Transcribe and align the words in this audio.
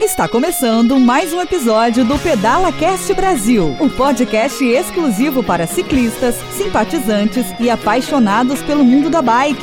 Está 0.00 0.26
começando 0.26 0.98
mais 0.98 1.30
um 1.30 1.42
episódio 1.42 2.06
do 2.06 2.18
Pedala 2.18 2.72
Cast 2.72 3.12
Brasil, 3.12 3.76
um 3.78 3.90
podcast 3.90 4.64
exclusivo 4.64 5.44
para 5.44 5.66
ciclistas, 5.66 6.36
simpatizantes 6.56 7.44
e 7.60 7.68
apaixonados 7.68 8.62
pelo 8.62 8.82
mundo 8.82 9.10
da 9.10 9.20
bike. 9.20 9.60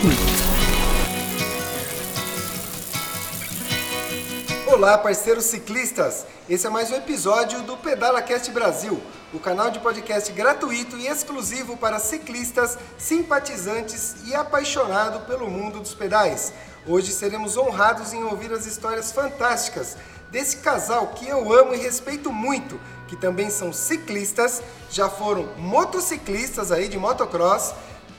Olá, 4.68 4.96
parceiros 5.00 5.46
ciclistas! 5.46 6.28
Esse 6.48 6.68
é 6.68 6.70
mais 6.70 6.92
um 6.92 6.96
episódio 6.96 7.64
do 7.64 7.76
Pedala 7.76 8.22
Cast 8.22 8.52
Brasil, 8.52 9.02
o 9.34 9.40
canal 9.40 9.72
de 9.72 9.80
podcast 9.80 10.32
gratuito 10.32 10.98
e 10.98 11.08
exclusivo 11.08 11.76
para 11.76 11.98
ciclistas, 11.98 12.78
simpatizantes 12.96 14.18
e 14.28 14.36
apaixonados 14.36 15.24
pelo 15.24 15.50
mundo 15.50 15.80
dos 15.80 15.96
pedais. 15.96 16.54
Hoje 16.86 17.12
seremos 17.12 17.58
honrados 17.58 18.14
em 18.14 18.24
ouvir 18.24 18.54
as 18.54 18.66
histórias 18.66 19.12
fantásticas 19.12 19.98
desse 20.32 20.58
casal 20.58 21.08
que 21.08 21.28
eu 21.28 21.52
amo 21.52 21.74
e 21.74 21.78
respeito 21.78 22.32
muito, 22.32 22.80
que 23.08 23.16
também 23.16 23.50
são 23.50 23.72
ciclistas, 23.72 24.62
já 24.90 25.10
foram 25.10 25.48
motociclistas 25.58 26.72
aí 26.72 26.88
de 26.88 26.98
motocross, 26.98 27.74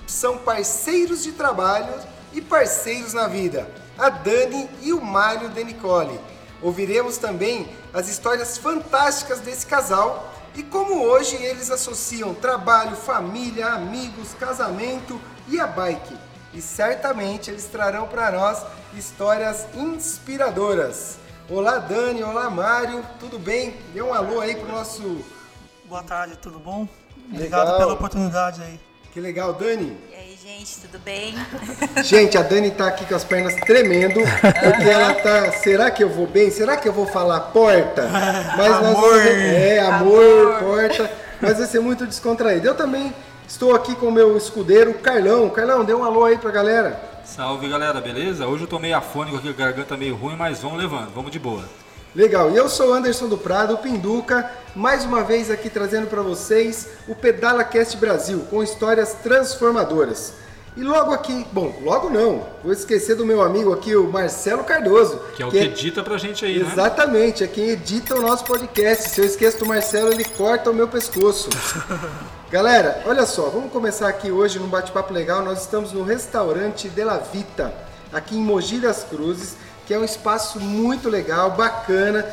são 0.06 0.38
parceiros 0.38 1.22
de 1.22 1.32
trabalho 1.32 1.94
e 2.32 2.40
parceiros 2.40 3.12
na 3.12 3.28
vida, 3.28 3.68
a 3.98 4.08
Dani 4.08 4.68
e 4.82 4.92
o 4.92 5.00
Mário 5.00 5.48
Denicoli. 5.50 6.18
Ouviremos 6.62 7.18
também 7.18 7.68
as 7.92 8.08
histórias 8.08 8.58
fantásticas 8.58 9.40
desse 9.40 9.66
casal 9.66 10.32
e 10.56 10.62
como 10.62 11.04
hoje 11.04 11.36
eles 11.36 11.70
associam 11.70 12.34
trabalho, 12.34 12.96
família, 12.96 13.68
amigos, 13.68 14.34
casamento 14.40 15.20
e 15.46 15.60
a 15.60 15.66
bike. 15.66 16.16
E 16.52 16.60
certamente 16.60 17.50
eles 17.50 17.66
trarão 17.66 18.08
para 18.08 18.32
nós 18.32 18.64
histórias 18.94 19.66
inspiradoras. 19.74 21.18
Olá 21.50 21.78
Dani, 21.78 22.22
olá 22.22 22.50
Mário, 22.50 23.02
tudo 23.18 23.38
bem? 23.38 23.74
Dê 23.94 24.02
um 24.02 24.12
alô 24.12 24.38
aí 24.38 24.54
pro 24.54 24.70
nosso. 24.70 25.24
Boa 25.86 26.02
tarde, 26.02 26.36
tudo 26.36 26.58
bom? 26.58 26.86
Obrigado 27.32 27.62
legal. 27.62 27.78
pela 27.78 27.92
oportunidade 27.94 28.60
aí. 28.60 28.78
Que 29.14 29.18
legal, 29.18 29.54
Dani. 29.54 29.96
E 30.12 30.14
aí, 30.14 30.38
gente, 30.42 30.80
tudo 30.80 30.98
bem? 30.98 31.34
Gente, 32.04 32.36
a 32.36 32.42
Dani 32.42 32.70
tá 32.70 32.88
aqui 32.88 33.06
com 33.06 33.14
as 33.14 33.24
pernas 33.24 33.54
tremendo, 33.62 34.20
porque 34.20 34.90
ela 34.90 35.14
tá. 35.14 35.50
Será 35.52 35.90
que 35.90 36.04
eu 36.04 36.10
vou 36.10 36.26
bem? 36.26 36.50
Será 36.50 36.76
que 36.76 36.86
eu 36.86 36.92
vou 36.92 37.06
falar 37.06 37.40
porta? 37.40 38.06
Mas 38.54 38.70
amor. 38.70 38.82
nós 38.82 38.94
vamos... 38.94 39.22
É, 39.24 39.78
amor, 39.80 40.52
amor, 40.52 40.58
porta. 40.60 41.10
Mas 41.40 41.56
vai 41.56 41.66
ser 41.66 41.80
muito 41.80 42.06
descontraído. 42.06 42.66
Eu 42.68 42.74
também 42.74 43.14
estou 43.48 43.74
aqui 43.74 43.94
com 43.96 44.08
o 44.08 44.12
meu 44.12 44.36
escudeiro, 44.36 44.92
Carlão. 44.92 45.48
Carlão, 45.48 45.82
dê 45.82 45.94
um 45.94 46.04
alô 46.04 46.26
aí 46.26 46.36
pra 46.36 46.50
galera. 46.50 47.07
Salve 47.28 47.68
galera, 47.68 48.00
beleza? 48.00 48.46
Hoje 48.46 48.64
eu 48.64 48.66
tô 48.66 48.78
meio 48.78 48.96
afônico 48.96 49.36
aqui, 49.36 49.50
a 49.50 49.52
garganta 49.52 49.98
meio 49.98 50.16
ruim, 50.16 50.34
mas 50.34 50.60
vamos 50.60 50.78
levando, 50.78 51.12
vamos 51.14 51.30
de 51.30 51.38
boa. 51.38 51.62
Legal, 52.14 52.50
e 52.50 52.56
eu 52.56 52.70
sou 52.70 52.92
Anderson 52.92 53.28
do 53.28 53.36
Prado, 53.36 53.76
Pinduca, 53.76 54.50
mais 54.74 55.04
uma 55.04 55.22
vez 55.22 55.50
aqui 55.50 55.68
trazendo 55.68 56.06
para 56.06 56.22
vocês 56.22 56.88
o 57.06 57.14
Pedala 57.14 57.62
Cast 57.62 57.98
Brasil, 57.98 58.46
com 58.50 58.62
histórias 58.62 59.12
transformadoras. 59.22 60.32
E 60.78 60.84
logo 60.84 61.12
aqui, 61.12 61.44
bom, 61.50 61.74
logo 61.82 62.08
não, 62.08 62.46
vou 62.62 62.72
esquecer 62.72 63.16
do 63.16 63.26
meu 63.26 63.42
amigo 63.42 63.72
aqui, 63.72 63.96
o 63.96 64.08
Marcelo 64.08 64.62
Cardoso. 64.62 65.18
Que 65.34 65.42
é 65.42 65.46
o 65.46 65.50
que, 65.50 65.58
que 65.58 65.64
edita 65.64 66.04
pra 66.04 66.16
gente 66.18 66.44
aí, 66.44 66.62
né? 66.62 66.70
Exatamente, 66.70 67.42
é 67.42 67.48
quem 67.48 67.70
edita 67.70 68.14
o 68.14 68.22
nosso 68.22 68.44
podcast. 68.44 69.08
Se 69.08 69.20
eu 69.20 69.24
esqueço 69.24 69.58
do 69.58 69.66
Marcelo, 69.66 70.12
ele 70.12 70.22
corta 70.22 70.70
o 70.70 70.74
meu 70.74 70.86
pescoço. 70.86 71.48
Galera, 72.48 73.02
olha 73.06 73.26
só, 73.26 73.48
vamos 73.48 73.72
começar 73.72 74.06
aqui 74.06 74.30
hoje 74.30 74.60
num 74.60 74.68
bate-papo 74.68 75.12
legal. 75.12 75.42
Nós 75.42 75.62
estamos 75.62 75.92
no 75.92 76.04
restaurante 76.04 76.88
De 76.88 77.02
La 77.02 77.18
Vita, 77.18 77.74
aqui 78.12 78.36
em 78.36 78.40
Mogi 78.40 78.78
das 78.78 79.02
Cruzes, 79.02 79.56
que 79.84 79.92
é 79.92 79.98
um 79.98 80.04
espaço 80.04 80.60
muito 80.60 81.08
legal, 81.08 81.50
bacana, 81.50 82.24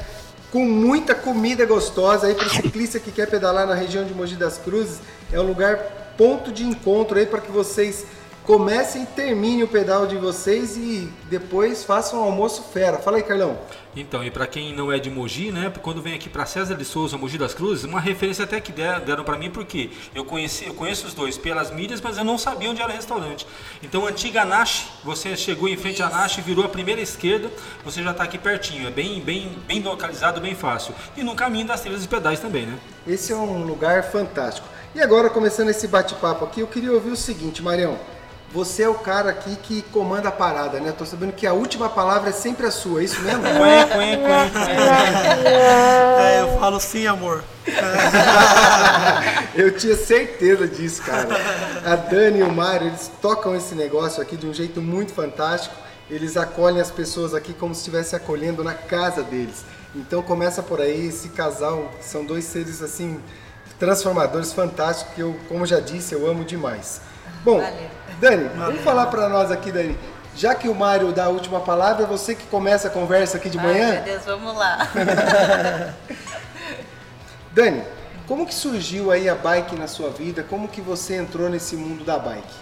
com 0.51 0.63
muita 0.63 1.15
comida 1.15 1.65
gostosa 1.65 2.27
aí 2.27 2.35
para 2.35 2.45
o 2.45 2.49
ciclista 2.51 2.99
que 2.99 3.11
quer 3.11 3.27
pedalar 3.27 3.65
na 3.65 3.73
região 3.73 4.05
de 4.05 4.13
Mogi 4.13 4.35
das 4.35 4.59
Cruzes. 4.59 4.99
É 5.33 5.39
um 5.39 5.47
lugar 5.47 6.13
ponto 6.15 6.51
de 6.51 6.63
encontro 6.63 7.17
aí 7.17 7.25
para 7.25 7.41
que 7.41 7.51
vocês 7.51 8.05
comecem 8.45 9.03
e 9.03 9.05
terminem 9.07 9.63
o 9.63 9.67
pedal 9.67 10.05
de 10.05 10.17
vocês 10.17 10.77
e 10.77 11.11
depois 11.29 11.83
façam 11.83 12.19
um 12.19 12.23
almoço 12.23 12.63
fera. 12.71 12.97
Fala 12.97 13.17
aí, 13.17 13.23
Carlão. 13.23 13.57
Então, 13.95 14.23
e 14.23 14.29
para 14.29 14.45
quem 14.45 14.75
não 14.75 14.91
é 14.91 14.99
de 14.99 15.09
Mogi, 15.09 15.51
né, 15.51 15.71
quando 15.81 16.01
vem 16.01 16.13
aqui 16.13 16.29
para 16.29 16.45
César 16.45 16.75
de 16.75 16.83
Souza, 16.83 17.17
Mogi 17.17 17.37
das 17.37 17.53
Cruzes, 17.53 17.85
uma 17.85 17.99
referência 17.99 18.43
até 18.43 18.59
que 18.59 18.71
deram 18.71 19.23
para 19.23 19.37
mim, 19.37 19.49
porque 19.49 19.89
eu 20.13 20.25
conheci, 20.25 20.65
eu 20.65 20.73
conheço 20.73 21.07
os 21.07 21.13
dois 21.13 21.37
pelas 21.37 21.71
mídias, 21.71 22.01
mas 22.01 22.17
eu 22.17 22.23
não 22.23 22.37
sabia 22.37 22.69
onde 22.69 22.81
era 22.81 22.91
o 22.91 22.95
restaurante. 22.95 23.47
Então, 23.81 24.05
a 24.05 24.09
antiga 24.09 24.43
Nash, 24.43 24.87
você 25.03 25.35
chegou 25.37 25.69
em 25.69 25.77
frente 25.77 26.03
à 26.03 26.09
Nash, 26.09 26.35
virou 26.37 26.65
a 26.65 26.69
primeira 26.69 26.99
esquerda, 27.01 27.49
você 27.83 28.03
já 28.03 28.11
está 28.11 28.25
aqui 28.25 28.37
pertinho, 28.37 28.87
é 28.87 28.91
bem, 28.91 29.21
bem, 29.21 29.57
bem 29.65 29.81
localizado, 29.81 30.41
bem 30.41 30.55
fácil. 30.55 30.93
E 31.15 31.23
no 31.23 31.33
caminho 31.33 31.65
das 31.65 31.81
trilhas 31.81 32.03
e 32.03 32.07
pedais 32.07 32.39
também, 32.39 32.65
né? 32.65 32.77
Esse 33.07 33.31
é 33.31 33.35
um 33.35 33.63
lugar 33.63 34.03
fantástico. 34.11 34.67
E 34.93 35.01
agora, 35.01 35.29
começando 35.29 35.69
esse 35.69 35.87
bate-papo 35.87 36.43
aqui, 36.43 36.59
eu 36.59 36.67
queria 36.67 36.91
ouvir 36.91 37.11
o 37.11 37.17
seguinte, 37.17 37.61
Marião. 37.61 37.97
Você 38.55 38.83
é 38.83 38.89
o 38.89 38.93
cara 38.93 39.31
aqui 39.31 39.53
que 39.57 39.81
comanda 39.81 40.29
a 40.29 40.31
parada, 40.31 40.79
né? 40.79 40.93
Tô 40.97 41.05
sabendo 41.05 41.33
que 41.33 41.45
a 41.45 41.51
última 41.51 41.89
palavra 41.89 42.29
é 42.29 42.31
sempre 42.31 42.65
a 42.65 42.71
sua, 42.71 43.01
é 43.01 43.03
isso 43.03 43.19
mesmo? 43.19 43.43
Quen, 43.43 43.87
quen, 43.89 44.21
quen, 44.23 44.77
é, 45.45 46.39
eu 46.39 46.57
falo 46.57 46.79
sim, 46.79 47.05
amor. 47.05 47.43
eu 49.55 49.75
tinha 49.75 49.97
certeza 49.97 50.65
disso, 50.69 51.01
cara. 51.01 51.35
A 51.85 51.97
Dani 51.97 52.39
e 52.39 52.43
o 52.43 52.49
Mário, 52.49 52.87
eles 52.87 53.11
tocam 53.21 53.53
esse 53.53 53.75
negócio 53.75 54.21
aqui 54.21 54.37
de 54.37 54.47
um 54.47 54.53
jeito 54.53 54.81
muito 54.81 55.11
fantástico. 55.11 55.75
Eles 56.09 56.37
acolhem 56.37 56.79
as 56.79 56.89
pessoas 56.89 57.33
aqui 57.33 57.53
como 57.53 57.75
se 57.75 57.81
estivesse 57.81 58.15
acolhendo 58.15 58.63
na 58.63 58.73
casa 58.73 59.21
deles. 59.21 59.65
Então 59.93 60.21
começa 60.21 60.63
por 60.63 60.79
aí, 60.79 61.07
esse 61.07 61.27
casal, 61.27 61.91
são 61.99 62.23
dois 62.23 62.45
seres 62.45 62.81
assim 62.81 63.19
transformadores 63.77 64.53
fantásticos 64.53 65.13
que 65.13 65.19
eu, 65.19 65.35
como 65.49 65.65
já 65.65 65.81
disse, 65.81 66.13
eu 66.15 66.25
amo 66.25 66.45
demais. 66.45 67.01
Bom, 67.43 67.59
Valeu. 67.59 67.89
Dani, 68.19 68.49
vamos 68.55 68.81
falar 68.81 69.07
para 69.07 69.27
nós 69.27 69.51
aqui, 69.51 69.71
Dani. 69.71 69.97
Já 70.35 70.53
que 70.53 70.67
o 70.67 70.75
Mário 70.75 71.11
dá 71.11 71.25
a 71.25 71.29
última 71.29 71.59
palavra, 71.61 72.03
é 72.03 72.07
você 72.07 72.35
que 72.35 72.45
começa 72.47 72.87
a 72.87 72.91
conversa 72.91 73.37
aqui 73.37 73.49
de 73.49 73.57
Ai, 73.57 73.65
manhã. 73.65 73.91
Meu 73.93 74.03
Deus, 74.03 74.25
vamos 74.25 74.55
lá. 74.55 74.87
Dani, 77.51 77.83
como 78.27 78.45
que 78.45 78.53
surgiu 78.53 79.11
aí 79.11 79.29
a 79.29 79.35
bike 79.35 79.75
na 79.75 79.87
sua 79.87 80.09
vida? 80.09 80.43
Como 80.43 80.67
que 80.67 80.81
você 80.81 81.15
entrou 81.15 81.49
nesse 81.49 81.75
mundo 81.75 82.03
da 82.03 82.17
bike? 82.17 82.53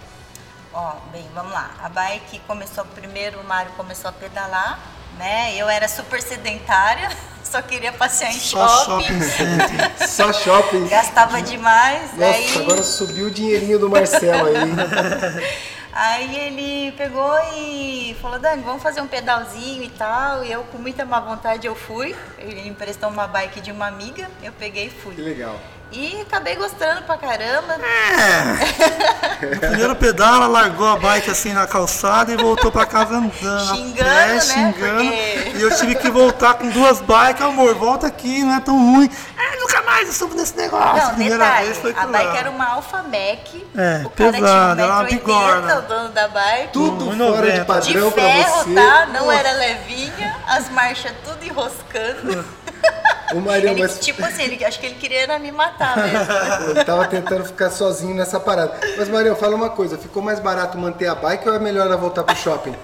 Ó, 0.73 0.93
bem, 1.11 1.25
vamos 1.33 1.51
lá. 1.51 1.71
A 1.81 1.89
bike 1.89 2.39
começou 2.47 2.85
primeiro, 2.85 3.39
o 3.39 3.43
Mário 3.43 3.71
começou 3.73 4.09
a 4.09 4.11
pedalar, 4.11 4.79
né? 5.17 5.55
Eu 5.55 5.69
era 5.69 5.87
super 5.87 6.21
sedentária 6.21 7.09
só 7.53 7.61
queria 7.61 7.91
passear 7.91 8.31
em 8.31 8.39
só 8.39 8.67
shopping. 8.67 9.21
shopping. 9.21 10.07
só 10.07 10.33
shopping. 10.33 10.87
Gastava 10.87 11.39
demais. 11.39 12.11
Nossa, 12.13 12.25
aí... 12.25 12.57
agora 12.57 12.81
subiu 12.81 13.27
o 13.27 13.31
dinheirinho 13.31 13.77
do 13.77 13.87
Marcelo 13.89 14.47
aí. 14.47 15.53
Aí 15.95 16.35
ele 16.47 16.91
pegou 16.93 17.31
e 17.55 18.17
falou, 18.19 18.39
Dani, 18.39 18.63
vamos 18.63 18.81
fazer 18.81 18.99
um 18.99 19.05
pedalzinho 19.05 19.83
e 19.83 19.89
tal. 19.89 20.43
E 20.43 20.51
eu, 20.51 20.63
com 20.63 20.79
muita 20.79 21.05
má 21.05 21.19
vontade, 21.19 21.67
eu 21.67 21.75
fui. 21.75 22.15
Ele 22.39 22.67
emprestou 22.67 23.09
uma 23.09 23.27
bike 23.27 23.61
de 23.61 23.71
uma 23.71 23.85
amiga, 23.85 24.27
eu 24.41 24.51
peguei 24.53 24.87
e 24.87 24.89
fui. 24.89 25.13
Que 25.13 25.21
legal. 25.21 25.55
E 25.93 26.21
acabei 26.21 26.55
gostando 26.55 27.03
pra 27.03 27.17
caramba. 27.17 27.75
É. 27.75 29.45
No 29.45 29.59
primeiro 29.59 29.95
pedal, 29.95 30.35
ela 30.35 30.47
largou 30.47 30.87
a 30.87 30.97
bike 30.97 31.29
assim 31.29 31.53
na 31.53 31.67
calçada 31.67 32.31
e 32.31 32.37
voltou 32.37 32.71
pra 32.71 32.85
casa 32.85 33.15
andando. 33.15 33.75
Xingando, 33.75 34.03
né? 34.03 34.39
Xingando. 34.39 35.03
Porque... 35.03 35.51
E 35.55 35.61
eu 35.61 35.75
tive 35.77 35.95
que 35.95 36.09
voltar 36.09 36.55
com 36.55 36.67
duas 36.69 36.99
bikes. 36.99 37.41
Amor, 37.43 37.75
volta 37.75 38.07
aqui, 38.07 38.43
não 38.43 38.55
é 38.55 38.59
tão 38.59 38.75
ruim. 38.75 39.09
É, 39.37 39.59
nunca 39.59 39.81
mais 39.83 40.07
eu 40.07 40.13
subo 40.13 40.33
nesse 40.35 40.57
negócio. 40.57 41.03
Não, 41.03 41.15
primeira 41.15 41.37
detalhe, 41.37 41.65
vez 41.65 41.77
foi 41.77 41.93
A 41.95 42.07
bike 42.07 42.37
era 42.37 42.49
uma 42.49 42.65
Alfa 42.69 43.03
Mac. 43.03 43.63
É, 43.75 44.01
o 44.05 44.09
pesada, 44.09 44.81
era 44.81 44.93
uma 44.93 45.03
bigorna. 45.03 45.79
o 45.79 45.81
dono 45.83 46.09
da 46.09 46.27
bike. 46.27 46.73
Tudo 46.73 47.11
fora 47.15 47.51
de 47.51 47.65
padrão 47.65 47.81
de 47.81 47.93
ferro, 47.93 48.11
pra 48.11 48.63
você. 48.63 48.73
tá? 48.73 49.05
Não 49.07 49.31
era 49.31 49.51
levinha. 49.51 50.37
As 50.47 50.69
marchas 50.69 51.11
tudo 51.23 51.43
enroscando. 51.45 52.43
O 53.31 53.39
Marião, 53.39 53.73
ele, 53.73 53.81
mas... 53.81 53.99
Tipo 53.99 54.25
assim, 54.25 54.43
ele, 54.43 54.63
acho 54.63 54.79
que 54.79 54.85
ele 54.85 54.95
queria 54.95 55.21
era 55.21 55.39
me 55.39 55.51
matar 55.51 55.95
mesmo. 55.97 56.71
Ele 56.71 56.83
tava 56.83 57.07
tentando 57.07 57.45
ficar 57.45 57.69
sozinho 57.69 58.15
nessa 58.15 58.39
parada. 58.39 58.79
Mas, 58.97 59.07
Marião, 59.09 59.35
fala 59.35 59.55
uma 59.55 59.69
coisa: 59.69 59.97
ficou 59.97 60.21
mais 60.21 60.39
barato 60.39 60.77
manter 60.77 61.07
a 61.07 61.15
bike 61.15 61.47
ou 61.47 61.55
é 61.55 61.59
melhor 61.59 61.85
ela 61.85 61.97
voltar 61.97 62.23
pro 62.23 62.35
shopping? 62.35 62.75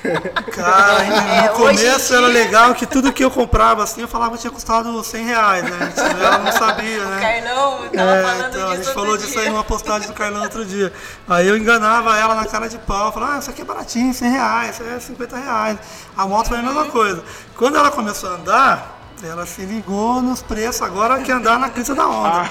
Cara, 0.52 1.04
no 1.04 1.44
é, 1.44 1.48
começo 1.48 2.14
era 2.14 2.26
legal 2.26 2.74
que 2.74 2.86
tudo 2.86 3.12
que 3.12 3.22
eu 3.22 3.30
comprava 3.30 3.82
assim, 3.82 4.00
eu 4.00 4.08
falava 4.08 4.34
que 4.34 4.40
tinha 4.40 4.50
custado 4.50 5.02
100 5.02 5.24
reais, 5.26 5.62
né? 5.64 5.92
Ela 6.20 6.38
não 6.38 6.52
sabia, 6.52 7.04
né? 7.04 7.16
O 7.16 7.20
Carlão 7.20 7.88
tava 7.88 8.10
é, 8.10 8.22
falando 8.22 8.48
então, 8.48 8.50
disso. 8.50 8.72
A 8.72 8.76
gente 8.76 8.94
falou 8.94 9.16
disso 9.18 9.38
aí 9.38 9.48
numa 9.50 9.64
postagem 9.64 10.08
do 10.08 10.14
Carlão 10.14 10.42
outro 10.42 10.64
dia. 10.64 10.92
Aí 11.28 11.46
eu 11.46 11.56
enganava 11.56 12.16
ela 12.16 12.34
na 12.34 12.46
cara 12.46 12.68
de 12.68 12.78
pau, 12.78 13.12
falava, 13.12 13.36
ah, 13.36 13.38
isso 13.38 13.50
aqui 13.50 13.62
é 13.62 13.64
baratinho, 13.64 14.14
100 14.14 14.30
reais, 14.30 14.74
isso 14.76 14.84
é 14.84 15.00
50 15.00 15.36
reais. 15.36 15.78
A 16.16 16.26
moto 16.26 16.48
foi 16.48 16.58
a 16.58 16.62
mesma 16.62 16.86
coisa. 16.86 17.22
Quando 17.56 17.76
ela 17.76 17.90
começou 17.90 18.30
a 18.30 18.34
andar, 18.34 18.99
Ela 19.22 19.44
se 19.44 19.62
ligou 19.62 20.22
nos 20.22 20.42
preços, 20.42 20.80
agora 20.80 21.20
quer 21.20 21.32
andar 21.32 21.58
na 21.58 21.68
crista 21.68 21.94
da 21.94 22.06
onda. 22.08 22.50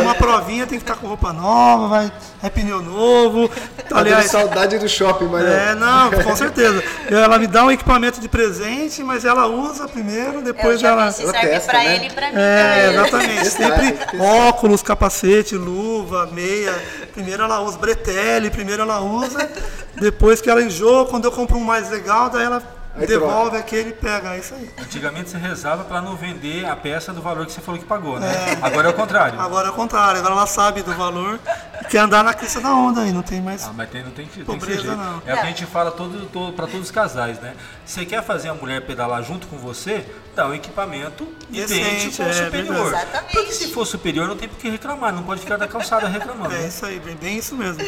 Uma 0.00 0.14
provinha 0.14 0.66
tem 0.66 0.78
que 0.78 0.84
estar 0.84 0.94
com 0.96 1.08
roupa 1.08 1.32
nova, 1.32 1.88
vai, 1.88 2.12
é 2.42 2.48
pneu 2.48 2.80
novo. 2.80 3.48
Tá 3.88 3.98
Aliás, 3.98 4.30
saudade 4.30 4.78
do 4.78 4.88
shopping, 4.88 5.26
mas 5.26 5.44
É, 5.44 5.74
não, 5.74 6.10
com 6.22 6.36
certeza. 6.36 6.82
Ela 7.10 7.38
me 7.38 7.46
dá 7.48 7.64
um 7.64 7.70
equipamento 7.70 8.20
de 8.20 8.28
presente, 8.28 9.02
mas 9.02 9.24
ela 9.24 9.46
usa 9.46 9.88
primeiro, 9.88 10.40
depois 10.40 10.74
eu 10.74 10.78
já 10.78 10.88
ela. 10.90 11.10
se 11.10 11.22
serve 11.22 11.48
testa, 11.48 11.70
pra 11.70 11.78
né? 11.80 11.96
ele 11.96 12.06
e 12.06 12.10
pra 12.10 12.30
mim. 12.30 12.36
É, 12.36 12.92
também. 13.10 13.38
exatamente. 13.38 13.50
Sempre 13.50 13.98
óculos, 14.20 14.82
capacete, 14.82 15.56
luva, 15.56 16.28
meia. 16.32 16.74
Primeiro 17.12 17.42
ela 17.42 17.60
usa 17.60 17.76
bretelle, 17.78 18.50
primeiro 18.50 18.82
ela 18.82 19.00
usa. 19.00 19.50
Depois 19.96 20.40
que 20.40 20.48
ela 20.48 20.62
enjoa, 20.62 21.06
quando 21.06 21.24
eu 21.24 21.32
compro 21.32 21.56
um 21.56 21.64
mais 21.64 21.90
legal, 21.90 22.30
daí 22.30 22.44
ela 22.44 22.73
Aí 22.96 23.06
devolve 23.06 23.50
troca. 23.50 23.58
aquele 23.58 23.90
e 23.90 23.92
pega. 23.92 24.34
É 24.34 24.38
isso 24.38 24.54
aí. 24.54 24.70
Antigamente 24.78 25.30
você 25.30 25.38
rezava 25.38 25.84
para 25.84 26.00
não 26.00 26.14
vender 26.16 26.64
a 26.64 26.76
peça 26.76 27.12
do 27.12 27.20
valor 27.20 27.44
que 27.44 27.52
você 27.52 27.60
falou 27.60 27.80
que 27.80 27.86
pagou, 27.86 28.20
né? 28.20 28.28
Agora 28.62 28.88
é 28.88 28.90
o 28.90 28.94
contrário. 28.94 29.40
Agora 29.40 29.68
é 29.68 29.70
o 29.70 29.74
contrário, 29.74 30.20
agora 30.20 30.34
ela 30.34 30.46
sabe 30.46 30.82
do 30.82 30.92
valor 30.94 31.40
e 31.80 31.84
quer 31.86 31.98
andar 31.98 32.22
na 32.22 32.32
crista 32.32 32.60
da 32.60 32.72
onda 32.72 33.00
aí, 33.00 33.12
não 33.12 33.22
tem 33.22 33.42
mais. 33.42 33.64
Ah, 33.64 33.72
mas 33.74 33.90
tem, 33.90 34.04
não 34.04 34.12
tem 34.12 34.26
que, 34.26 34.36
tem 34.36 34.44
que 34.44 34.50
Pobreza, 34.52 34.80
ser 34.80 34.86
jeito. 34.88 34.96
não. 34.96 35.22
É 35.26 35.34
o 35.34 35.36
que 35.36 35.42
a 35.42 35.46
gente 35.46 35.66
fala 35.66 35.90
todo, 35.90 36.26
todo, 36.26 36.52
para 36.52 36.66
todos 36.66 36.82
os 36.82 36.90
casais, 36.90 37.40
né? 37.40 37.54
Você 37.84 38.04
quer 38.06 38.22
fazer 38.22 38.48
a 38.48 38.54
mulher 38.54 38.80
pedalar 38.82 39.22
junto 39.22 39.46
com 39.48 39.58
você, 39.58 40.06
dá 40.34 40.46
um 40.46 40.54
equipamento 40.54 41.26
Decente, 41.48 41.80
idêntico 41.80 42.22
ao 42.22 42.28
é, 42.28 42.32
superior. 42.32 42.74
verdade. 42.74 43.06
Exatamente. 43.08 43.32
Porque 43.32 43.52
se 43.52 43.68
for 43.72 43.86
superior, 43.86 44.28
não 44.28 44.36
tem 44.36 44.48
por 44.48 44.58
que 44.58 44.70
reclamar, 44.70 45.12
não 45.12 45.24
pode 45.24 45.40
ficar 45.40 45.56
da 45.56 45.66
calçada 45.66 46.06
reclamando. 46.06 46.54
É 46.54 46.58
né? 46.58 46.68
isso 46.68 46.86
aí, 46.86 47.00
bem, 47.00 47.16
bem 47.16 47.38
isso 47.38 47.56
mesmo. 47.56 47.82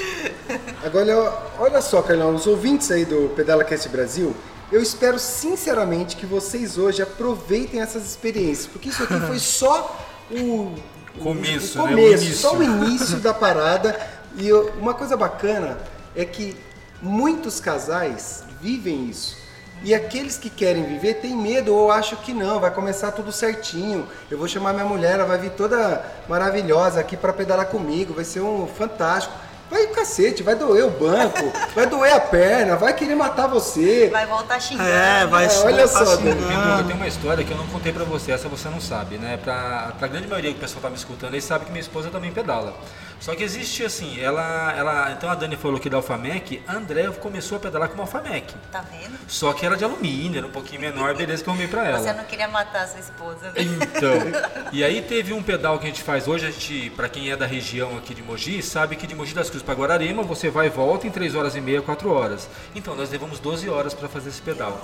Agora, 0.85 1.33
olha 1.59 1.81
só, 1.81 2.03
Carlão, 2.03 2.35
os 2.35 2.47
ouvintes 2.47 2.91
aí 2.91 3.05
do 3.05 3.33
Pedala 3.37 3.65
Cast 3.65 3.89
Brasil, 3.89 4.37
eu 4.73 4.83
espero 4.83 5.19
sinceramente 5.19 6.17
que 6.17 6.27
vocês 6.27 6.77
hoje 6.79 7.03
aproveitem 7.03 7.81
essas 7.81 8.05
experiências, 8.05 8.67
porque 8.67 8.89
isso 8.89 9.03
aqui 9.03 9.19
foi 9.21 9.39
só 9.39 9.99
o 10.31 10.75
Começo, 11.23 11.81
o 11.81 11.87
né? 11.87 11.93
O 11.93 11.97
começo, 11.97 12.25
início. 12.25 12.37
só 12.37 12.55
o 12.55 12.63
início 12.63 13.17
da 13.21 13.33
parada. 13.33 13.99
E 14.37 14.47
eu- 14.47 14.71
uma 14.79 14.93
coisa 14.93 15.17
bacana 15.17 15.79
é 16.15 16.27
que 16.27 16.55
muitos 17.01 17.59
casais 17.59 18.45
vivem 18.61 19.09
isso. 19.09 19.35
E 19.83 19.95
aqueles 19.95 20.37
que 20.37 20.51
querem 20.51 20.85
viver 20.85 21.15
têm 21.15 21.35
medo 21.37 21.75
ou 21.75 21.91
acham 21.91 22.19
que 22.19 22.35
não, 22.35 22.61
vai 22.61 22.71
começar 22.71 23.13
tudo 23.13 23.33
certinho. 23.33 24.07
Eu 24.31 24.37
vou 24.37 24.47
chamar 24.49 24.73
minha 24.75 24.85
mulher, 24.85 25.15
ela 25.15 25.25
vai 25.25 25.39
vir 25.39 25.51
toda 25.53 26.05
maravilhosa 26.29 27.01
aqui 27.01 27.17
para 27.17 27.33
pedalar 27.33 27.67
comigo, 27.67 28.13
vai 28.13 28.25
ser 28.25 28.41
um 28.41 28.67
fantástico. 28.67 29.35
Vai 29.69 29.85
o 29.85 29.89
cacete, 29.89 30.43
vai 30.43 30.55
doer 30.55 30.85
o 30.85 30.91
banco, 30.91 31.53
vai 31.75 31.87
doer 31.87 32.15
a 32.15 32.21
perna, 32.21 32.77
vai 32.77 32.95
querer 32.95 33.17
matar 33.17 33.49
você. 33.49 34.09
Vai 34.09 34.25
voltar 34.25 34.61
xingando. 34.61 34.89
É, 34.89 35.27
vai 35.27 35.47
É, 35.47 35.59
olha 35.59 35.89
só, 35.89 36.17
xingando. 36.17 36.41
Eu 36.79 36.85
tenho 36.85 36.97
uma 36.97 37.09
história 37.09 37.45
que 37.45 37.51
eu 37.51 37.57
não 37.57 37.67
contei 37.67 37.93
pra 37.93 38.05
você, 38.05 38.31
essa 38.31 38.49
você 38.49 38.69
não 38.69 38.81
sabe, 38.81 39.19
né? 39.19 39.39
Pra, 39.43 39.93
pra 39.99 40.07
grande 40.07 40.29
maioria 40.29 40.53
que 40.53 40.59
o 40.59 40.61
pessoal 40.61 40.83
tá 40.83 40.89
me 40.89 40.97
escutando, 40.97 41.35
eles 41.35 41.45
sabem 41.45 41.67
que 41.67 41.73
minha 41.73 41.81
esposa 41.81 42.11
também 42.11 42.31
pedala. 42.31 42.75
Só 43.21 43.35
que 43.35 43.43
existe 43.43 43.85
assim, 43.85 44.21
ela, 44.21 44.73
ela. 44.77 45.13
Então 45.13 45.29
a 45.29 45.35
Dani 45.35 45.57
falou 45.57 45.81
que 45.81 45.89
da 45.89 45.97
Alfamec, 45.97 46.63
a 46.67 46.75
André 46.75 47.11
começou 47.13 47.57
a 47.57 47.61
pedalar 47.61 47.89
com 47.89 47.95
uma 47.95 48.05
Alfamec. 48.05 48.55
Tá 48.71 48.83
vendo? 48.83 49.19
Só 49.27 49.53
que 49.53 49.65
era 49.65 49.77
de 49.77 49.85
alumínio, 49.85 50.39
era 50.39 50.47
um 50.47 50.51
pouquinho 50.51 50.81
menor, 50.81 51.15
beleza 51.15 51.43
que 51.43 51.49
eu 51.49 51.53
arrumei 51.53 51.69
pra 51.69 51.87
ela. 51.87 51.99
Você 51.99 52.13
não 52.13 52.25
queria 52.25 52.49
matar 52.49 52.85
a 52.85 52.87
sua 52.87 53.01
esposa, 53.01 53.51
né? 53.53 53.55
Então, 53.57 54.13
e 54.73 54.85
aí 54.85 55.03
teve 55.03 55.33
um 55.33 55.43
pedal 55.43 55.79
que 55.79 55.87
a 55.87 55.89
gente 55.89 56.03
faz 56.03 56.29
hoje, 56.29 56.47
a 56.47 56.51
gente, 56.51 56.91
para 56.91 57.09
quem 57.09 57.31
é 57.31 57.37
da 57.37 57.47
região 57.47 57.97
aqui 57.97 58.15
de 58.15 58.23
Mogi, 58.23 58.63
sabe 58.63 58.97
que 58.97 59.07
de 59.07 59.15
Mogi 59.15 59.35
das 59.35 59.49
Cruzes 59.49 59.65
para 59.65 59.75
Guararema 59.75 60.23
você 60.23 60.51
vai 60.51 60.67
e 60.67 60.71
volta 60.71 61.07
em 61.07 61.11
3 61.11 61.35
horas 61.35 61.57
e 61.57 61.61
meia, 61.61 61.83
4 61.83 62.13
horas. 62.13 62.49
Então 62.75 62.95
nós 62.95 63.11
levamos 63.11 63.39
12 63.39 63.69
horas 63.69 63.95
para 63.95 64.09
fazer 64.09 64.29
esse 64.29 64.43
pedal. 64.43 64.81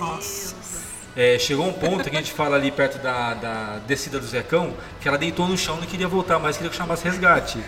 É, 1.15 1.37
chegou 1.37 1.67
um 1.67 1.73
ponto 1.73 2.09
que 2.09 2.15
a 2.15 2.19
gente 2.19 2.31
fala 2.33 2.55
ali 2.55 2.71
perto 2.71 2.97
da, 2.97 3.35
da 3.35 3.79
descida 3.85 4.19
do 4.19 4.25
Zecão, 4.25 4.73
que 4.99 5.07
ela 5.07 5.17
deitou 5.17 5.47
no 5.47 5.55
chão, 5.55 5.75
não 5.77 5.85
queria 5.85 6.07
voltar 6.07 6.39
mais, 6.39 6.57
queria 6.57 6.71
que 6.71 6.75
chamasse 6.75 7.03
resgate. 7.03 7.59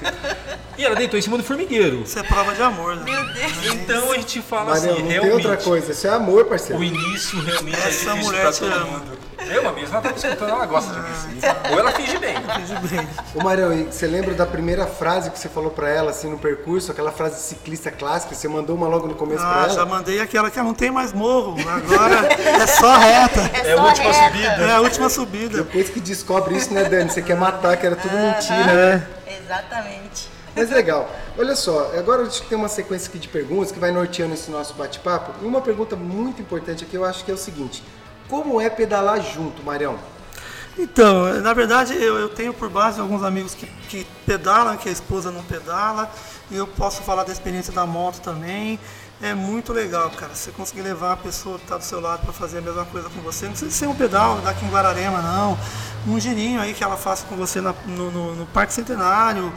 E 0.78 0.84
ela 0.84 0.96
deitou 0.96 1.18
em 1.18 1.22
cima 1.22 1.38
do 1.38 1.44
formigueiro. 1.44 2.02
Isso 2.02 2.18
é 2.18 2.24
prova 2.24 2.54
de 2.56 2.62
amor, 2.62 2.96
né? 2.98 3.04
Meu 3.06 3.34
Deus. 3.34 3.66
Então 3.76 4.12
a 4.12 4.16
gente 4.16 4.42
fala 4.42 4.72
Marião, 4.72 4.94
assim, 4.94 5.02
não 5.04 5.08
tem 5.10 5.20
realmente. 5.20 5.34
outra 5.48 5.58
coisa, 5.58 5.92
isso 5.92 6.08
é 6.08 6.10
amor, 6.10 6.46
parceiro. 6.46 6.82
O 6.82 6.84
início 6.84 7.40
realmente 7.40 7.78
Essa 7.78 7.88
é 7.88 7.90
difícil 7.92 8.16
mulher 8.18 8.42
pra 8.42 8.52
todo 8.52 8.74
ama. 8.74 8.86
mundo. 8.86 9.18
Eu, 9.50 9.68
a 9.70 9.72
mesma, 9.74 9.96
ela 9.98 10.02
tá 10.02 10.10
me 10.10 10.16
escutando, 10.16 10.50
ela 10.50 10.66
gosta 10.66 10.92
de 10.94 11.00
mim. 11.00 11.40
Ou 11.72 11.80
ela 11.80 11.92
finge 11.92 12.18
bem. 12.18 12.36
Ô 13.36 13.44
Marião, 13.44 13.74
e 13.74 13.84
você 13.86 14.08
lembra 14.08 14.34
da 14.34 14.46
primeira 14.46 14.88
frase 14.88 15.30
que 15.30 15.38
você 15.38 15.48
falou 15.50 15.70
pra 15.72 15.90
ela 15.90 16.12
assim 16.12 16.30
no 16.30 16.38
percurso, 16.38 16.92
aquela 16.92 17.12
frase 17.12 17.36
de 17.36 17.42
ciclista 17.42 17.92
clássica, 17.92 18.34
você 18.34 18.48
mandou 18.48 18.76
uma 18.76 18.88
logo 18.88 19.08
no 19.08 19.16
começo 19.16 19.42
pra 19.42 19.62
Ah, 19.62 19.64
ela? 19.66 19.74
já 19.74 19.86
mandei 19.86 20.20
aquela 20.22 20.50
que 20.50 20.60
não 20.60 20.74
tem 20.74 20.90
mais 20.92 21.14
morro. 21.14 21.56
Agora 21.68 22.28
é 22.34 22.68
só 22.68 22.98
reta. 22.98 23.42
É, 23.54 23.70
É 23.70 23.74
a 23.74 23.78
só 23.78 23.84
última 23.88 24.12
reta. 24.12 24.26
subida. 24.28 24.48
É 24.66 24.72
a 24.72 24.82
última 24.82 25.10
subida. 25.10 25.58
Depois 25.64 25.90
que 25.90 26.00
descobre 26.00 26.56
isso, 26.56 26.74
né, 26.74 26.84
Dani? 26.86 27.10
Você 27.10 27.22
quer 27.22 27.36
matar, 27.36 27.76
que 27.78 27.86
era 27.86 27.96
tudo 27.96 28.16
É. 28.16 28.32
mentira. 28.32 29.10
Exatamente. 29.44 30.30
Mas 30.56 30.70
legal. 30.70 31.10
Olha 31.38 31.56
só, 31.56 31.92
agora 31.98 32.22
a 32.22 32.26
gente 32.26 32.42
tem 32.44 32.58
uma 32.58 32.70
sequência 32.70 33.10
aqui 33.10 33.20
de 33.20 33.28
perguntas 33.28 33.72
que 33.72 33.80
vai 33.80 33.92
norteando 33.92 34.34
esse 34.34 34.50
nosso 34.50 34.74
bate-papo. 34.74 35.34
E 35.42 35.46
uma 35.46 35.60
pergunta 35.62 35.96
muito 35.98 36.42
importante 36.42 36.84
aqui, 36.86 36.96
eu 36.96 37.04
acho 37.04 37.26
que 37.26 37.32
é 37.32 37.34
o 37.34 37.38
seguinte: 37.38 37.84
Como 38.30 38.60
é 38.60 38.70
pedalar 38.70 39.22
junto, 39.22 39.64
Marião? 39.64 39.98
Então, 40.78 41.42
na 41.42 41.54
verdade, 41.54 41.94
eu, 41.94 42.18
eu 42.18 42.28
tenho 42.30 42.54
por 42.54 42.70
base 42.70 43.00
alguns 43.00 43.24
amigos 43.24 43.54
que, 43.56 43.66
que 43.88 44.06
pedalam, 44.26 44.76
que 44.76 44.90
a 44.90 44.92
esposa 44.92 45.32
não 45.32 45.44
pedala. 45.44 46.12
E 46.52 46.56
eu 46.58 46.68
posso 46.68 47.02
falar 47.02 47.24
da 47.24 47.32
experiência 47.32 47.72
da 47.72 47.86
moto 47.86 48.20
também. 48.20 48.78
É 49.22 49.34
muito 49.34 49.72
legal, 49.72 50.10
cara. 50.12 50.36
Você 50.36 50.52
conseguir 50.52 50.82
levar 50.82 51.14
a 51.14 51.18
pessoa 51.18 51.58
que 51.58 51.64
está 51.64 51.78
do 51.78 51.84
seu 51.86 52.02
lado 52.02 52.24
para 52.24 52.34
fazer 52.34 52.58
a 52.58 52.62
mesma 52.62 52.84
coisa 52.86 53.10
com 53.10 53.22
você. 53.22 53.46
Não 53.46 53.52
precisa 53.54 53.72
ser 53.72 53.88
um 53.88 53.96
pedal 53.96 54.40
daqui 54.42 54.66
em 54.66 54.70
Guararema, 54.70 55.22
não. 55.22 55.58
Um 56.06 56.20
girinho 56.20 56.60
aí 56.60 56.74
que 56.74 56.84
ela 56.84 56.98
faça 56.98 57.26
com 57.26 57.36
você 57.38 57.62
na- 57.62 57.74
no, 57.88 58.12
no- 58.12 58.36
no 58.36 58.46
Parque 58.48 58.74
Centenário. 58.74 59.54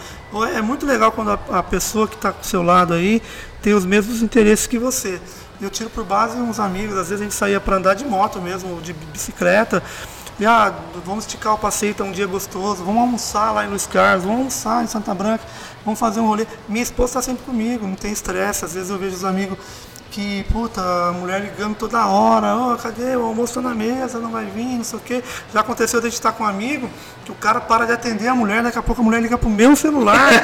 É 0.55 0.63
muito 0.63 0.87
legal 0.87 1.11
quando 1.11 1.33
a, 1.33 1.59
a 1.59 1.63
pessoa 1.65 2.07
que 2.07 2.15
está 2.15 2.31
do 2.31 2.47
seu 2.47 2.63
lado 2.63 2.95
aí 2.95 3.21
tem 3.61 3.75
os 3.75 3.85
mesmos 3.85 4.23
interesses 4.23 4.69
que 4.69 4.79
você. 4.79 5.21
Eu 5.61 5.71
tiro 5.71 5.91
por 5.91 6.05
base 6.05 6.39
uns 6.39 6.61
amigos, 6.61 6.97
às 6.97 7.09
vezes 7.09 7.21
a 7.21 7.25
gente 7.25 7.35
saía 7.35 7.61
para 7.61 7.77
andar 7.77 7.95
de 7.95 8.05
moto 8.05 8.41
mesmo, 8.41 8.81
de 8.81 8.93
bicicleta. 8.93 9.83
E, 10.39 10.47
ah, 10.47 10.73
vamos 11.05 11.25
esticar 11.25 11.55
o 11.55 11.59
passeio, 11.59 11.93
tá 11.95 12.05
um 12.05 12.13
dia 12.13 12.27
gostoso, 12.27 12.85
vamos 12.85 13.01
almoçar 13.01 13.51
lá 13.51 13.65
em 13.65 13.69
Luiz 13.69 13.89
Carlos, 13.89 14.23
vamos 14.23 14.39
almoçar 14.39 14.85
em 14.85 14.87
Santa 14.87 15.13
Branca, 15.13 15.43
vamos 15.85 15.99
fazer 15.99 16.21
um 16.21 16.29
rolê. 16.29 16.47
Minha 16.69 16.85
esposa 16.85 17.19
está 17.19 17.23
sempre 17.23 17.45
comigo, 17.45 17.89
não 17.89 17.97
tem 17.97 18.13
estresse. 18.13 18.65
Às 18.65 18.75
vezes 18.75 18.89
eu 18.89 18.99
vejo 18.99 19.17
os 19.17 19.25
amigos 19.25 19.59
que, 20.19 20.43
puta, 20.53 20.81
a 20.81 21.13
mulher 21.13 21.41
ligando 21.41 21.77
toda 21.77 22.05
hora, 22.09 22.49
ó, 22.57 22.75
cadê? 22.75 23.15
O 23.15 23.27
almoço 23.27 23.55
tá 23.55 23.61
na 23.61 23.73
mesa, 23.73 24.19
não 24.19 24.33
vai 24.33 24.47
vir, 24.47 24.77
não 24.79 24.83
sei 24.83 24.99
o 24.99 25.03
quê. 25.03 25.23
Já 25.55 25.61
aconteceu 25.61 26.01
de 26.01 26.09
a 26.09 26.11
gente 26.11 26.19
estar 26.19 26.33
com 26.33 26.43
um 26.43 26.47
amigo, 26.49 26.91
que 27.25 27.31
o 27.31 27.37
cara 27.37 27.61
para 27.61 27.87
de 27.87 27.93
atender 27.93 28.27
a 28.27 28.35
mulher, 28.35 28.65
daqui 28.65 28.77
a 28.77 28.83
pouco 28.83 29.01
a 29.01 29.05
mulher 29.05 29.23
liga 29.23 29.39
pro 29.39 29.49
meu 29.49 29.77
celular. 29.77 30.19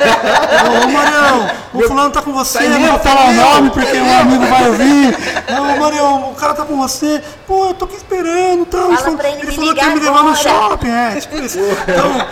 ô, 0.65 0.85
ô 0.87 0.93
Marião, 0.93 1.51
o 1.73 1.83
fulano 1.89 2.11
tá 2.13 2.23
com 2.23 2.33
você, 2.33 2.59
Tá 2.59 2.65
não 2.69 2.81
vou 2.83 2.99
tá 3.01 3.11
falar 3.11 3.31
o 3.31 3.33
nome 3.33 3.71
porque 3.71 3.97
o 3.99 4.21
amigo 4.21 4.47
vai 4.47 4.69
ouvir. 4.69 5.17
Não, 5.51 5.81
Marião, 5.81 6.31
o 6.31 6.35
cara 6.37 6.55
tá 6.55 6.65
com 6.65 6.77
você. 6.77 7.21
Pô, 7.45 7.67
eu 7.71 7.75
tô 7.75 7.87
aqui 7.87 7.97
esperando, 7.97 8.67
tá? 8.67 8.79
Fala 8.79 8.97
falou- 8.99 9.17
pra 9.19 9.29
ele 9.31 9.45
me 9.45 9.53
falou 9.57 9.75
que 9.75 9.81
ia 9.81 9.91
me 9.91 9.99
levar 9.99 10.23
no 10.23 10.29
agora. 10.31 10.37
shopping, 10.37 10.89
é, 10.89 11.21
tipo 11.21 11.37
isso. 11.39 11.59
Então, 11.89 12.27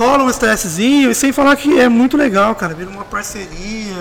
rola 0.00 0.24
um 0.24 0.30
estressezinho, 0.30 1.10
e 1.10 1.14
sem 1.14 1.30
falar 1.30 1.54
que 1.56 1.78
é 1.78 1.88
muito 1.88 2.16
legal, 2.16 2.54
cara, 2.54 2.72
vira 2.74 2.88
uma 2.88 3.04
parceria. 3.04 3.94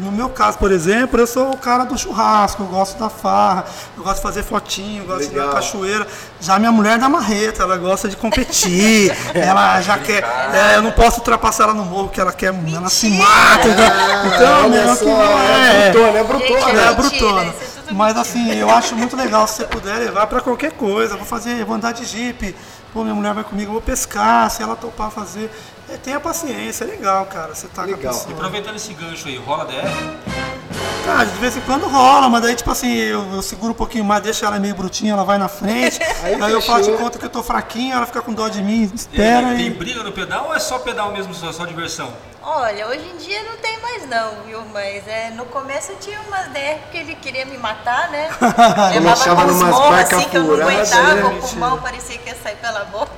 No 0.00 0.10
meu 0.10 0.28
caso, 0.30 0.58
por 0.58 0.72
exemplo, 0.72 1.20
eu 1.20 1.26
sou 1.26 1.52
o 1.52 1.56
cara 1.56 1.84
do 1.84 1.96
churrasco, 1.96 2.62
eu 2.64 2.66
gosto 2.66 2.98
da 2.98 3.08
farra, 3.08 3.64
eu 3.96 4.02
gosto 4.02 4.16
de 4.16 4.22
fazer 4.22 4.42
fotinho, 4.42 5.02
eu 5.02 5.06
gosto 5.06 5.28
de 5.28 5.34
ir 5.34 5.36
na 5.36 5.42
Legal. 5.42 5.54
cachoeira. 5.54 6.06
Já 6.40 6.58
minha 6.58 6.72
mulher 6.72 6.94
é 6.94 6.98
da 6.98 7.08
marreta, 7.08 7.62
ela 7.62 7.76
gosta 7.76 8.08
de 8.08 8.16
competir, 8.16 9.14
ela 9.34 9.80
já 9.80 9.96
quer. 9.98 10.24
é, 10.52 10.76
eu 10.76 10.82
não 10.82 10.90
posso 10.90 11.18
ultrapassar 11.18 11.64
ela 11.64 11.74
no 11.74 11.84
morro, 11.84 12.08
que 12.08 12.20
ela 12.20 12.32
quer. 12.32 12.48
Ela 12.74 12.88
se 12.88 13.08
mata. 13.10 13.68
então, 13.68 14.96
só, 14.96 14.96
que 14.96 15.04
não 15.04 15.38
é 15.38 15.88
é. 15.88 15.92
brutona, 15.92 16.18
é 16.18 16.24
brutona. 16.24 16.64
Gente, 16.64 16.68
É, 16.68 16.72
Mentira, 16.72 16.94
brutona. 16.94 17.54
Tudo 17.88 17.96
Mas 17.96 18.16
assim, 18.16 18.52
eu 18.52 18.70
acho 18.70 18.94
muito 18.94 19.16
legal 19.16 19.46
se 19.46 19.56
você 19.56 19.64
puder 19.64 19.98
levar 19.98 20.26
pra 20.26 20.40
qualquer 20.40 20.72
coisa. 20.72 21.16
Vou 21.16 21.26
fazer, 21.26 21.64
vou 21.64 21.76
andar 21.76 21.92
de 21.92 22.04
jipe. 22.04 22.54
Pô, 22.92 23.02
minha 23.02 23.14
mulher 23.14 23.34
vai 23.34 23.44
comigo, 23.44 23.72
vou 23.72 23.82
pescar, 23.82 24.50
se 24.50 24.62
ela 24.62 24.76
topar 24.76 25.10
fazer. 25.10 25.50
É, 25.90 25.96
tenha 25.96 26.20
paciência, 26.20 26.84
é 26.84 26.86
legal, 26.86 27.26
cara. 27.26 27.54
Você 27.54 27.66
tá 27.66 27.82
Legal. 27.82 28.00
com 28.00 28.08
a 28.08 28.12
pessoa. 28.12 28.34
Aproveitando 28.34 28.76
esse 28.76 28.92
gancho 28.92 29.28
aí, 29.28 29.36
rola 29.36 29.64
DR? 29.64 29.88
Cara, 31.04 31.24
de 31.24 31.38
vez 31.38 31.56
em 31.56 31.60
quando 31.62 31.86
rola, 31.86 32.28
mas 32.28 32.42
daí, 32.42 32.54
tipo 32.54 32.70
assim, 32.70 32.94
eu, 32.94 33.24
eu 33.32 33.42
seguro 33.42 33.72
um 33.72 33.74
pouquinho 33.74 34.04
mais, 34.04 34.22
deixo 34.22 34.44
ela 34.44 34.58
meio 34.58 34.74
brutinha, 34.74 35.14
ela 35.14 35.24
vai 35.24 35.38
na 35.38 35.48
frente. 35.48 35.98
Aí 36.22 36.34
aí 36.34 36.52
eu 36.52 36.60
faço 36.60 36.90
de 36.90 36.96
conta 36.98 37.18
que 37.18 37.24
eu 37.24 37.30
tô 37.30 37.42
fraquinho, 37.42 37.94
ela 37.94 38.04
fica 38.04 38.20
com 38.20 38.34
dó 38.34 38.48
de 38.48 38.60
mim, 38.60 38.90
espera 38.92 39.48
tem, 39.48 39.56
tem 39.56 39.66
e. 39.68 39.70
briga 39.70 40.02
no 40.02 40.12
pedal 40.12 40.46
ou 40.48 40.54
é 40.54 40.58
só 40.58 40.78
pedal 40.78 41.12
mesmo, 41.12 41.32
só, 41.32 41.50
só 41.52 41.64
diversão? 41.64 42.12
Olha, 42.50 42.88
hoje 42.88 43.06
em 43.12 43.16
dia 43.18 43.42
não 43.42 43.58
tem 43.58 43.78
mais 43.82 44.08
não, 44.08 44.42
viu? 44.46 44.62
Mas 44.72 45.06
é, 45.06 45.30
no 45.36 45.44
começo 45.44 45.92
eu 45.92 45.96
tinha 45.98 46.18
umas 46.22 46.46
DR 46.46 46.78
que 46.90 46.96
ele 46.96 47.14
queria 47.14 47.44
me 47.44 47.58
matar, 47.58 48.10
né? 48.10 48.30
Colocava 48.40 49.42
com 49.42 49.52
morros 49.52 49.90
barcas 49.90 50.18
assim 50.18 50.28
que 50.30 50.36
eu 50.38 50.44
não 50.44 50.54
aguentava, 50.54 51.14
né? 51.14 51.24
o 51.24 51.46
pulmão 51.46 51.78
parecia 51.82 52.16
que 52.16 52.30
ia 52.30 52.36
sair 52.36 52.56
pela 52.56 52.86
boca. 52.86 53.12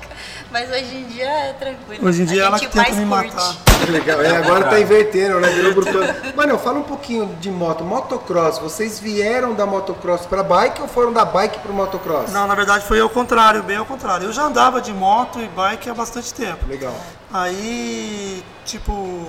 Mas 0.51 0.69
hoje 0.69 0.97
em 0.97 1.07
dia 1.07 1.29
é 1.29 1.53
tranquilo. 1.53 2.09
Hoje 2.09 2.23
em 2.23 2.25
dia 2.25 2.43
a 2.43 2.47
ela 2.47 2.59
gente 2.59 2.67
que 2.71 2.73
tenta 2.73 2.91
mais 2.91 2.97
me 2.97 3.09
curte. 3.09 3.37
matar. 3.37 3.91
Legal, 3.93 4.21
é, 4.21 4.37
agora 4.37 4.65
tá 4.65 4.81
invertendo, 4.81 5.39
né? 5.39 5.49
Virou 5.51 5.75
brutona. 5.75 6.17
Mano, 6.35 6.59
fala 6.59 6.81
um 6.81 6.83
pouquinho 6.83 7.27
de 7.41 7.53
moto. 7.53 7.85
Motocross, 7.85 8.59
vocês 8.59 8.99
vieram 8.99 9.55
da 9.55 9.65
motocross 9.65 10.27
pra 10.27 10.43
bike 10.43 10.83
ou 10.83 10.89
foram 10.89 11.13
da 11.13 11.25
bike 11.25 11.61
pro 11.61 11.73
motocross? 11.73 12.33
Não, 12.33 12.49
na 12.49 12.57
verdade 12.57 12.85
foi 12.85 12.99
ao 12.99 13.09
contrário, 13.09 13.63
bem 13.63 13.77
ao 13.77 13.87
contrário. 13.87 14.27
Eu 14.27 14.33
já 14.33 14.43
andava 14.43 14.81
de 14.81 14.93
moto 14.93 15.41
e 15.41 15.47
bike 15.47 15.89
há 15.89 15.95
bastante 15.95 16.35
tempo. 16.35 16.67
Legal. 16.67 16.97
Aí, 17.33 18.43
tipo, 18.65 19.27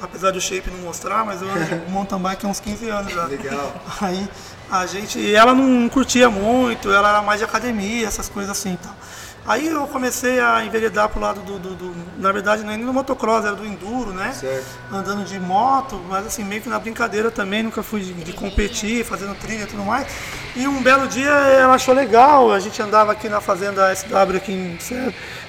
apesar 0.00 0.30
do 0.30 0.40
shape 0.40 0.70
não 0.70 0.78
mostrar, 0.78 1.24
mas 1.24 1.42
eu 1.42 1.48
ando 1.50 1.90
mountain 1.90 2.18
bike 2.18 2.46
há 2.46 2.48
uns 2.48 2.60
15 2.60 2.88
anos 2.88 3.12
já. 3.12 3.24
Legal. 3.24 3.74
Aí 4.00 4.28
a 4.70 4.86
gente, 4.86 5.18
e 5.18 5.34
ela 5.34 5.54
não 5.54 5.88
curtia 5.88 6.30
muito, 6.30 6.90
ela 6.90 7.08
era 7.10 7.22
mais 7.22 7.38
de 7.40 7.44
academia, 7.44 8.06
essas 8.06 8.28
coisas 8.28 8.50
assim, 8.52 8.72
então. 8.72 8.92
Aí 9.44 9.66
eu 9.66 9.88
comecei 9.88 10.38
a 10.38 10.64
enveredar 10.64 11.08
pro 11.08 11.20
lado 11.20 11.40
do, 11.40 11.58
do- 11.58 11.74
do- 11.74 11.96
na 12.16 12.30
verdade 12.30 12.62
é 12.62 12.64
nem 12.64 12.78
do 12.86 12.92
motocross, 12.92 13.44
era 13.44 13.56
do 13.56 13.66
enduro, 13.66 14.12
né? 14.12 14.32
Certo. 14.32 14.64
Andando 14.92 15.24
de 15.24 15.40
moto, 15.40 16.00
mas 16.08 16.24
assim, 16.28 16.44
meio 16.44 16.62
que 16.62 16.68
na 16.68 16.78
brincadeira 16.78 17.28
também, 17.28 17.60
nunca 17.64 17.82
fui 17.82 18.02
de, 18.02 18.12
de 18.12 18.32
competir, 18.32 19.04
fazendo 19.04 19.34
trilha 19.34 19.64
e 19.64 19.66
tudo 19.66 19.82
mais. 19.82 20.06
E 20.54 20.68
um 20.68 20.80
belo 20.80 21.08
dia 21.08 21.28
ela 21.28 21.74
achou 21.74 21.92
legal, 21.92 22.52
a 22.52 22.60
gente 22.60 22.80
andava 22.80 23.10
aqui 23.10 23.28
na 23.28 23.40
fazenda 23.40 23.92
SW 23.92 24.36
aqui, 24.36 24.52
em, 24.52 24.78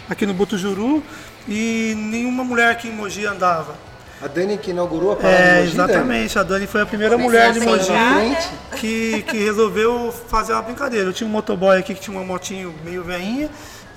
aqui 0.09 0.25
no 0.25 0.33
Butujuru, 0.33 1.03
e 1.47 1.93
nenhuma 1.97 2.43
mulher 2.43 2.71
aqui 2.71 2.88
em 2.88 2.91
Mogi 2.91 3.25
andava. 3.25 3.75
A 4.21 4.27
Dani 4.27 4.57
que 4.57 4.71
inaugurou 4.71 5.12
a 5.12 5.15
parada 5.17 5.35
É, 5.38 5.62
de 5.62 5.65
Mogi, 5.65 5.77
Dani? 5.77 5.91
exatamente. 5.91 6.39
A 6.39 6.43
Dani 6.43 6.67
foi 6.67 6.81
a 6.81 6.85
primeira 6.85 7.15
Comecei 7.15 7.29
mulher 7.29 7.53
de 7.53 7.59
Mogi 7.59 8.38
que, 8.77 9.21
que 9.23 9.38
resolveu 9.38 10.13
fazer 10.29 10.53
uma 10.53 10.62
brincadeira. 10.62 11.07
Eu 11.07 11.13
tinha 11.13 11.27
um 11.27 11.31
motoboy 11.31 11.77
aqui 11.77 11.93
que 11.93 12.00
tinha 12.01 12.15
uma 12.17 12.25
motinho 12.25 12.73
meio 12.85 13.03
veinha. 13.03 13.50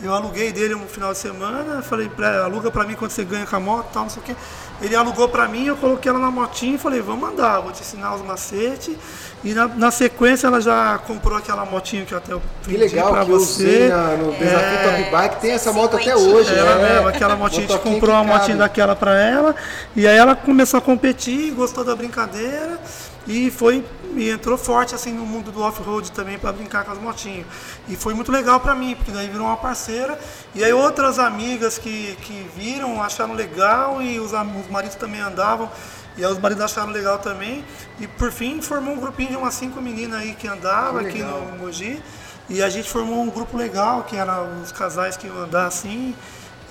Eu 0.03 0.13
aluguei 0.13 0.53
dele 0.53 0.75
um 0.75 0.87
final 0.87 1.13
de 1.13 1.19
semana, 1.19 1.81
falei, 1.81 2.09
pra, 2.09 2.45
aluga 2.45 2.71
pra 2.71 2.85
mim 2.85 2.95
quando 2.95 3.13
você 3.13 3.25
ganha 3.25 3.47
com 3.47 3.57
a 3.57 3.61
moto, 3.61 3.87
tal, 3.95 4.03
não 4.03 4.11
sei 4.11 4.23
o 4.23 4.27
quê. 4.27 4.37
Ele 4.81 4.95
alugou 4.95 5.29
pra 5.29 5.49
mim, 5.49 5.67
eu 5.67 5.77
coloquei 5.77 6.11
ela 6.11 6.19
na 6.19 6.31
motinha 6.31 6.75
e 6.75 6.79
falei, 6.79 7.01
vamos 7.01 7.31
andar, 7.31 7.61
vou 7.61 7.73
te 7.73 7.81
ensinar 7.81 8.15
os 8.15 8.23
macetes. 8.23 8.95
E 9.43 9.55
na, 9.55 9.69
na 9.69 9.91
sequência 9.91 10.47
ela 10.49 10.61
já 10.61 10.99
comprou 11.07 11.39
aquela 11.39 11.65
motinha 11.65 12.05
que 12.05 12.13
eu 12.13 12.19
até 12.19 12.35
Que 12.35 12.41
pedi 12.65 12.77
legal 12.77 13.11
pra 13.13 13.25
que 13.25 13.31
eu 13.31 13.39
você. 13.39 13.63
usei 13.65 13.89
na- 13.89 14.17
no 14.17 14.33
Desafio 14.33 14.79
Top 14.91 15.11
Bike. 15.11 15.41
Tem 15.41 15.51
essa 15.53 15.73
moto 15.73 15.97
até 15.97 16.15
hoje, 16.17 16.55
Ela 16.55 16.75
né? 16.77 16.93
mesmo, 16.95 17.09
aquela 17.09 17.37
motinha, 17.37 17.65
a 17.67 17.69
gente 17.69 17.81
comprou 17.81 18.15
uma 18.15 18.25
que 18.25 18.31
motinha 18.39 18.57
daquela 18.59 18.95
pra 18.95 19.19
ela, 19.19 19.55
e 19.95 20.07
aí 20.07 20.17
ela 20.17 20.35
começou 20.37 20.79
a 20.79 20.81
competir, 20.83 21.53
gostou 21.53 21.83
da 21.85 21.95
brincadeira, 21.97 22.79
e 23.27 23.51
foi 23.51 23.83
e 24.17 24.31
entrou 24.31 24.57
forte 24.57 24.95
assim 24.95 25.13
no 25.13 25.27
mundo 25.27 25.53
do 25.53 25.61
off-road 25.63 26.11
também 26.13 26.39
para 26.39 26.53
brincar 26.53 26.85
com 26.85 26.93
as 26.93 26.99
motinhas. 26.99 27.47
E 27.89 27.97
foi 27.97 28.15
muito 28.15 28.33
legal 28.33 28.59
para 28.61 28.75
mim, 28.75 28.95
porque 28.95 29.11
daí 29.11 29.29
virou 29.29 29.47
uma 29.47 29.57
parceira, 29.57 30.19
e 30.55 30.65
aí 30.65 30.73
outras 30.73 31.19
amigas 31.19 31.79
que, 31.79 32.17
que 32.23 32.49
viram, 32.57 33.03
acharam 33.03 33.35
legal, 33.35 34.03
e 34.03 34.19
os, 34.19 34.33
os 34.33 34.71
maridos 34.71 34.97
também 34.97 35.21
andavam, 35.21 35.71
e 36.17 36.25
aí 36.25 36.33
os 36.33 36.39
maridos 36.39 36.65
acharam 36.65 36.91
legal 36.91 37.19
também, 37.19 37.65
e 38.01 38.07
por 38.07 38.33
fim 38.33 38.61
formou 38.63 38.95
um 38.95 39.01
grupinho 39.01 39.31
de 39.31 39.37
umas 39.37 39.55
cinco 39.55 39.81
meninas 39.81 40.21
aí 40.21 40.35
que 40.35 40.49
andavam 40.49 41.03
Que 41.03 41.09
aqui 41.09 41.23
no 41.23 41.59
Mogi. 41.59 42.03
E 42.49 42.63
a 42.63 42.69
gente 42.69 42.89
formou 42.89 43.21
um 43.23 43.29
grupo 43.29 43.57
legal, 43.57 44.05
que 44.05 44.17
era 44.17 44.41
os 44.63 44.71
casais 44.71 45.17
que 45.17 45.27
iam 45.27 45.37
andar 45.37 45.67
assim. 45.67 46.15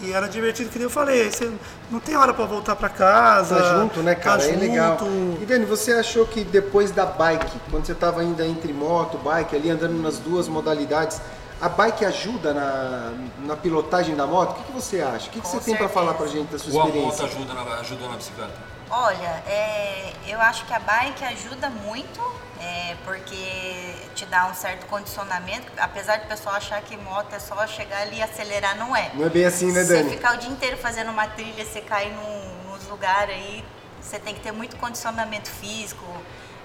E 0.05 0.13
era 0.13 0.27
divertido, 0.27 0.69
que 0.69 0.77
nem 0.77 0.83
eu 0.83 0.89
falei, 0.89 1.31
você 1.31 1.51
não 1.89 1.99
tem 1.99 2.15
hora 2.15 2.31
pra 2.31 2.45
voltar 2.45 2.75
pra 2.75 2.89
casa. 2.89 3.55
Tá 3.55 3.79
junto, 3.79 4.01
né, 4.03 4.13
cara? 4.13 4.39
Tá 4.39 4.47
é 4.47 4.55
legal. 4.55 4.99
junto. 4.99 5.41
E 5.41 5.45
Dani, 5.45 5.65
você 5.65 5.93
achou 5.93 6.27
que 6.27 6.43
depois 6.43 6.91
da 6.91 7.05
bike, 7.07 7.59
quando 7.71 7.85
você 7.85 7.93
estava 7.93 8.21
ainda 8.21 8.45
entre 8.45 8.71
moto, 8.71 9.17
bike, 9.17 9.55
ali 9.55 9.69
andando 9.69 9.99
nas 9.99 10.19
duas 10.19 10.47
modalidades, 10.47 11.19
a 11.59 11.67
bike 11.67 12.05
ajuda 12.05 12.53
na, 12.53 13.13
na 13.39 13.55
pilotagem 13.55 14.15
da 14.15 14.27
moto? 14.27 14.51
O 14.51 14.53
que, 14.55 14.63
que 14.65 14.71
você 14.73 15.01
acha? 15.01 15.27
O 15.27 15.31
que, 15.31 15.41
que 15.41 15.47
Com 15.47 15.49
você 15.57 15.59
tem 15.59 15.75
para 15.75 15.89
falar 15.89 16.13
pra 16.13 16.27
gente 16.27 16.51
da 16.51 16.59
sua 16.59 16.71
Ou 16.73 16.81
a 16.81 16.85
moto 16.85 16.95
experiência? 16.95 17.25
ajuda 17.25 17.53
na, 17.55 17.79
ajudou 17.79 18.09
na 18.09 18.17
bicicleta? 18.17 18.53
Olha, 18.91 19.43
é, 19.47 20.13
eu 20.27 20.39
acho 20.39 20.65
que 20.65 20.73
a 20.73 20.79
bike 20.79 21.23
ajuda 21.23 21.69
muito, 21.69 22.21
é, 22.61 22.95
porque 23.03 23.95
te 24.15 24.25
dá 24.25 24.47
um 24.47 24.53
certo 24.53 24.85
condicionamento. 24.87 25.71
Apesar 25.77 26.19
do 26.19 26.27
pessoal 26.27 26.55
achar 26.55 26.81
que 26.81 26.95
moto 26.97 27.33
é 27.33 27.39
só 27.39 27.65
chegar 27.67 28.01
ali 28.01 28.17
e 28.17 28.21
acelerar, 28.21 28.77
não 28.77 28.95
é. 28.95 29.11
Não 29.13 29.25
é 29.25 29.29
bem 29.29 29.45
assim, 29.45 29.71
né, 29.71 29.83
Você 29.83 29.93
Dani? 29.93 30.11
ficar 30.11 30.35
o 30.35 30.37
dia 30.37 30.49
inteiro 30.49 30.77
fazendo 30.77 31.11
uma 31.11 31.27
trilha, 31.27 31.65
você 31.65 31.81
cair 31.81 32.11
num, 32.13 32.71
nos 32.71 32.87
lugares 32.87 33.35
aí, 33.35 33.63
você 34.01 34.19
tem 34.19 34.33
que 34.33 34.41
ter 34.41 34.51
muito 34.51 34.77
condicionamento 34.77 35.49
físico, 35.49 36.05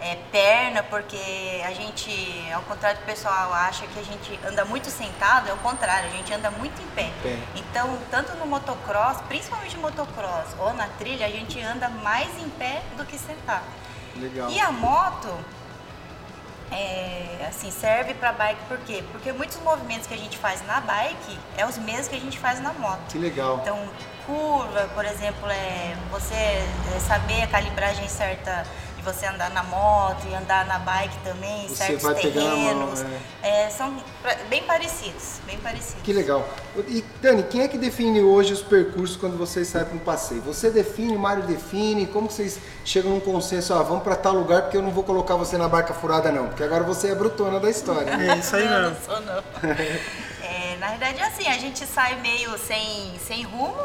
é, 0.00 0.16
perna, 0.32 0.82
porque 0.82 1.62
a 1.66 1.73
gente, 1.73 2.11
ao 2.54 2.62
contrário 2.62 2.99
do 3.00 3.04
pessoal 3.04 3.52
acha 3.52 3.87
que 3.87 3.99
a 3.99 4.02
gente 4.02 4.40
anda 4.47 4.64
muito 4.64 4.88
sentado, 4.88 5.49
é 5.49 5.52
o 5.52 5.59
contrário, 5.59 6.09
a 6.09 6.12
gente 6.12 6.32
anda 6.32 6.50
muito 6.50 6.80
em 6.80 6.87
pé. 6.88 7.11
Pé. 7.23 7.38
Então, 7.54 7.99
tanto 8.11 8.35
no 8.37 8.47
motocross, 8.47 9.20
principalmente 9.28 9.76
no 9.76 9.82
motocross 9.82 10.54
ou 10.59 10.73
na 10.73 10.87
trilha, 10.87 11.26
a 11.26 11.30
gente 11.30 11.61
anda 11.61 11.88
mais 11.88 12.28
em 12.38 12.49
pé 12.50 12.82
do 12.97 13.04
que 13.04 13.18
sentado. 13.18 13.64
Legal. 14.16 14.50
E 14.50 14.59
a 14.59 14.73
moto, 14.73 15.28
é, 16.71 17.47
assim, 17.49 17.71
serve 17.71 18.15
para 18.15 18.33
bike 18.33 18.61
por 18.69 18.79
quê? 18.79 19.03
Porque 19.11 19.33
muitos 19.33 19.59
movimentos 19.59 20.07
que 20.07 20.15
a 20.15 20.17
gente 20.17 20.39
faz 20.39 20.65
na 20.67 20.81
bike 20.81 21.39
é 21.57 21.67
os 21.67 21.77
mesmos 21.79 22.09
que 22.09 22.17
a 22.17 22.21
gente 22.21 22.39
faz 22.39 22.61
na 22.61 22.73
moto. 22.73 23.00
Que 23.09 23.19
legal. 23.19 23.59
Então, 23.62 23.79
curva, 24.27 24.89
por 24.95 25.05
exemplo, 25.05 25.50
é 25.50 25.97
você 26.11 26.35
é, 26.35 27.00
saber 27.00 27.43
a 27.43 27.47
calibragem 27.47 28.07
certa 28.09 28.65
você 29.12 29.26
andar 29.26 29.50
na 29.50 29.62
moto 29.62 30.26
e 30.31 30.35
andar 30.35 30.67
na 30.67 30.79
bike 30.79 31.17
também, 31.25 31.69
Você 31.69 31.75
certos 31.76 32.02
vai 32.02 32.14
pegando 32.14 32.47
a 32.47 32.50
mão, 32.57 32.57
terrenos. 32.57 33.05
é. 33.43 33.64
é, 33.67 33.71
são 33.71 33.97
bem 34.49 34.62
parecidos, 34.64 35.40
bem 35.47 35.59
parecidos. 35.59 36.02
Que 36.02 36.12
legal. 36.12 36.47
E 36.88 37.05
Dani, 37.21 37.43
quem 37.45 37.62
é 37.62 37.69
que 37.69 37.76
define 37.79 38.23
hoje 38.23 38.52
os 38.52 38.62
percursos 38.62 39.17
quando 39.17 39.37
vocês 39.37 39.69
saem 39.69 39.85
para 39.87 39.95
um 39.97 39.99
passeio? 40.00 40.40
Você 40.43 40.71
define, 40.71 41.14
o 41.17 41.19
Mário 41.19 41.43
define? 41.45 42.07
Como 42.07 42.31
vocês 42.31 42.59
chegam 42.85 43.11
num 43.12 43.21
consenso? 43.21 43.75
Ah, 43.75 43.83
vamos 43.83 44.02
para 44.02 44.17
tal 44.17 44.35
lugar 44.35 44.62
porque 44.62 44.76
eu 44.76 44.83
não 44.83 44.90
vou 44.90 45.05
colocar 45.05 45.37
você 45.37 45.57
na 45.59 45.69
barca 45.69 45.93
furada 45.95 46.31
não, 46.31 46.49
porque 46.49 46.62
agora 46.62 46.85
você 46.85 47.09
é 47.09 47.12
a 47.12 47.14
brutona 47.14 47.59
da 47.61 47.69
história. 47.71 48.17
né? 48.17 48.35
É 48.35 48.37
isso 48.38 48.55
aí 48.57 48.64
não, 48.69 48.90
mesmo. 48.90 48.97
não 49.09 49.17
sou 49.17 49.21
não. 49.21 49.43
É, 50.43 50.76
na 50.79 50.88
verdade 50.88 51.21
é 51.21 51.26
assim, 51.26 51.47
a 51.47 51.59
gente 51.59 51.87
sai 51.87 52.17
meio 52.21 52.59
sem, 52.59 53.12
sem 53.25 53.45
rumo 53.45 53.76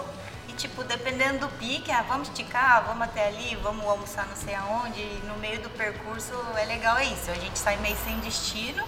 tipo, 0.55 0.83
dependendo 0.83 1.39
do 1.39 1.47
pique, 1.57 1.91
ah, 1.91 2.03
vamos 2.07 2.27
esticar, 2.29 2.83
vamos 2.88 3.03
até 3.03 3.27
ali, 3.27 3.57
vamos 3.62 3.85
almoçar 3.85 4.27
não 4.27 4.35
sei 4.35 4.55
aonde, 4.55 5.00
e 5.00 5.21
no 5.27 5.38
meio 5.38 5.62
do 5.62 5.69
percurso 5.69 6.33
é 6.57 6.65
legal, 6.65 6.97
é 6.97 7.05
isso. 7.05 7.29
A 7.29 7.35
gente 7.35 7.57
sai 7.59 7.77
meio 7.77 7.95
sem 8.03 8.17
destino 8.19 8.83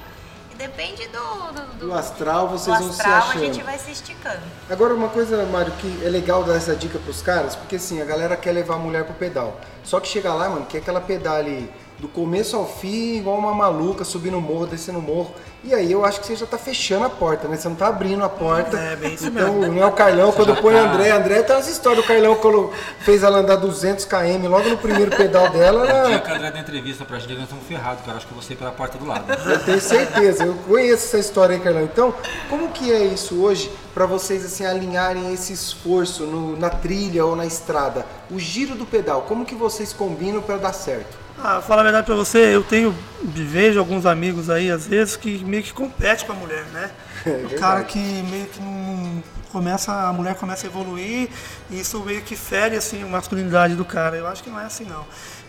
e 0.52 0.56
depende 0.56 1.08
do, 1.08 1.52
do, 1.52 1.88
Do 1.88 1.94
astral, 1.94 2.48
vocês 2.48 2.78
do 2.78 2.84
vão 2.84 2.94
se 2.94 3.02
astral, 3.02 3.22
achando. 3.30 3.42
a 3.42 3.46
gente 3.46 3.64
vai 3.64 3.78
se 3.78 3.92
esticando. 3.92 4.42
Agora 4.70 4.94
uma 4.94 5.10
coisa, 5.10 5.46
Mário, 5.46 5.74
que 5.74 6.06
é 6.06 6.10
legal 6.10 6.44
dar 6.44 6.56
essa 6.56 6.76
dica 6.76 6.98
pros 7.00 7.22
caras, 7.22 7.56
porque 7.56 7.76
assim, 7.76 8.02
a 8.02 8.06
galera 8.06 8.36
quer 8.36 8.52
levar 8.52 8.76
a 8.76 8.80
mulher 8.80 9.04
pro 9.06 9.14
pedal. 9.14 9.60
Só 9.84 10.00
que 10.00 10.08
chega 10.08 10.34
lá, 10.34 10.50
mano, 10.50 10.66
quer 10.66 10.82
que 10.82 10.90
ela 10.90 11.02
pedale 11.02 11.72
do 12.00 12.08
começo 12.08 12.56
ao 12.56 12.66
fim, 12.68 13.18
igual 13.18 13.38
uma 13.38 13.54
maluca, 13.54 14.04
subindo 14.04 14.38
o 14.38 14.42
morro, 14.42 14.68
descendo 14.68 15.00
o 15.00 15.02
morro. 15.02 15.34
E 15.64 15.74
aí 15.74 15.92
eu 15.92 16.06
acho 16.06 16.22
que 16.22 16.28
você 16.28 16.36
já 16.36 16.46
tá 16.46 16.58
fechando 16.58 17.06
a 17.06 17.10
porta, 17.10 17.48
né? 17.48 17.58
Você 17.58 17.68
não 17.68 17.76
tá 17.76 17.88
abrindo 17.88 18.24
a 18.24 18.30
porta. 18.30 18.78
É, 18.78 18.96
bem 18.96 19.16
isso 19.16 19.28
então, 19.28 19.54
mesmo. 19.56 19.74
não 19.74 19.82
é 19.82 19.86
o 19.88 19.92
Carlão, 19.92 20.32
quando 20.32 20.56
põe 20.62 20.76
tá- 20.76 20.82
André, 20.82 21.10
André 21.10 21.42
tem 21.42 21.56
umas 21.56 21.68
histórias. 21.68 22.06
O 22.06 22.08
Carlão 22.08 22.36
quando 22.36 22.72
fez 23.00 23.24
ela 23.24 23.40
andar 23.40 23.56
200 23.56 24.06
km 24.06 24.48
logo 24.48 24.70
no 24.70 24.78
primeiro 24.78 25.10
pedal 25.16 25.50
dela, 25.50 25.84
O 25.84 25.86
dia 25.88 25.96
ela... 25.96 26.20
que 26.20 26.32
a 26.32 26.36
André 26.36 26.52
dá 26.52 26.60
entrevista 26.60 27.04
pra 27.04 27.18
gente, 27.18 27.34
nós 27.34 27.44
estamos 27.46 27.66
ferrados, 27.66 28.06
cara. 28.06 28.18
Acho 28.18 28.28
que 28.28 28.32
eu 28.32 28.36
vou 28.38 28.44
sair 28.48 28.56
pela 28.58 28.72
porta 28.72 28.98
do 29.00 29.06
lado. 29.06 29.26
Eu 29.50 29.66
tenho 29.66 29.82
certeza, 29.82 30.44
eu 30.46 30.54
conheço 30.68 31.06
essa 31.08 31.18
história 31.18 31.56
aí, 31.56 31.62
Carlão. 31.62 31.82
Então, 31.84 32.14
como 32.48 32.70
que 32.70 32.92
é 32.94 33.04
isso 33.04 33.42
hoje 33.42 33.72
para 33.96 34.06
vocês 34.06 34.46
assim 34.46 34.66
alinharem 34.68 35.34
esse 35.34 35.52
esforço 35.52 36.24
no- 36.26 36.56
na 36.58 36.70
trilha 36.70 37.26
ou 37.26 37.36
na 37.36 37.46
estrada? 37.48 38.06
O 38.30 38.38
giro 38.40 38.76
do 38.76 38.86
pedal, 38.86 39.24
como 39.24 39.44
que 39.44 39.56
vocês 39.56 39.92
combinam 39.92 40.44
para 40.44 40.58
dar 40.58 40.74
certo? 40.74 41.26
Ah, 41.44 41.62
falar 41.62 41.82
a 41.82 41.84
verdade 41.84 42.06
pra 42.06 42.16
você, 42.16 42.56
eu 42.56 42.64
tenho, 42.64 42.96
vejo 43.22 43.80
alguns 43.80 44.06
amigos 44.06 44.50
aí, 44.50 44.72
às 44.72 44.88
vezes, 44.88 45.16
que 45.16 45.44
meio 45.46 45.62
que 45.62 45.72
compete 45.72 46.26
com 46.26 46.32
a 46.32 46.36
mulher, 46.36 46.66
né? 46.74 46.92
É 47.26 47.46
o 47.46 47.60
cara 47.60 47.84
que 47.84 48.00
meio 48.00 48.46
que 48.46 48.62
não 48.62 49.22
começa, 49.52 49.92
a 49.92 50.14
mulher 50.14 50.36
começa 50.36 50.66
a 50.66 50.70
evoluir 50.70 51.30
e 51.70 51.80
isso 51.80 52.00
meio 52.02 52.22
que 52.22 52.38
fere 52.38 52.78
assim 52.78 53.04
a 53.04 53.08
masculinidade 53.08 53.76
do 53.76 53.84
cara. 53.84 54.16
Eu 54.16 54.28
acho 54.28 54.44
que 54.44 54.50
não 54.50 54.60
é 54.60 54.66
assim 54.66 54.86
não. 54.86 55.06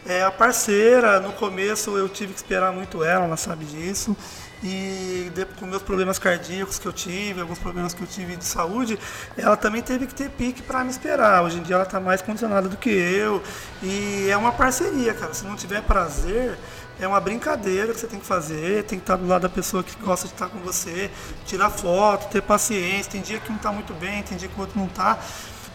É 0.07 0.23
a 0.25 0.31
parceira, 0.31 1.21
no 1.21 1.33
começo 1.33 1.97
eu 1.97 2.09
tive 2.09 2.33
que 2.33 2.39
esperar 2.39 2.73
muito 2.73 3.05
ela, 3.05 3.27
ela 3.27 3.37
sabe 3.37 3.65
disso. 3.65 4.17
E 4.63 5.31
de- 5.35 5.45
com 5.45 5.67
meus 5.67 5.83
problemas 5.83 6.19
cardíacos 6.19 6.79
que 6.81 6.87
eu 6.87 6.93
tive, 6.93 7.41
alguns 7.41 7.61
problemas 7.61 7.95
que 7.95 8.03
eu 8.03 8.07
tive 8.09 8.35
de 8.35 8.45
saúde, 8.45 8.99
ela 9.37 9.57
também 9.57 9.81
teve 9.83 10.07
que 10.07 10.15
ter 10.15 10.31
pique 10.31 10.63
para 10.63 10.83
me 10.83 10.91
esperar. 10.91 11.45
Hoje 11.45 11.59
em 11.59 11.63
dia 11.63 11.77
ela 11.77 11.85
está 11.85 12.01
mais 12.01 12.21
condicionada 12.23 12.69
do 12.69 12.77
que 12.77 12.91
eu. 12.91 13.41
E 13.83 14.29
é 14.29 14.37
uma 14.37 14.51
parceria, 14.51 15.15
cara. 15.15 15.33
Se 15.33 15.45
não 15.45 15.55
tiver 15.55 15.81
prazer, 15.83 16.59
é 16.99 17.07
uma 17.07 17.21
brincadeira 17.21 17.95
que 17.95 18.01
você 18.01 18.09
tem 18.09 18.19
que 18.19 18.27
fazer, 18.27 18.83
tem 18.83 18.99
que 18.99 19.05
estar 19.05 19.15
do 19.15 19.29
lado 19.29 19.43
da 19.43 19.49
pessoa 19.49 19.85
que 19.85 19.95
gosta 20.03 20.27
de 20.27 20.35
estar 20.35 20.49
com 20.49 20.59
você, 20.59 21.09
tirar 21.47 21.71
foto, 21.71 22.29
ter 22.29 22.43
paciência. 22.43 23.13
Tem 23.13 23.21
dia 23.21 23.39
que 23.39 23.53
um 23.53 23.57
está 23.57 23.71
muito 23.71 23.95
bem, 23.95 24.25
tem 24.25 24.37
dia 24.37 24.49
que 24.49 24.57
o 24.57 24.61
outro 24.61 24.77
não 24.77 24.87
está. 24.87 25.19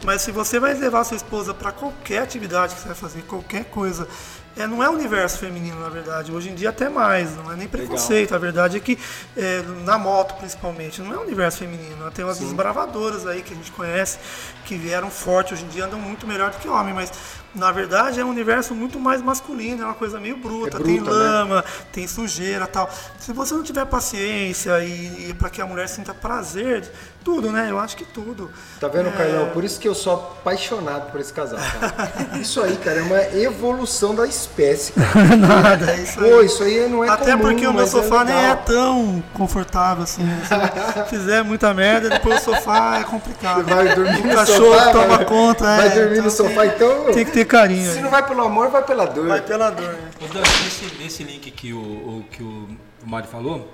Mas 0.03 0.21
se 0.21 0.31
você 0.31 0.59
vai 0.59 0.73
levar 0.73 1.03
sua 1.03 1.17
esposa 1.17 1.53
para 1.53 1.71
qualquer 1.71 2.21
atividade 2.23 2.75
que 2.75 2.81
você 2.81 2.87
vai 2.87 2.95
fazer, 2.95 3.21
qualquer 3.23 3.65
coisa, 3.65 4.07
é, 4.55 4.67
não 4.67 4.83
é 4.83 4.89
o 4.89 4.91
universo 4.91 5.39
feminino, 5.39 5.79
na 5.79 5.89
verdade. 5.89 6.31
Hoje 6.31 6.49
em 6.49 6.55
dia 6.55 6.69
até 6.69 6.87
mais, 6.87 7.35
não 7.35 7.51
é 7.51 7.55
nem 7.55 7.67
preconceito. 7.67 8.35
A 8.35 8.37
verdade 8.37 8.77
é 8.77 8.79
que, 8.79 8.99
é, 9.35 9.63
na 9.83 9.97
moto 9.97 10.35
principalmente, 10.35 11.01
não 11.01 11.13
é 11.13 11.17
o 11.17 11.21
universo 11.21 11.59
feminino. 11.59 12.11
Tem 12.11 12.23
umas 12.23 12.37
desbravadoras 12.37 13.25
aí 13.25 13.41
que 13.41 13.53
a 13.53 13.55
gente 13.55 13.71
conhece, 13.71 14.19
que 14.65 14.75
vieram 14.75 15.09
forte, 15.09 15.53
hoje 15.53 15.63
em 15.63 15.69
dia 15.69 15.85
andam 15.85 15.99
muito 15.99 16.27
melhor 16.27 16.51
do 16.51 16.57
que 16.57 16.67
homem, 16.67 16.93
mas 16.93 17.11
na 17.55 17.71
verdade 17.71 18.19
é 18.19 18.25
um 18.25 18.29
universo 18.29 18.73
muito 18.75 18.99
mais 18.99 19.21
masculino, 19.21 19.83
é 19.83 19.85
uma 19.85 19.93
coisa 19.93 20.19
meio 20.19 20.37
bruta, 20.37 20.77
É 20.77 20.83
tem 20.83 20.97
bruta, 20.97 21.11
né? 21.11 21.23
lama, 21.23 21.65
tem 21.91 22.07
sujeira 22.07 22.67
tal. 22.67 22.89
Se 23.17 23.33
você 23.33 23.53
não 23.55 23.63
tiver 23.63 23.85
paciência 23.85 24.83
e, 24.83 25.29
e 25.29 25.33
para 25.33 25.49
que 25.49 25.61
a 25.61 25.65
mulher 25.65 25.87
sinta 25.89 26.13
prazer, 26.13 26.91
tudo, 27.23 27.51
né? 27.51 27.67
Eu 27.69 27.79
acho 27.79 27.95
que 27.95 28.03
tudo. 28.05 28.51
Tá 28.79 28.87
vendo, 28.87 29.09
É. 29.09 29.11
Carlão? 29.11 29.49
Por 29.49 29.63
isso 29.63 29.79
que 29.79 29.87
eu 29.87 29.95
sou 29.95 30.13
apaixonado 30.13 31.11
por 31.11 31.19
esse 31.21 31.31
casal, 31.31 31.59
cara. 31.59 32.37
Isso 32.41 32.61
aí, 32.61 32.75
cara, 32.77 32.99
é 32.99 33.01
uma 33.03 33.21
evolução 33.41 34.13
da 34.15 34.27
espécie, 34.27 34.91
cara. 34.93 35.35
Nada, 35.37 35.91
é 35.91 35.97
isso 36.01 36.19
aí. 36.23 36.29
Pô, 36.31 36.41
isso 36.41 36.63
aí 36.63 36.89
não 36.89 37.03
é 37.03 37.09
Até 37.09 37.31
comum, 37.31 37.41
porque 37.41 37.65
o 37.65 37.71
meu 37.73 37.81
mas 37.81 37.89
sofá 37.89 38.23
nem 38.23 38.35
é 38.35 38.55
tão 38.55 39.23
confortável 39.33 40.03
assim. 40.03 40.23
Se 40.43 41.09
fizer 41.09 41.43
muita 41.43 41.73
merda, 41.73 42.09
depois 42.09 42.41
o 42.41 42.45
sofá 42.45 42.99
é 42.99 43.03
complicado. 43.03 43.63
Vai 43.63 43.95
dormir 43.95 44.21
o 44.21 44.27
no 44.27 44.35
cachorro 44.35 44.73
sofá, 44.73 44.91
toma 44.91 45.17
vai- 45.17 45.25
conta. 45.25 45.63
vai 45.63 45.87
é, 45.87 45.89
dormir 45.89 46.09
no 46.21 46.27
então 46.27 46.31
sofá, 46.31 46.61
tem- 46.61 46.69
então- 46.75 47.05
Tem 47.13 47.25
que 47.25 47.31
ter 47.31 47.45
carinho. 47.45 47.91
Se 47.91 47.97
aí. 47.97 48.03
não 48.03 48.09
vai 48.09 48.25
pelo 48.27 48.41
amor, 48.43 48.69
vai 48.69 48.83
pela 48.83 49.05
dor. 49.05 49.27
Vai 49.27 49.41
pela 49.41 49.69
dor. 49.69 49.87
né? 49.93 50.09
Nesse 50.99 51.23
link 51.23 51.49
que 51.51 51.73
o, 51.73 51.79
o- 51.79 52.25
que 52.31 52.41
o 52.43 52.67
Mário 53.05 53.27
falou, 53.29 53.69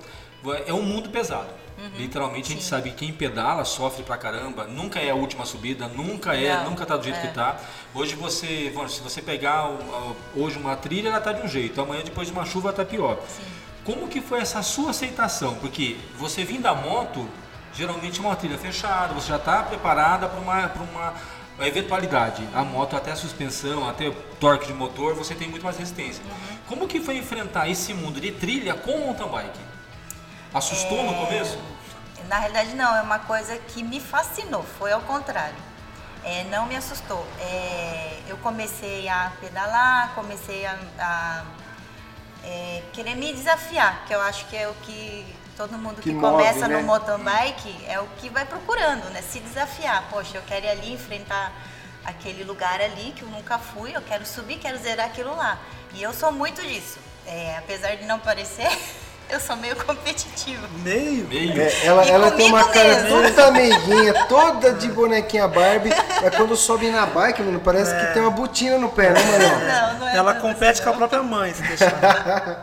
é 0.66 0.72
um 0.72 0.82
mundo 0.82 1.10
pesado. 1.10 1.46
Literalmente 1.96 2.52
a 2.52 2.54
gente 2.54 2.64
sabe 2.64 2.90
que 2.90 2.96
quem 2.96 3.12
pedala 3.12 3.64
sofre 3.64 4.02
pra 4.02 4.16
caramba, 4.16 4.64
nunca 4.64 5.00
é 5.00 5.10
a 5.10 5.14
última 5.14 5.46
subida, 5.46 5.88
nunca 5.88 6.34
é, 6.34 6.54
Não, 6.56 6.70
nunca 6.70 6.84
tá 6.84 6.96
do 6.96 7.04
jeito 7.04 7.18
é. 7.18 7.26
que 7.26 7.34
tá. 7.34 7.58
Hoje 7.94 8.14
você, 8.14 8.72
se 8.88 9.00
você 9.00 9.22
pegar 9.22 9.70
hoje 10.36 10.58
uma 10.58 10.76
trilha, 10.76 11.08
ela 11.08 11.20
tá 11.20 11.32
de 11.32 11.42
um 11.42 11.48
jeito, 11.48 11.80
amanhã 11.80 12.02
depois 12.04 12.28
de 12.28 12.32
uma 12.32 12.44
chuva 12.44 12.72
tá 12.72 12.84
pior. 12.84 13.18
Como 13.84 14.08
que 14.08 14.20
foi 14.20 14.40
essa 14.40 14.62
sua 14.62 14.90
aceitação? 14.90 15.54
Porque 15.54 15.96
você 16.18 16.44
vindo 16.44 16.62
da 16.62 16.74
moto, 16.74 17.26
geralmente 17.74 18.18
é 18.18 18.22
uma 18.22 18.36
trilha 18.36 18.58
fechada, 18.58 19.14
você 19.14 19.28
já 19.28 19.36
está 19.36 19.62
preparada 19.62 20.28
para 20.28 20.40
uma, 20.40 20.68
pra 20.68 20.82
uma 20.82 21.14
eventualidade. 21.66 22.46
A 22.54 22.62
moto, 22.62 22.94
até 22.94 23.12
a 23.12 23.16
suspensão, 23.16 23.88
até 23.88 24.08
o 24.08 24.12
torque 24.38 24.66
de 24.66 24.74
motor, 24.74 25.14
você 25.14 25.34
tem 25.34 25.48
muito 25.48 25.62
mais 25.62 25.78
resistência. 25.78 26.22
Como 26.68 26.86
que 26.86 27.00
foi 27.00 27.16
enfrentar 27.16 27.68
esse 27.68 27.94
mundo 27.94 28.20
de 28.20 28.32
trilha 28.32 28.74
com 28.74 28.98
mountain 28.98 29.28
bike? 29.28 29.69
Assustou 30.52 31.02
no 31.04 31.14
começo? 31.14 31.58
Na 32.28 32.38
realidade 32.38 32.74
não, 32.74 32.94
é 32.96 33.02
uma 33.02 33.18
coisa 33.20 33.56
que 33.56 33.82
me 33.82 34.00
fascinou, 34.00 34.62
foi 34.62 34.92
ao 34.92 35.00
contrário. 35.02 35.56
É, 36.24 36.44
não 36.44 36.66
me 36.66 36.76
assustou. 36.76 37.26
É, 37.40 38.18
eu 38.28 38.36
comecei 38.38 39.08
a 39.08 39.32
pedalar, 39.40 40.12
comecei 40.14 40.66
a, 40.66 40.78
a, 40.98 41.44
é, 42.44 42.82
querer 42.92 43.14
me 43.14 43.32
desafiar, 43.32 44.04
que 44.06 44.14
eu 44.14 44.20
acho 44.20 44.46
que 44.46 44.56
é 44.56 44.68
o 44.68 44.74
que 44.82 45.26
todo 45.56 45.76
mundo 45.76 45.96
Que 45.96 46.10
que, 46.10 46.12
move, 46.12 46.36
começa 46.36 46.66
né? 46.68 46.76
no 46.80 46.86
mountain 46.86 47.18
bike 47.18 47.84
é 47.86 48.00
o 48.00 48.06
que 48.18 48.28
vai 48.28 48.44
procurando, 48.44 49.10
né? 49.10 49.20
Se 49.22 49.40
desafiar. 49.40 50.04
Poxa, 50.10 50.38
eu 50.38 50.42
quero 50.42 50.66
ir 50.66 50.70
ali 50.70 50.92
enfrentar 50.92 51.52
aquele 52.04 52.44
lugar 52.44 52.80
ali 52.80 53.12
que 53.12 53.22
eu 53.22 53.28
nunca 53.28 53.58
fui, 53.58 53.94
eu 53.94 54.02
quero 54.02 54.24
subir, 54.24 54.58
quero 54.58 54.78
zerar 54.78 55.06
aquilo 55.06 55.36
lá. 55.36 55.58
E 55.92 56.02
eu 56.02 56.14
sou 56.14 56.32
muito 56.32 56.62
disso. 56.62 56.98
É, 57.26 57.56
apesar 57.58 57.94
de 57.96 58.04
não 58.04 58.18
parecer, 58.18 58.68
eu 59.30 59.40
sou 59.40 59.56
meio 59.56 59.76
competitiva. 59.76 60.68
Meio. 60.82 61.26
Meio. 61.28 61.60
É, 61.60 61.86
ela, 61.86 62.04
E 62.04 62.10
ela 62.10 62.30
tem 62.32 62.46
uma 62.46 62.64
cara 62.68 63.02
mesmo. 63.02 63.08
toda 63.22 63.50
meiguinha, 63.50 64.26
toda 64.26 64.72
de 64.72 64.88
bonequinha 64.88 65.46
Barbie. 65.48 65.90
É 66.22 66.30
quando 66.30 66.56
sobe 66.56 66.90
na 66.90 67.06
bike, 67.06 67.42
mano, 67.42 67.60
parece 67.60 67.94
que 67.94 68.12
tem 68.12 68.22
uma 68.22 68.30
botina 68.30 68.78
no 68.78 68.88
pé, 68.90 69.10
né, 69.10 69.22
Marião? 69.22 69.58
Não, 69.60 69.98
não 70.00 70.08
é 70.08 70.16
Ela 70.16 70.34
compete 70.34 70.82
com 70.82 70.90
a 70.90 70.92
própria 70.92 71.22
mãe, 71.22 71.52
se 71.54 71.62
deixar. 71.62 72.62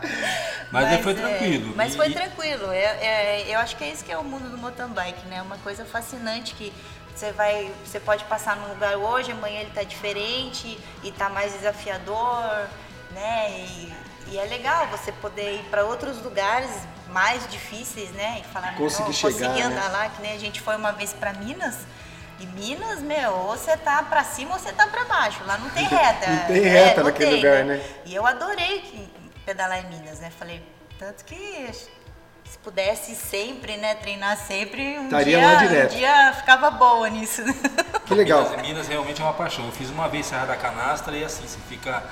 Mas, 0.70 0.86
aí 0.86 1.02
foi 1.02 1.12
é, 1.12 1.14
tranquilo. 1.16 1.72
Mas 1.74 1.96
foi 1.96 2.08
e- 2.10 2.12
tranquilo. 2.14 2.70
É, 2.70 2.82
é, 2.82 3.44
eu 3.48 3.58
acho 3.58 3.74
que 3.76 3.84
é 3.84 3.88
isso 3.88 4.04
que 4.04 4.12
é 4.12 4.18
o 4.18 4.24
mundo 4.24 4.50
do 4.50 4.58
mountain 4.58 4.88
bike, 4.88 5.26
né? 5.26 5.40
Uma 5.40 5.56
coisa 5.58 5.84
fascinante 5.84 6.54
que 6.54 6.72
você 7.14 7.32
vai, 7.32 7.70
você 7.84 7.98
pode 7.98 8.24
passar 8.24 8.54
num 8.56 8.68
lugar 8.68 8.96
hoje, 8.96 9.32
amanhã 9.32 9.60
ele 9.60 9.70
tá 9.74 9.82
diferente 9.82 10.78
e 11.02 11.10
tá 11.10 11.28
mais 11.30 11.52
desafiador, 11.54 12.66
né? 13.12 13.50
E, 13.50 13.92
e 14.30 14.38
é 14.38 14.44
legal 14.44 14.86
você 14.88 15.10
poder 15.12 15.54
ir 15.56 15.64
para 15.70 15.84
outros 15.84 16.22
lugares 16.22 16.70
mais 17.08 17.48
difíceis, 17.48 18.10
né? 18.10 18.40
E 18.40 18.52
falar, 18.52 18.74
Conseguir 18.76 19.04
não, 19.08 19.12
chegar, 19.12 19.32
consegui 19.32 19.58
né? 19.60 19.62
andar 19.64 19.90
lá, 19.90 20.08
que 20.10 20.20
nem 20.22 20.32
a 20.32 20.38
gente 20.38 20.60
foi 20.60 20.76
uma 20.76 20.92
vez 20.92 21.12
para 21.12 21.32
Minas. 21.32 21.76
E 22.40 22.46
Minas, 22.46 23.00
meu, 23.00 23.32
ou 23.32 23.56
você 23.56 23.76
tá 23.76 24.02
pra 24.02 24.22
cima 24.22 24.52
ou 24.54 24.58
você 24.60 24.72
tá 24.72 24.86
pra 24.86 25.04
baixo. 25.04 25.42
Lá 25.44 25.58
não 25.58 25.70
tem 25.70 25.84
reta. 25.88 26.30
Não 26.30 26.46
tem 26.46 26.64
É, 26.64 26.68
reta 26.68 26.96
não 27.00 27.04
naquele 27.06 27.30
tem, 27.30 27.36
lugar, 27.36 27.64
né? 27.64 27.82
E 28.04 28.14
eu 28.14 28.26
adorei 28.26 28.80
que- 28.80 29.10
pedalar 29.44 29.78
em 29.84 29.88
Minas, 29.88 30.20
né? 30.20 30.30
Falei, 30.38 30.62
tanto 30.98 31.24
que 31.24 31.70
se 32.44 32.58
pudesse 32.62 33.14
sempre, 33.14 33.76
né, 33.76 33.94
treinar 33.96 34.36
sempre, 34.36 34.98
um, 34.98 35.04
Estaria 35.06 35.38
dia, 35.38 35.46
lá 35.46 35.54
direto. 35.56 35.94
um 35.94 35.96
dia 35.98 36.32
ficava 36.34 36.70
boa 36.70 37.08
nisso. 37.10 37.42
Que 38.06 38.14
legal. 38.14 38.42
Minas, 38.50 38.62
Minas 38.62 38.88
realmente 38.88 39.20
é 39.20 39.24
uma 39.24 39.34
paixão. 39.34 39.64
Eu 39.66 39.72
fiz 39.72 39.90
uma 39.90 40.08
vez 40.08 40.26
Serra 40.26 40.46
da 40.46 40.56
Canastra 40.56 41.16
e 41.16 41.24
assim, 41.24 41.46
você 41.46 41.58
fica 41.68 42.02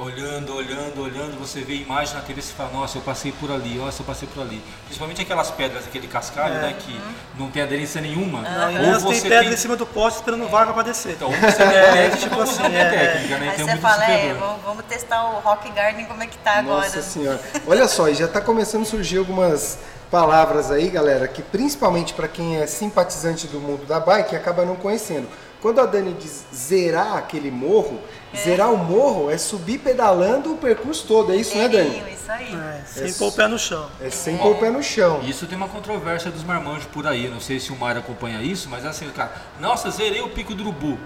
olhando, 0.00 0.54
olhando, 0.56 1.02
olhando, 1.02 1.38
você 1.38 1.60
vê 1.60 1.74
a 1.74 1.76
imagem 1.76 2.14
na 2.14 2.20
TV 2.20 2.40
e 2.40 2.42
você 2.42 2.52
fala, 2.54 2.70
nossa, 2.72 2.96
eu 2.98 3.02
passei 3.02 3.32
por 3.32 3.50
ali, 3.50 3.76
nossa, 3.76 4.00
eu 4.00 4.06
passei 4.06 4.26
por 4.32 4.42
ali. 4.42 4.62
Principalmente 4.84 5.20
aquelas 5.20 5.50
pedras, 5.50 5.86
aquele 5.86 6.08
cascalho, 6.08 6.54
né, 6.54 6.74
que 6.78 6.98
não 7.38 7.50
tem 7.50 7.62
aderência 7.62 8.00
nenhuma. 8.00 8.40
Não, 8.42 8.94
ou 8.94 9.00
você 9.00 9.20
tem 9.22 9.30
pedra 9.30 9.52
em 9.52 9.56
cima 9.56 9.76
do 9.76 9.86
poste 9.86 10.20
esperando 10.20 10.48
vaga 10.48 10.72
pra 10.72 10.82
descer. 10.82 11.12
Então, 11.12 11.28
ou 11.28 11.34
você 11.34 11.62
é, 11.62 12.10
tipo 12.10 12.40
assim, 12.40 12.62
é 12.74 12.90
técnica, 12.90 13.38
né? 13.38 13.50
Aí 13.50 13.56
tem 13.56 13.64
você 13.64 13.72
muito 13.72 13.82
fala, 13.82 14.04
é, 14.04 14.34
vamos, 14.34 14.62
vamos 14.62 14.84
testar 14.86 15.22
o 15.30 15.40
Rock 15.40 15.70
Garden 15.70 16.06
como 16.06 16.22
é 16.22 16.26
que 16.26 16.38
tá 16.38 16.58
agora. 16.58 16.86
Nossa 16.86 17.02
senhora. 17.02 17.40
Olha 17.66 17.86
só, 17.86 18.08
e 18.08 18.14
já 18.14 18.24
está 18.24 18.40
começando 18.40 18.82
a 18.82 18.86
surgir 18.86 19.18
algumas 19.18 19.78
palavras 20.10 20.70
aí, 20.70 20.88
galera, 20.88 21.28
que 21.28 21.42
principalmente 21.42 22.14
para 22.14 22.26
quem 22.26 22.56
é 22.56 22.66
simpatizante 22.66 23.46
do 23.46 23.60
mundo 23.60 23.86
da 23.86 24.00
bike 24.00 24.34
acaba 24.34 24.64
não 24.64 24.76
conhecendo. 24.76 25.28
Quando 25.60 25.78
a 25.78 25.86
Dani 25.86 26.14
diz 26.14 26.44
zerar 26.54 27.16
aquele 27.16 27.50
morro, 27.50 28.00
zerar 28.36 28.72
o 28.72 28.78
morro 28.78 29.30
é 29.30 29.38
subir 29.38 29.78
pedalando 29.78 30.52
o 30.52 30.56
percurso 30.56 31.06
todo, 31.06 31.32
é 31.32 31.36
isso, 31.36 31.56
né, 31.56 31.68
Dani? 31.68 31.88
Inteirinho, 31.88 32.14
isso 32.14 32.30
aí. 32.30 32.54
É, 32.54 32.82
sem 32.86 33.06
Isso. 33.06 33.18
pôr 33.18 33.28
o 33.28 33.32
pé 33.32 33.48
no 33.48 33.58
chão. 33.58 33.88
É 34.00 34.10
sem 34.10 34.36
pôr 34.36 34.52
o 34.52 34.54
pé 34.58 34.70
no 34.70 34.82
chão. 34.82 35.20
Isso 35.22 35.46
tem 35.46 35.56
uma 35.56 35.68
controvérsia 35.68 36.30
dos 36.30 36.44
marmanjos 36.44 36.86
por 36.86 37.06
aí. 37.06 37.28
Não 37.28 37.40
sei 37.40 37.58
se 37.58 37.72
o 37.72 37.76
Mário 37.76 38.00
acompanha 38.00 38.40
isso, 38.42 38.68
mas 38.68 38.86
assim, 38.86 39.08
cara, 39.10 39.32
nossa, 39.58 39.90
zerei 39.90 40.20
o 40.20 40.28
pico 40.30 40.54
do 40.54 40.62
urubu. 40.62 40.98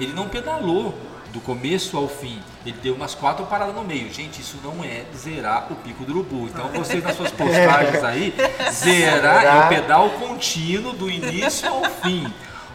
Ele 0.00 0.12
não 0.12 0.28
pedalou 0.28 0.94
do 1.32 1.40
começo 1.40 1.96
ao 1.96 2.08
fim. 2.08 2.40
Ele 2.64 2.76
deu 2.82 2.94
umas 2.94 3.14
quatro 3.14 3.44
paradas 3.46 3.74
no 3.74 3.82
meio. 3.82 4.12
Gente, 4.12 4.40
isso 4.40 4.58
não 4.62 4.84
é 4.84 5.04
zerar 5.16 5.72
o 5.72 5.76
pico 5.76 6.04
do 6.04 6.12
urubu. 6.12 6.46
Então 6.46 6.68
vocês 6.68 7.02
nas 7.02 7.16
suas 7.16 7.30
postagens 7.32 8.04
aí, 8.04 8.34
zerar 8.70 9.44
é 9.44 9.64
o 9.64 9.68
pedal 9.68 10.10
contínuo 10.10 10.92
do 10.92 11.10
início 11.10 11.68
ao 11.68 11.84
fim. 11.84 12.32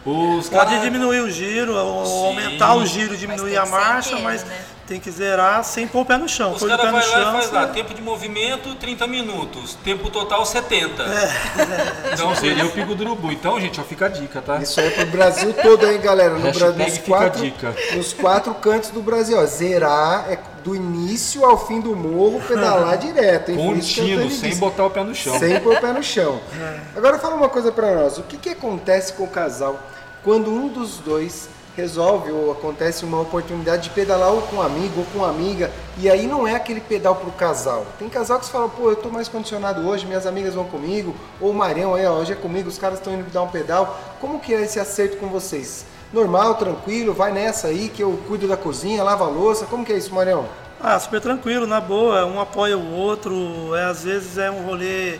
Os 0.08 0.48
Pode 0.48 0.66
caras- 0.70 0.82
diminuir 0.82 1.20
o 1.20 1.30
giro, 1.30 1.72
Sim. 1.72 2.26
aumentar 2.26 2.74
o 2.74 2.86
giro, 2.86 3.16
diminuir 3.16 3.56
a 3.56 3.66
marcha, 3.66 4.08
inteiro, 4.10 4.24
mas 4.24 4.44
né? 4.44 4.56
tem 4.86 4.98
que 4.98 5.10
zerar 5.10 5.62
sem 5.64 5.86
pôr 5.86 6.00
o 6.00 6.04
pé 6.06 6.16
no 6.16 6.26
chão. 6.26 6.52
Os 6.52 6.60
Pôr 6.60 6.66
o 6.66 6.68
caras 6.70 6.86
pé 6.86 6.92
no 6.92 6.98
e 6.98 7.02
chão. 7.02 7.32
faz 7.32 7.50
lá, 7.52 7.66
tempo 7.66 7.92
de 7.92 8.00
movimento 8.00 8.74
30 8.76 9.06
minutos, 9.06 9.74
tempo 9.84 10.08
total 10.10 10.46
70. 10.46 11.02
É. 11.02 12.12
Então 12.14 12.34
seria 12.34 12.64
o 12.64 12.70
pico 12.70 12.94
do 12.94 13.04
urubu. 13.04 13.30
Então, 13.30 13.60
gente, 13.60 13.80
ó, 13.80 13.84
fica 13.84 14.06
a 14.06 14.08
dica, 14.08 14.40
tá? 14.40 14.56
Isso 14.56 14.80
aí 14.80 14.90
pro 14.90 15.06
Brasil 15.06 15.52
todo 15.62 15.84
aí, 15.86 15.98
galera. 15.98 16.34
No 16.34 16.50
Brasil, 16.52 16.72
nos 16.74 16.94
fica 16.98 17.14
a 17.14 17.18
quatro, 17.18 17.40
dica. 17.42 17.74
nos 17.94 18.12
quatro 18.12 18.54
cantos 18.54 18.90
do 18.90 19.00
Brasil. 19.02 19.38
Ó, 19.38 19.44
zerar 19.46 20.24
é 20.30 20.38
do 20.64 20.74
início 20.74 21.44
ao 21.44 21.66
fim 21.66 21.80
do 21.80 21.94
morro, 21.94 22.40
pedalar 22.40 22.96
direto. 22.98 23.50
hein? 23.52 23.56
Contínuo, 23.58 24.30
sem 24.30 24.56
botar 24.56 24.84
o 24.86 24.90
pé 24.90 25.04
no 25.04 25.14
chão. 25.14 25.38
Sem 25.38 25.60
pôr 25.60 25.76
o 25.76 25.80
pé 25.80 25.92
no 25.92 26.02
chão. 26.02 26.40
Agora 26.96 27.18
fala 27.18 27.34
uma 27.36 27.48
coisa 27.48 27.70
pra 27.70 27.94
nós. 27.94 28.18
O 28.18 28.22
que, 28.22 28.36
que 28.38 28.48
acontece 28.50 29.12
com 29.12 29.24
o 29.24 29.28
casal 29.28 29.78
quando 30.22 30.50
um 30.50 30.68
dos 30.68 30.98
dois 30.98 31.48
resolve 31.78 32.32
ou 32.32 32.50
acontece 32.50 33.04
uma 33.04 33.20
oportunidade 33.20 33.84
de 33.84 33.90
pedalar 33.90 34.32
ou 34.32 34.42
com 34.42 34.56
um 34.56 34.62
amigo 34.62 34.98
ou 34.98 35.06
com 35.06 35.18
uma 35.18 35.30
amiga 35.30 35.70
e 35.96 36.10
aí 36.10 36.26
não 36.26 36.46
é 36.46 36.56
aquele 36.56 36.80
pedal 36.80 37.14
pro 37.14 37.30
casal. 37.30 37.86
Tem 38.00 38.08
casal 38.08 38.40
que 38.40 38.46
se 38.46 38.50
fala, 38.50 38.68
pô, 38.68 38.90
eu 38.90 38.96
tô 38.96 39.08
mais 39.10 39.28
condicionado 39.28 39.88
hoje, 39.88 40.04
minhas 40.04 40.26
amigas 40.26 40.54
vão 40.54 40.64
comigo, 40.64 41.14
ou 41.40 41.50
o 41.50 41.54
Marião 41.54 41.94
aí, 41.94 42.04
ó, 42.04 42.14
hoje 42.14 42.32
é 42.32 42.34
comigo, 42.34 42.68
os 42.68 42.78
caras 42.78 42.98
estão 42.98 43.14
indo 43.14 43.30
dar 43.30 43.42
um 43.42 43.48
pedal. 43.48 43.96
Como 44.20 44.40
que 44.40 44.52
é 44.52 44.62
esse 44.62 44.80
acerto 44.80 45.18
com 45.18 45.28
vocês? 45.28 45.86
Normal, 46.12 46.56
tranquilo, 46.56 47.14
vai 47.14 47.32
nessa 47.32 47.68
aí 47.68 47.88
que 47.88 48.02
eu 48.02 48.18
cuido 48.26 48.48
da 48.48 48.56
cozinha, 48.56 49.04
lava 49.04 49.24
a 49.24 49.28
louça. 49.28 49.66
Como 49.66 49.84
que 49.84 49.92
é 49.92 49.96
isso, 49.96 50.12
Marião? 50.12 50.46
Ah, 50.80 50.98
super 50.98 51.20
tranquilo, 51.20 51.66
na 51.66 51.80
boa, 51.80 52.24
um 52.24 52.40
apoia 52.40 52.76
o 52.76 52.92
outro, 52.92 53.74
é, 53.76 53.84
às 53.84 54.02
vezes 54.02 54.38
é 54.38 54.50
um 54.50 54.64
rolê 54.64 55.18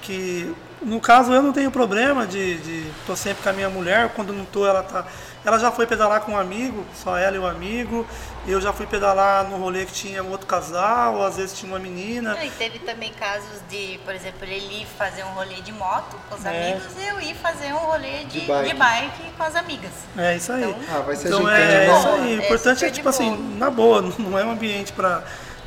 que 0.00 0.52
no 0.84 1.00
caso, 1.00 1.32
eu 1.32 1.42
não 1.42 1.52
tenho 1.52 1.70
problema 1.70 2.26
de, 2.26 2.58
de 2.58 2.90
tô 3.06 3.14
sempre 3.16 3.42
com 3.42 3.48
a 3.48 3.52
minha 3.52 3.68
mulher, 3.70 4.10
quando 4.14 4.32
não 4.32 4.44
tô, 4.44 4.66
ela 4.66 4.82
tá. 4.82 5.04
Ela 5.44 5.58
já 5.58 5.72
foi 5.72 5.86
pedalar 5.88 6.20
com 6.20 6.32
um 6.32 6.38
amigo, 6.38 6.84
só 6.94 7.16
ela 7.16 7.34
e 7.34 7.38
o 7.38 7.46
amigo. 7.46 8.06
Eu 8.46 8.60
já 8.60 8.72
fui 8.72 8.86
pedalar 8.86 9.44
no 9.48 9.56
rolê 9.56 9.84
que 9.86 9.92
tinha 9.92 10.22
um 10.22 10.30
outro 10.30 10.46
casal, 10.46 11.14
ou 11.16 11.26
às 11.26 11.36
vezes 11.36 11.58
tinha 11.58 11.70
uma 11.72 11.80
menina. 11.80 12.36
E 12.44 12.50
teve 12.50 12.78
também 12.80 13.12
casos 13.12 13.60
de, 13.68 13.98
por 14.04 14.14
exemplo, 14.14 14.38
ele 14.44 14.82
ir 14.82 14.86
fazer 14.98 15.24
um 15.24 15.30
rolê 15.30 15.56
de 15.60 15.72
moto 15.72 16.16
com 16.28 16.36
os 16.36 16.44
É. 16.44 16.48
amigos 16.74 16.92
e 16.96 17.06
eu 17.08 17.20
ir 17.20 17.34
fazer 17.34 17.72
um 17.72 17.78
rolê 17.78 18.24
de, 18.24 18.40
De 18.40 18.46
bike. 18.46 18.68
de 18.70 18.74
bike 18.76 19.22
com 19.36 19.42
as 19.42 19.56
amigas. 19.56 19.90
É 20.16 20.36
isso 20.36 20.52
aí. 20.52 20.62
Então, 20.62 20.76
Ah, 20.96 21.00
vai 21.00 21.16
ser 21.16 21.28
Então 21.28 21.48
é, 21.48 21.58
né? 21.88 21.98
isso 21.98 22.08
aí. 22.08 22.20
O 22.38 22.40
É 22.42 22.44
importante 22.46 22.84
é, 22.84 22.90
tipo 22.90 23.08
assim, 23.08 23.34
boa. 23.34 23.58
na 23.58 23.70
boa, 23.70 24.02
não 24.18 24.38
é 24.38 24.44
um 24.44 24.52
ambiente 24.52 24.92
pra. 24.92 25.22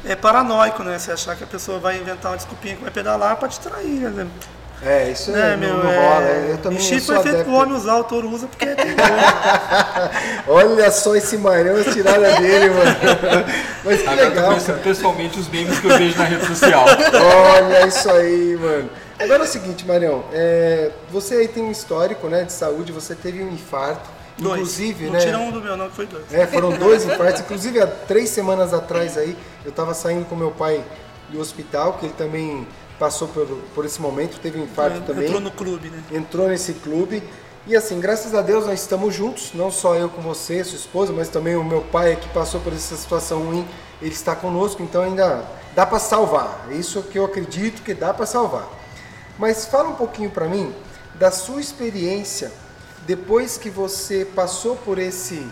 É 0.05 0.15
paranoico, 0.15 0.83
né? 0.83 0.97
Você 0.99 1.11
achar 1.11 1.35
que 1.35 1.43
a 1.43 1.47
pessoa 1.47 1.79
vai 1.79 1.97
inventar 1.97 2.31
uma 2.31 2.37
desculpinha 2.37 2.75
que 2.75 2.81
vai 2.83 2.91
pedalar 2.91 3.35
pra 3.37 3.49
te 3.49 3.59
trair, 3.59 4.09
né? 4.11 4.27
É, 4.85 5.09
isso 5.09 5.31
né, 5.31 5.53
é, 5.53 5.57
meu? 5.57 5.69
não, 5.69 5.83
não 5.83 5.91
é... 5.91 5.97
rola. 5.97 6.25
Eu 6.25 6.57
também 6.59 6.77
Enchi 6.77 6.93
eu 6.93 6.99
sou 6.99 7.15
foi 7.15 7.31
feito 7.31 7.43
pro 7.43 7.53
homem 7.53 7.73
usar, 7.75 7.95
o 7.95 8.03
touro 8.03 8.29
usa 8.29 8.45
porque 8.45 8.65
é. 8.65 8.75
Olha 10.47 10.91
só 10.91 11.15
esse 11.15 11.37
marão, 11.37 11.75
a 11.75 11.83
tirada 11.83 12.35
dele, 12.39 12.69
mano. 12.69 12.95
Mas 13.83 14.01
que 14.01 14.07
Agora 14.07 14.21
eu 14.21 14.29
legal, 14.29 14.47
conhecendo 14.49 14.83
pessoalmente 14.83 15.39
os 15.39 15.49
memes 15.49 15.79
que 15.79 15.87
eu 15.87 15.97
vejo 15.97 16.17
na 16.17 16.25
rede 16.25 16.45
social. 16.45 16.85
Olha 16.85 17.87
isso 17.87 18.09
aí, 18.11 18.55
mano. 18.61 18.89
Agora 19.17 19.43
é 19.43 19.45
o 19.45 19.49
seguinte, 19.49 19.87
Marião, 19.87 20.23
é, 20.31 20.91
você 21.09 21.35
aí 21.35 21.47
tem 21.47 21.63
um 21.63 21.71
histórico 21.71 22.27
né, 22.27 22.43
de 22.43 22.51
saúde, 22.51 22.91
você 22.91 23.15
teve 23.15 23.41
um 23.41 23.49
infarto, 23.49 24.09
Dois. 24.37 24.59
inclusive, 24.59 25.05
não 25.05 25.13
né? 25.13 25.19
tira 25.19 25.39
um 25.39 25.51
do 25.51 25.61
meu, 25.61 25.77
não, 25.77 25.89
foi 25.89 26.05
dois. 26.05 26.31
É, 26.33 26.45
foram 26.45 26.71
dois 26.71 27.05
infartos, 27.05 27.41
inclusive 27.41 27.79
há 27.79 27.87
três 27.87 28.29
semanas 28.29 28.73
atrás 28.73 29.17
aí, 29.17 29.35
eu 29.63 29.69
estava 29.69 29.93
saindo 29.93 30.25
com 30.25 30.35
meu 30.35 30.51
pai 30.51 30.83
do 31.29 31.39
hospital, 31.39 31.93
que 31.93 32.07
ele 32.07 32.13
também 32.17 32.67
passou 32.99 33.27
por, 33.27 33.45
por 33.73 33.85
esse 33.85 34.01
momento, 34.01 34.39
teve 34.39 34.59
um 34.59 34.63
infarto 34.63 35.01
também. 35.01 35.25
Entrou 35.25 35.41
no 35.41 35.51
clube, 35.51 35.89
né? 35.89 36.03
entrou 36.11 36.47
nesse 36.47 36.73
clube. 36.73 37.23
E 37.67 37.75
assim, 37.75 37.99
graças 37.99 38.35
a 38.35 38.41
Deus 38.41 38.67
nós 38.67 38.81
estamos 38.81 39.13
juntos, 39.13 39.51
não 39.53 39.71
só 39.71 39.95
eu 39.95 40.07
com 40.07 40.21
você, 40.21 40.63
sua 40.63 40.77
esposa, 40.77 41.11
mas 41.11 41.29
também 41.29 41.55
o 41.55 41.63
meu 41.63 41.81
pai 41.81 42.15
que 42.15 42.29
passou 42.29 42.61
por 42.61 42.71
essa 42.71 42.95
situação 42.95 43.43
ruim, 43.43 43.67
ele 44.01 44.13
está 44.13 44.35
conosco, 44.35 44.83
então 44.83 45.01
ainda 45.01 45.43
dá 45.73 45.85
para 45.85 45.97
salvar. 45.97 46.67
É 46.69 46.75
Isso 46.75 47.01
que 47.01 47.17
eu 47.17 47.25
acredito 47.25 47.81
que 47.81 47.93
dá 47.93 48.13
para 48.13 48.25
salvar. 48.25 48.67
Mas 49.39 49.65
fala 49.65 49.89
um 49.89 49.95
pouquinho 49.95 50.29
para 50.29 50.47
mim 50.47 50.73
da 51.15 51.31
sua 51.31 51.59
experiência 51.59 52.51
depois 53.07 53.57
que 53.57 53.69
você 53.69 54.25
passou 54.25 54.75
por 54.75 54.97
esse 54.99 55.45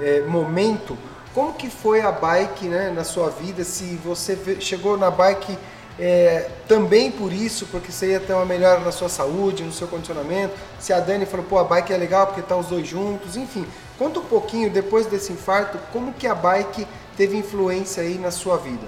eh, 0.00 0.24
momento. 0.26 0.96
Como 1.34 1.52
que 1.54 1.70
foi 1.70 2.00
a 2.00 2.10
bike 2.10 2.66
né, 2.66 2.90
na 2.90 3.04
sua 3.04 3.30
vida? 3.30 3.62
Se 3.62 3.98
você 4.04 4.36
chegou 4.60 4.96
na 4.96 5.10
bike 5.10 5.56
é, 5.98 6.48
também 6.68 7.10
por 7.10 7.32
isso, 7.32 7.66
porque 7.66 7.90
você 7.90 8.12
ia 8.12 8.20
ter 8.20 8.32
uma 8.32 8.46
melhora 8.46 8.80
na 8.80 8.92
sua 8.92 9.08
saúde, 9.08 9.64
no 9.64 9.72
seu 9.72 9.88
condicionamento. 9.88 10.54
Se 10.78 10.92
a 10.92 11.00
Dani 11.00 11.26
falou, 11.26 11.44
pô, 11.44 11.58
a 11.58 11.64
bike 11.64 11.92
é 11.92 11.96
legal 11.96 12.28
porque 12.28 12.42
tá 12.42 12.56
os 12.56 12.66
dois 12.66 12.86
juntos, 12.86 13.36
enfim. 13.36 13.66
Conta 13.98 14.20
um 14.20 14.24
pouquinho, 14.24 14.70
depois 14.70 15.06
desse 15.06 15.32
infarto, 15.32 15.76
como 15.92 16.12
que 16.12 16.26
a 16.26 16.34
bike 16.34 16.86
teve 17.16 17.36
influência 17.36 18.02
aí 18.02 18.16
na 18.16 18.30
sua 18.30 18.56
vida? 18.56 18.86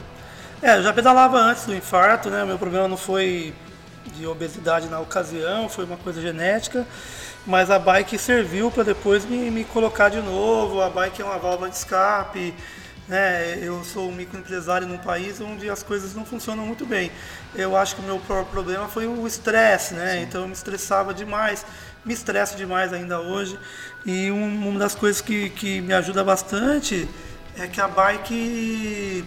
É, 0.62 0.76
eu 0.76 0.82
já 0.82 0.92
pedalava 0.92 1.38
antes 1.38 1.64
do 1.64 1.74
infarto, 1.74 2.30
né? 2.30 2.44
Meu 2.44 2.58
problema 2.58 2.86
não 2.86 2.96
foi 2.96 3.52
de 4.14 4.26
obesidade 4.26 4.88
na 4.88 5.00
ocasião, 5.00 5.68
foi 5.68 5.84
uma 5.84 5.96
coisa 5.96 6.20
genética, 6.20 6.86
mas 7.46 7.70
a 7.70 7.78
bike 7.78 8.16
serviu 8.18 8.70
para 8.70 8.84
depois 8.84 9.24
me, 9.24 9.50
me 9.50 9.64
colocar 9.64 10.10
de 10.10 10.20
novo. 10.20 10.80
A 10.80 10.88
bike 10.88 11.22
é 11.22 11.24
uma 11.24 11.38
válvula 11.38 11.68
de 11.68 11.76
escape, 11.76 12.54
né? 13.10 13.58
Eu 13.60 13.82
sou 13.84 14.08
um 14.08 14.14
microempresário 14.14 14.86
num 14.86 14.96
país 14.98 15.40
onde 15.40 15.68
as 15.68 15.82
coisas 15.82 16.14
não 16.14 16.24
funcionam 16.24 16.64
muito 16.64 16.86
bem. 16.86 17.10
Eu 17.54 17.76
acho 17.76 17.96
que 17.96 18.00
o 18.00 18.04
meu 18.04 18.18
pro- 18.20 18.44
problema 18.46 18.88
foi 18.88 19.06
o 19.06 19.26
estresse, 19.26 19.94
né? 19.94 20.22
Então 20.22 20.42
eu 20.42 20.46
me 20.46 20.54
estressava 20.54 21.12
demais, 21.12 21.66
me 22.04 22.14
estresso 22.14 22.56
demais 22.56 22.92
ainda 22.92 23.20
hoje. 23.20 23.58
E 24.06 24.30
um- 24.30 24.68
uma 24.68 24.78
das 24.78 24.94
coisas 24.94 25.20
que, 25.20 25.50
que 25.50 25.80
me 25.80 25.92
ajuda 25.92 26.22
bastante 26.24 27.08
é 27.58 27.66
que 27.66 27.80
a 27.80 27.88
bike 27.88 29.24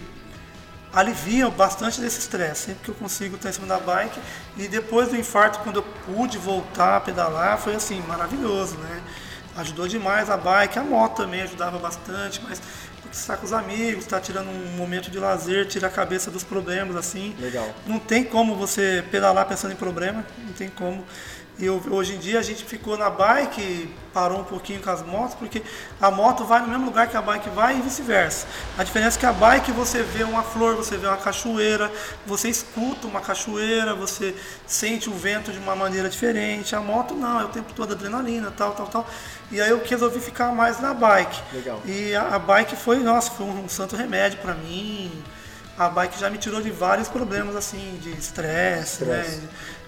alivia 0.92 1.50
bastante 1.50 2.00
desse 2.00 2.20
estresse. 2.20 2.66
Sempre 2.66 2.84
que 2.84 2.88
eu 2.90 2.94
consigo 2.94 3.36
estar 3.36 3.50
em 3.50 3.52
cima 3.52 3.66
da 3.66 3.78
bike. 3.78 4.18
E 4.56 4.66
depois 4.68 5.08
do 5.08 5.16
infarto, 5.16 5.58
quando 5.60 5.76
eu 5.76 5.82
pude 6.06 6.38
voltar 6.38 6.96
a 6.96 7.00
pedalar, 7.00 7.58
foi 7.58 7.74
assim, 7.74 8.00
maravilhoso, 8.08 8.76
né? 8.78 9.02
Ajudou 9.56 9.86
demais 9.86 10.30
a 10.30 10.36
bike, 10.36 10.78
a 10.78 10.82
moto 10.82 11.16
também 11.18 11.42
ajudava 11.42 11.78
bastante, 11.78 12.40
mas 12.48 12.60
está 13.18 13.36
com 13.36 13.46
os 13.46 13.52
amigos, 13.52 14.04
está 14.04 14.20
tirando 14.20 14.48
um 14.48 14.76
momento 14.76 15.10
de 15.10 15.18
lazer, 15.18 15.66
tira 15.66 15.86
a 15.86 15.90
cabeça 15.90 16.30
dos 16.30 16.42
problemas, 16.42 16.96
assim. 16.96 17.34
Legal. 17.38 17.68
Não 17.86 17.98
tem 17.98 18.24
como 18.24 18.54
você 18.56 19.04
pedalar 19.10 19.46
pensando 19.46 19.72
em 19.72 19.76
problema, 19.76 20.24
não 20.38 20.52
tem 20.52 20.68
como. 20.68 21.04
E 21.56 21.70
hoje 21.70 22.14
em 22.14 22.18
dia 22.18 22.40
a 22.40 22.42
gente 22.42 22.64
ficou 22.64 22.96
na 22.96 23.08
bike, 23.08 23.88
parou 24.12 24.40
um 24.40 24.44
pouquinho 24.44 24.82
com 24.82 24.90
as 24.90 25.02
motos, 25.02 25.36
porque 25.36 25.62
a 26.00 26.10
moto 26.10 26.44
vai 26.44 26.60
no 26.60 26.66
mesmo 26.66 26.84
lugar 26.84 27.06
que 27.06 27.16
a 27.16 27.22
bike 27.22 27.48
vai 27.50 27.78
e 27.78 27.80
vice-versa. 27.80 28.44
A 28.76 28.82
diferença 28.82 29.16
é 29.16 29.20
que 29.20 29.26
a 29.26 29.32
bike 29.32 29.70
você 29.70 30.02
vê 30.02 30.24
uma 30.24 30.42
flor, 30.42 30.74
você 30.74 30.96
vê 30.96 31.06
uma 31.06 31.16
cachoeira, 31.16 31.92
você 32.26 32.48
escuta 32.48 33.06
uma 33.06 33.20
cachoeira, 33.20 33.94
você 33.94 34.34
sente 34.66 35.08
o 35.08 35.12
vento 35.12 35.52
de 35.52 35.58
uma 35.58 35.76
maneira 35.76 36.08
diferente. 36.08 36.74
A 36.74 36.80
moto 36.80 37.14
não, 37.14 37.40
é 37.40 37.44
o 37.44 37.48
tempo 37.48 37.72
todo 37.72 37.92
adrenalina, 37.92 38.50
tal, 38.50 38.72
tal, 38.72 38.86
tal. 38.88 39.06
E 39.52 39.60
aí 39.60 39.70
eu 39.70 39.80
resolvi 39.84 40.18
ficar 40.18 40.52
mais 40.52 40.80
na 40.80 40.92
bike. 40.92 41.40
Legal. 41.52 41.80
E 41.84 42.16
a, 42.16 42.34
a 42.34 42.38
bike 42.38 42.74
foi, 42.74 42.98
nossa, 42.98 43.30
foi 43.30 43.46
um, 43.46 43.68
santo 43.68 43.94
remédio 43.94 44.40
para 44.40 44.54
mim. 44.54 45.22
A 45.78 45.88
bike 45.88 46.18
já 46.18 46.30
me 46.30 46.38
tirou 46.38 46.60
de 46.60 46.70
vários 46.70 47.08
problemas 47.08 47.54
assim, 47.54 47.98
de 48.00 48.10
estresse, 48.10 49.04
né? 49.04 49.40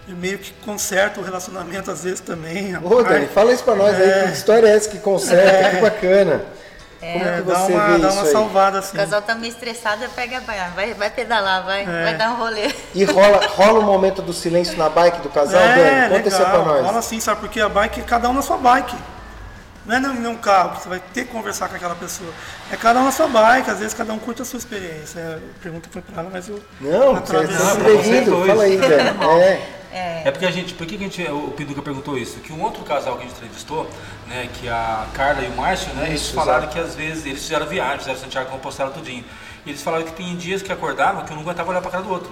E 0.08 0.12
meio 0.12 0.38
que 0.38 0.52
conserta 0.64 1.20
o 1.20 1.24
relacionamento 1.24 1.90
às 1.90 2.04
vezes 2.04 2.20
também. 2.20 2.74
a 2.74 2.80
Ô. 2.80 3.02
Dani, 3.02 3.26
fala 3.26 3.52
isso 3.52 3.64
pra 3.64 3.74
nós 3.74 4.00
aí, 4.00 4.26
que 4.28 4.32
história 4.32 4.68
é 4.68 4.76
essa 4.76 4.88
que 4.88 4.98
conserta, 4.98 5.70
que 5.70 5.82
bacana. 5.82 6.44
Como 6.98 7.24
É, 7.24 7.36
que 7.36 7.42
dá 7.42 7.54
você 7.58 7.72
uma, 7.72 7.86
vê 7.88 7.98
dá 7.98 8.08
isso 8.08 8.16
uma 8.18 8.26
aí? 8.26 8.32
salvada 8.32 8.76
O 8.76 8.80
assim. 8.80 8.96
casal 8.96 9.22
tá 9.22 9.34
meio 9.34 9.50
estressado, 9.52 10.04
pega 10.16 10.38
a 10.38 10.40
bike, 10.40 10.70
vai, 10.74 10.94
vai 10.94 11.10
pedalar, 11.10 11.64
vai, 11.64 11.82
É. 11.82 12.04
vai 12.04 12.14
dar 12.16 12.30
um 12.30 12.36
rolê. 12.36 12.72
E 12.94 13.04
rola, 13.04 13.46
rola 13.48 13.80
um 13.80 13.82
momento 13.82 14.22
do 14.22 14.32
silêncio 14.32 14.76
na 14.78 14.88
bike 14.88 15.20
do 15.20 15.28
casal, 15.28 15.60
é, 15.60 15.74
Dani? 16.08 16.14
Conta 16.16 16.28
isso 16.28 16.38
aí 16.38 16.44
pra 16.44 16.58
legal. 16.58 16.74
nós. 16.74 16.86
Rola 16.86 16.98
assim, 16.98 17.20
sabe? 17.20 17.40
Porque 17.40 17.60
a 17.60 17.68
bike, 17.68 18.02
cada 18.02 18.28
um 18.28 18.32
na 18.32 18.42
sua 18.42 18.56
bike. 18.56 18.96
Não 19.84 19.94
é 19.94 20.00
em 20.00 20.26
um 20.26 20.36
carro 20.36 20.70
que 20.76 20.82
você 20.82 20.88
vai 20.88 21.00
ter 21.14 21.26
que 21.26 21.30
conversar 21.32 21.68
com 21.68 21.76
aquela 21.76 21.94
pessoa. 21.94 22.30
É 22.72 22.76
cada 22.76 22.98
um 22.98 23.04
na 23.04 23.12
sua 23.12 23.28
bike, 23.28 23.70
às 23.70 23.78
vezes 23.78 23.94
cada 23.94 24.12
um 24.12 24.18
curte 24.18 24.42
a 24.42 24.44
sua 24.44 24.58
experiência. 24.58 25.20
É, 25.20 25.34
A 25.36 25.62
pergunta 25.62 25.88
foi 25.92 26.02
pra 26.02 26.22
ela, 26.22 26.30
mas 26.32 26.48
eu. 26.48 26.60
Não, 26.80 27.14
você 27.14 27.36
é 27.36 27.46
sempre 27.46 27.84
bem-vindo. 27.84 28.46
Fala 28.46 28.62
aí, 28.64 28.76
Dani. 28.78 29.18
É. 29.42 29.60
É 30.24 30.30
porque 30.30 30.46
a 30.46 30.50
gente, 30.50 30.74
por 30.74 30.86
que, 30.86 30.96
que 30.96 31.04
a 31.04 31.08
gente, 31.08 31.22
o 31.30 31.52
Pinduca 31.52 31.80
perguntou 31.82 32.18
isso? 32.18 32.40
Que 32.40 32.52
um 32.52 32.62
outro 32.62 32.82
casal 32.84 33.16
que 33.16 33.24
a 33.24 33.26
gente 33.26 33.36
entrevistou, 33.36 33.88
né, 34.26 34.48
que 34.54 34.68
a 34.68 35.06
Carla 35.14 35.42
e 35.42 35.48
o 35.48 35.56
Márcio, 35.56 35.92
né, 35.94 36.08
eles 36.08 36.22
Isso, 36.22 36.34
falaram 36.34 36.64
exato. 36.64 36.74
que 36.74 36.80
às 36.80 36.94
vezes 36.94 37.24
eles 37.26 37.40
fizeram 37.42 37.66
viagem, 37.66 37.98
fizeram 37.98 38.18
Santiago 38.18 38.50
Compostela 38.50 38.90
tudinho. 38.90 39.24
E 39.66 39.70
eles 39.70 39.82
falaram 39.82 40.04
que 40.04 40.12
tem 40.12 40.36
dias 40.36 40.62
que 40.62 40.72
acordavam 40.72 41.24
que 41.24 41.32
eu 41.32 41.34
não 41.34 41.42
aguentava 41.42 41.70
olhar 41.70 41.82
pra 41.82 41.90
cara 41.90 42.04
do 42.04 42.10
outro. 42.10 42.30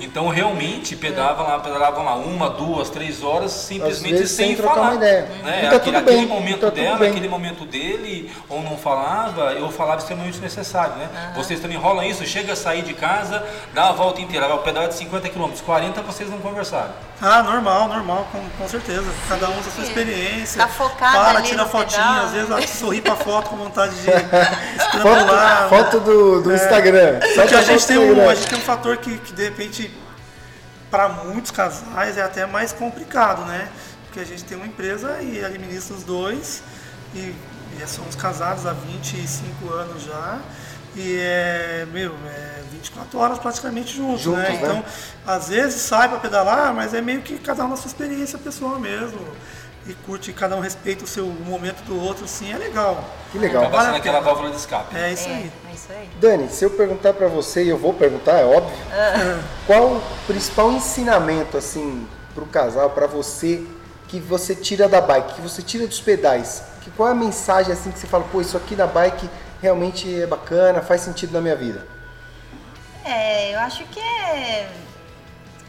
Então 0.00 0.28
realmente 0.28 0.96
pedavam 0.96 1.46
lá, 1.46 1.58
pedalavam 1.58 2.04
lá 2.04 2.16
uma, 2.16 2.48
duas, 2.50 2.90
três 2.90 3.22
horas 3.22 3.52
simplesmente 3.52 4.26
sem 4.26 4.48
sem, 4.48 4.56
falar. 4.56 4.92
uma. 4.92 4.98
Né? 5.42 5.68
Tá 5.70 5.76
aquele, 5.76 6.00
bem, 6.00 6.26
momento 6.26 6.60
tá 6.60 6.70
dela, 6.70 7.06
aquele 7.06 7.28
momento 7.28 7.64
dele, 7.64 8.30
ou 8.48 8.62
não 8.62 8.76
falava, 8.76 9.52
eu 9.52 9.70
falava 9.70 9.98
extremamente 9.98 10.38
necessário, 10.38 10.96
né? 10.96 11.32
Vocês 11.34 11.60
também 11.60 11.76
rolam 11.76 12.04
isso, 12.04 12.24
chega 12.26 12.52
a 12.52 12.56
sair 12.56 12.82
de 12.82 12.94
casa, 12.94 13.46
dá 13.72 13.88
a 13.88 13.92
volta 13.92 14.20
inteira, 14.20 14.48
vai 14.48 14.56
o 14.56 14.60
pedal 14.60 14.84
é 14.84 14.88
de 14.88 14.94
50 14.94 15.28
km, 15.28 15.50
40 15.64 16.02
vocês 16.02 16.30
não 16.30 16.38
conversaram. 16.38 16.92
Ah, 17.24 17.40
normal, 17.40 17.86
normal, 17.86 18.28
com, 18.32 18.42
com 18.58 18.68
certeza. 18.68 19.04
Cada 19.28 19.48
um 19.48 19.60
usa 19.60 19.68
a 19.68 19.72
sua 19.72 19.84
experiência. 19.84 20.60
Tá 20.60 20.66
focado 20.66 21.16
Para, 21.18 21.38
ali 21.38 21.46
tira 21.48 21.62
no 21.62 21.68
fotinho, 21.70 22.02
pedal. 22.02 22.24
às 22.24 22.30
vezes 22.32 22.50
ela 22.50 22.66
sorri 22.66 23.00
pra 23.00 23.14
foto 23.14 23.48
com 23.50 23.56
vontade 23.56 23.94
de 23.94 24.02
Foto, 24.10 24.96
estrangular. 24.96 25.68
foto 25.68 26.00
do, 26.00 26.42
do 26.42 26.52
Instagram. 26.52 27.20
Só 27.36 27.46
pra 27.46 27.58
a 27.60 27.62
gente, 27.62 27.86
tem 27.86 27.96
um, 27.96 28.06
Instagram. 28.10 28.28
a 28.28 28.34
gente 28.34 28.48
tem 28.48 28.58
um 28.58 28.62
fator 28.62 28.96
que, 28.96 29.18
que 29.18 29.32
de 29.32 29.44
repente, 29.44 29.96
para 30.90 31.08
muitos 31.10 31.52
casais, 31.52 32.18
é 32.18 32.22
até 32.22 32.44
mais 32.44 32.72
complicado, 32.72 33.44
né? 33.44 33.68
Porque 34.06 34.18
a 34.18 34.26
gente 34.26 34.42
tem 34.42 34.56
uma 34.56 34.66
empresa 34.66 35.22
e 35.22 35.44
administra 35.44 35.94
os 35.94 36.02
dois, 36.02 36.60
e, 37.14 37.18
e 37.80 37.86
somos 37.86 38.16
casados 38.16 38.66
há 38.66 38.72
25 38.72 39.72
anos 39.72 40.02
já, 40.02 40.38
e 40.96 41.16
é, 41.20 41.86
meu, 41.92 42.16
é 42.26 42.51
24 42.82 43.18
horas 43.18 43.38
praticamente 43.38 43.96
juntos, 43.96 44.22
Juntos, 44.22 44.42
né? 44.42 44.48
né? 44.50 44.58
Então, 44.60 44.84
às 45.26 45.48
vezes 45.48 45.80
sai 45.80 46.08
para 46.08 46.18
pedalar, 46.18 46.74
mas 46.74 46.92
é 46.92 47.00
meio 47.00 47.22
que 47.22 47.38
cada 47.38 47.64
um 47.64 47.68
na 47.68 47.76
sua 47.76 47.86
experiência 47.88 48.38
pessoal 48.38 48.78
mesmo. 48.78 49.20
E 49.84 49.94
curte, 49.94 50.32
cada 50.32 50.54
um 50.54 50.60
respeita 50.60 51.02
o 51.02 51.08
seu 51.08 51.24
o 51.24 51.44
momento 51.44 51.82
do 51.82 52.00
outro, 52.00 52.26
sim, 52.28 52.52
é 52.52 52.56
legal. 52.56 53.04
Que 53.32 53.38
legal. 53.38 53.64
Acaba 53.64 53.84
sendo 53.84 53.96
aquela 53.96 54.20
válvula 54.20 54.50
de 54.50 54.56
escape. 54.56 54.96
É 54.96 55.12
isso 55.12 55.28
é, 55.28 55.32
aí. 55.32 55.52
é 55.68 55.74
isso 55.74 55.86
aí. 55.90 56.10
Dani, 56.20 56.48
se 56.50 56.64
eu 56.64 56.70
perguntar 56.70 57.12
pra 57.14 57.26
você, 57.26 57.64
e 57.64 57.68
eu 57.68 57.76
vou 57.76 57.92
perguntar, 57.92 58.38
é 58.38 58.44
óbvio, 58.44 58.76
qual 59.66 59.96
o 59.96 60.02
principal 60.26 60.70
ensinamento, 60.70 61.58
assim, 61.58 62.06
pro 62.32 62.46
casal, 62.46 62.90
pra 62.90 63.08
você, 63.08 63.66
que 64.06 64.20
você 64.20 64.54
tira 64.54 64.88
da 64.88 65.00
bike, 65.00 65.34
que 65.34 65.40
você 65.40 65.62
tira 65.62 65.84
dos 65.86 66.00
pedais? 66.00 66.62
Que, 66.82 66.90
qual 66.92 67.08
é 67.08 67.12
a 67.12 67.14
mensagem, 67.16 67.72
assim, 67.72 67.90
que 67.90 67.98
você 67.98 68.06
fala, 68.06 68.24
pô, 68.30 68.40
isso 68.40 68.56
aqui 68.56 68.76
na 68.76 68.86
bike 68.86 69.28
realmente 69.60 70.22
é 70.22 70.26
bacana, 70.28 70.80
faz 70.80 71.00
sentido 71.00 71.32
na 71.32 71.40
minha 71.40 71.56
vida? 71.56 71.84
É, 73.04 73.54
eu 73.54 73.58
acho 73.60 73.84
que 73.84 74.00
é 74.00 74.68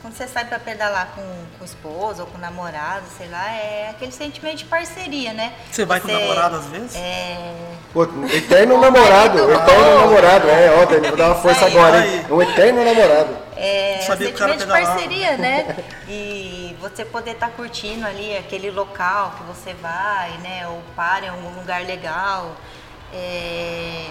quando 0.03 0.15
você 0.15 0.27
sai 0.27 0.43
para 0.43 0.59
pedalar 0.59 1.13
com, 1.15 1.21
com 1.21 1.61
o 1.61 1.65
esposo 1.65 2.23
ou 2.23 2.27
com 2.27 2.37
o 2.37 2.41
namorado, 2.41 3.05
sei 3.17 3.29
lá, 3.29 3.49
é 3.53 3.87
aquele 3.89 4.11
sentimento 4.11 4.57
de 4.57 4.65
parceria, 4.65 5.31
né? 5.31 5.53
Você 5.71 5.85
vai 5.85 6.01
com 6.01 6.09
o 6.09 6.11
namorado 6.11 6.57
às 6.57 6.65
vezes? 6.65 6.93
É. 6.93 7.55
Pô, 7.93 8.03
eterno 8.03 8.77
namorado, 8.81 9.39
eterno 9.49 10.01
namorado, 10.01 10.49
é, 10.49 10.75
ó, 10.77 10.85
Dani, 10.85 11.07
vou 11.07 11.17
dar 11.17 11.27
uma 11.27 11.35
força 11.35 11.65
Aí. 11.65 11.71
agora, 11.71 12.05
hein? 12.05 12.25
É 12.29 12.33
um 12.33 12.41
eterno 12.41 12.83
namorado. 12.83 13.37
É, 13.55 14.01
sabia 14.05 14.27
o 14.27 14.31
sentimento 14.31 14.59
de 14.59 14.67
parceria, 14.67 15.37
né? 15.37 15.77
E 16.09 16.75
você 16.81 17.05
poder 17.05 17.31
estar 17.31 17.51
curtindo 17.51 18.05
ali 18.05 18.35
aquele 18.35 18.69
local 18.71 19.35
que 19.37 19.43
você 19.43 19.73
vai, 19.73 20.31
né? 20.39 20.67
Ou 20.67 20.81
para 20.97 21.27
em 21.27 21.29
algum 21.29 21.57
lugar 21.57 21.81
legal. 21.85 22.57
É, 23.13 24.07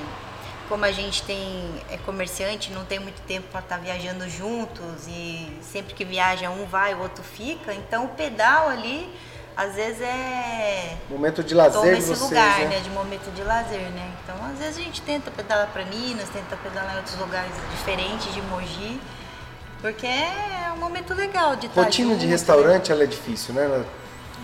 como 0.73 0.87
a 0.87 0.91
gente 0.91 1.23
tem 1.25 1.83
é 1.91 1.99
comerciante, 1.99 2.73
não 2.73 2.83
tem 2.83 2.99
muito 2.99 3.21
tempo 3.27 3.47
para 3.53 3.61
estar 3.61 3.77
viajando 3.77 4.27
juntos 4.27 5.07
e 5.07 5.47
sempre 5.61 5.93
que 5.93 6.03
viaja 6.03 6.49
um 6.49 6.65
vai, 6.65 6.95
o 6.95 7.01
outro 7.01 7.23
fica. 7.23 7.75
Então 7.75 8.07
o 8.07 8.09
pedal 8.09 8.71
ali, 8.71 9.07
às 9.55 9.75
vezes 9.75 10.01
é 10.01 10.97
Momento 11.11 11.45
de 11.45 11.55
toma 11.55 11.65
lazer 11.69 11.93
de 11.93 11.99
esse 11.99 12.09
vocês, 12.09 12.21
lugar, 12.23 12.59
né? 12.61 12.67
né? 12.69 12.81
De 12.81 12.89
momento 12.89 13.31
de 13.35 13.43
lazer, 13.43 13.91
né? 13.91 14.11
Então, 14.25 14.35
às 14.51 14.59
vezes 14.59 14.79
a 14.79 14.81
gente 14.81 15.03
tenta 15.03 15.31
pedalar 15.31 15.69
para 15.71 15.85
Minas, 15.85 16.31
tenta 16.31 16.57
pedalar 16.57 16.95
em 16.95 16.97
outros 16.97 17.19
lugares 17.19 17.53
diferentes 17.73 18.33
de 18.33 18.41
Mogi, 18.41 18.99
porque 19.83 20.07
é 20.07 20.73
um 20.75 20.79
momento 20.79 21.13
legal 21.13 21.55
de 21.55 21.67
estar 21.67 21.83
Rotina 21.83 22.15
de 22.15 22.23
junto, 22.23 22.31
restaurante 22.31 22.91
ela 22.91 23.03
é 23.03 23.07
difícil, 23.07 23.53
né? 23.53 23.85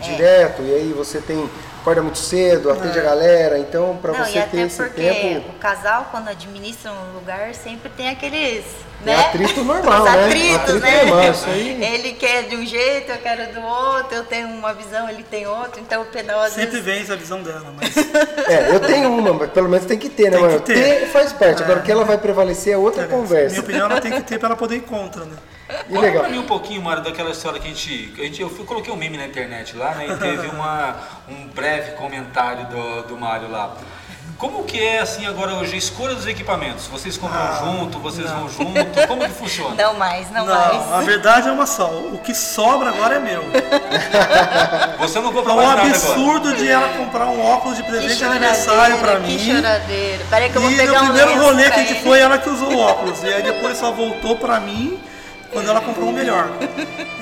Direto, 0.00 0.62
e 0.62 0.74
aí 0.74 0.92
você 0.96 1.20
tem 1.20 1.48
acorda 1.80 2.02
muito 2.02 2.18
cedo, 2.18 2.70
atende 2.70 2.98
a 2.98 3.02
galera, 3.02 3.58
então 3.58 3.96
para 4.02 4.12
você 4.12 4.32
ter 4.32 4.38
até 4.40 4.60
esse 4.62 4.76
porque 4.76 5.00
tempo. 5.00 5.48
o 5.50 5.54
casal, 5.58 6.08
quando 6.10 6.28
administra 6.28 6.92
um 6.92 7.14
lugar, 7.14 7.54
sempre 7.54 7.88
tem 7.90 8.10
aqueles. 8.10 8.64
Tem 9.04 9.14
né? 9.14 9.20
atrito 9.26 9.62
normal, 9.64 10.02
Os 10.02 10.10
né? 10.12 10.24
atritos, 10.26 10.58
Atrito 10.60 10.78
né? 10.80 11.04
normal, 11.04 11.30
isso 11.30 11.46
aí. 11.48 11.84
Ele 11.84 12.12
quer 12.14 12.42
de 12.48 12.56
um 12.56 12.66
jeito, 12.66 13.12
eu 13.12 13.18
quero 13.18 13.54
do 13.54 13.60
outro, 13.64 14.16
eu 14.16 14.24
tenho 14.24 14.48
uma 14.48 14.74
visão, 14.74 15.08
ele 15.08 15.22
tem 15.22 15.46
outra, 15.46 15.80
então 15.80 16.02
o 16.02 16.06
pedal 16.06 16.40
às 16.40 16.52
Sempre 16.52 16.80
vezes. 16.80 16.84
vence 16.84 17.12
a 17.12 17.16
visão 17.16 17.40
dela, 17.42 17.72
mas 17.80 17.96
É, 18.48 18.74
eu 18.74 18.80
tenho 18.80 19.08
uma, 19.16 19.32
mas 19.32 19.50
pelo 19.52 19.68
menos 19.68 19.86
tem 19.86 19.96
que 19.98 20.08
ter, 20.10 20.24
né, 20.30 20.36
Tem 20.36 20.40
mano? 20.40 20.60
que 20.60 20.66
ter. 20.66 20.74
Ter 21.00 21.06
faz 21.06 21.32
parte, 21.32 21.62
agora 21.62 21.78
o 21.78 21.82
que 21.82 21.92
ela 21.92 22.04
vai 22.04 22.18
prevalecer 22.18 22.74
é 22.74 22.76
outra 22.76 23.02
na 23.02 23.08
minha 23.08 23.20
conversa. 23.20 23.60
opinião 23.60 23.86
ela 23.88 24.00
tem 24.00 24.12
que 24.12 24.22
ter 24.22 24.36
para 24.38 24.48
ela 24.48 24.56
poder 24.56 24.76
ir 24.76 24.82
contra, 24.82 25.24
né? 25.24 25.36
E 25.68 25.84
Conta 25.84 26.00
legal. 26.00 26.20
pra 26.22 26.30
mim 26.30 26.38
um 26.38 26.46
pouquinho, 26.46 26.80
Mário, 26.82 27.02
daquela 27.02 27.30
história 27.30 27.60
que 27.60 27.66
a 27.66 27.70
gente. 27.70 28.14
A 28.18 28.22
gente 28.22 28.40
eu 28.40 28.48
coloquei 28.50 28.92
um 28.92 28.96
meme 28.96 29.18
na 29.18 29.26
internet 29.26 29.76
lá, 29.76 29.90
né? 29.94 30.06
E 30.08 30.16
teve 30.16 30.46
uma, 30.54 30.96
um 31.28 31.46
breve 31.48 31.92
comentário 31.92 32.66
do, 32.66 33.02
do 33.02 33.16
Mário 33.18 33.50
lá. 33.50 33.72
Como 34.38 34.62
que 34.62 34.80
é 34.80 35.00
assim 35.00 35.26
agora 35.26 35.54
hoje 35.54 35.74
a 35.74 35.78
escolha 35.78 36.14
dos 36.14 36.24
equipamentos? 36.24 36.86
Vocês 36.86 37.16
compram 37.16 37.40
Ah, 37.42 37.60
junto, 37.64 37.98
vocês 37.98 38.30
vão 38.30 38.48
junto? 38.48 39.06
Como 39.08 39.24
que 39.24 39.30
funciona? 39.30 39.74
Não 39.74 39.94
mais, 39.94 40.30
não, 40.30 40.46
Não, 40.46 40.54
a 40.54 40.86
mais. 40.92 41.06
verdade 41.06 41.48
é 41.48 41.50
uma 41.52 41.66
só. 41.66 41.88
O 41.90 42.18
que 42.18 42.32
sobra 42.32 42.90
agora 42.90 43.16
é 43.16 43.18
meu. 43.18 43.42
Você 45.00 45.20
não 45.20 45.32
compra 45.32 45.50
É 45.50 45.54
um 45.54 45.56
mais 45.56 45.68
nada 45.68 45.80
agora. 45.82 45.96
absurdo 45.96 46.54
de 46.54 46.68
ela 46.68 46.88
comprar 46.90 47.26
um 47.26 47.44
óculos 47.44 47.76
de 47.78 47.82
presente 47.82 48.16
de 48.16 48.24
aniversário 48.24 48.98
pra 48.98 49.08
choradeira, 49.08 49.20
mim. 49.28 49.38
que 49.38 49.54
choradeira. 49.56 50.24
Peraí 50.30 50.50
que 50.50 50.56
eu 50.56 50.62
vou 50.62 50.70
E 50.70 50.76
pegar 50.76 50.92
no 50.92 51.04
um 51.04 51.06
primeiro 51.14 51.42
rolê 51.42 51.70
que 51.70 51.80
a 51.80 51.84
gente 51.84 52.02
foi, 52.02 52.20
ela 52.20 52.38
que 52.38 52.48
usou 52.48 52.72
o 52.72 52.78
óculos. 52.78 53.22
E 53.24 53.26
aí 53.32 53.42
depois 53.42 53.76
só 53.76 53.90
voltou 53.90 54.36
pra 54.36 54.60
mim 54.60 55.00
quando 55.52 55.68
ela 55.68 55.80
comprou 55.80 56.08
o 56.10 56.12
melhor. 56.12 56.48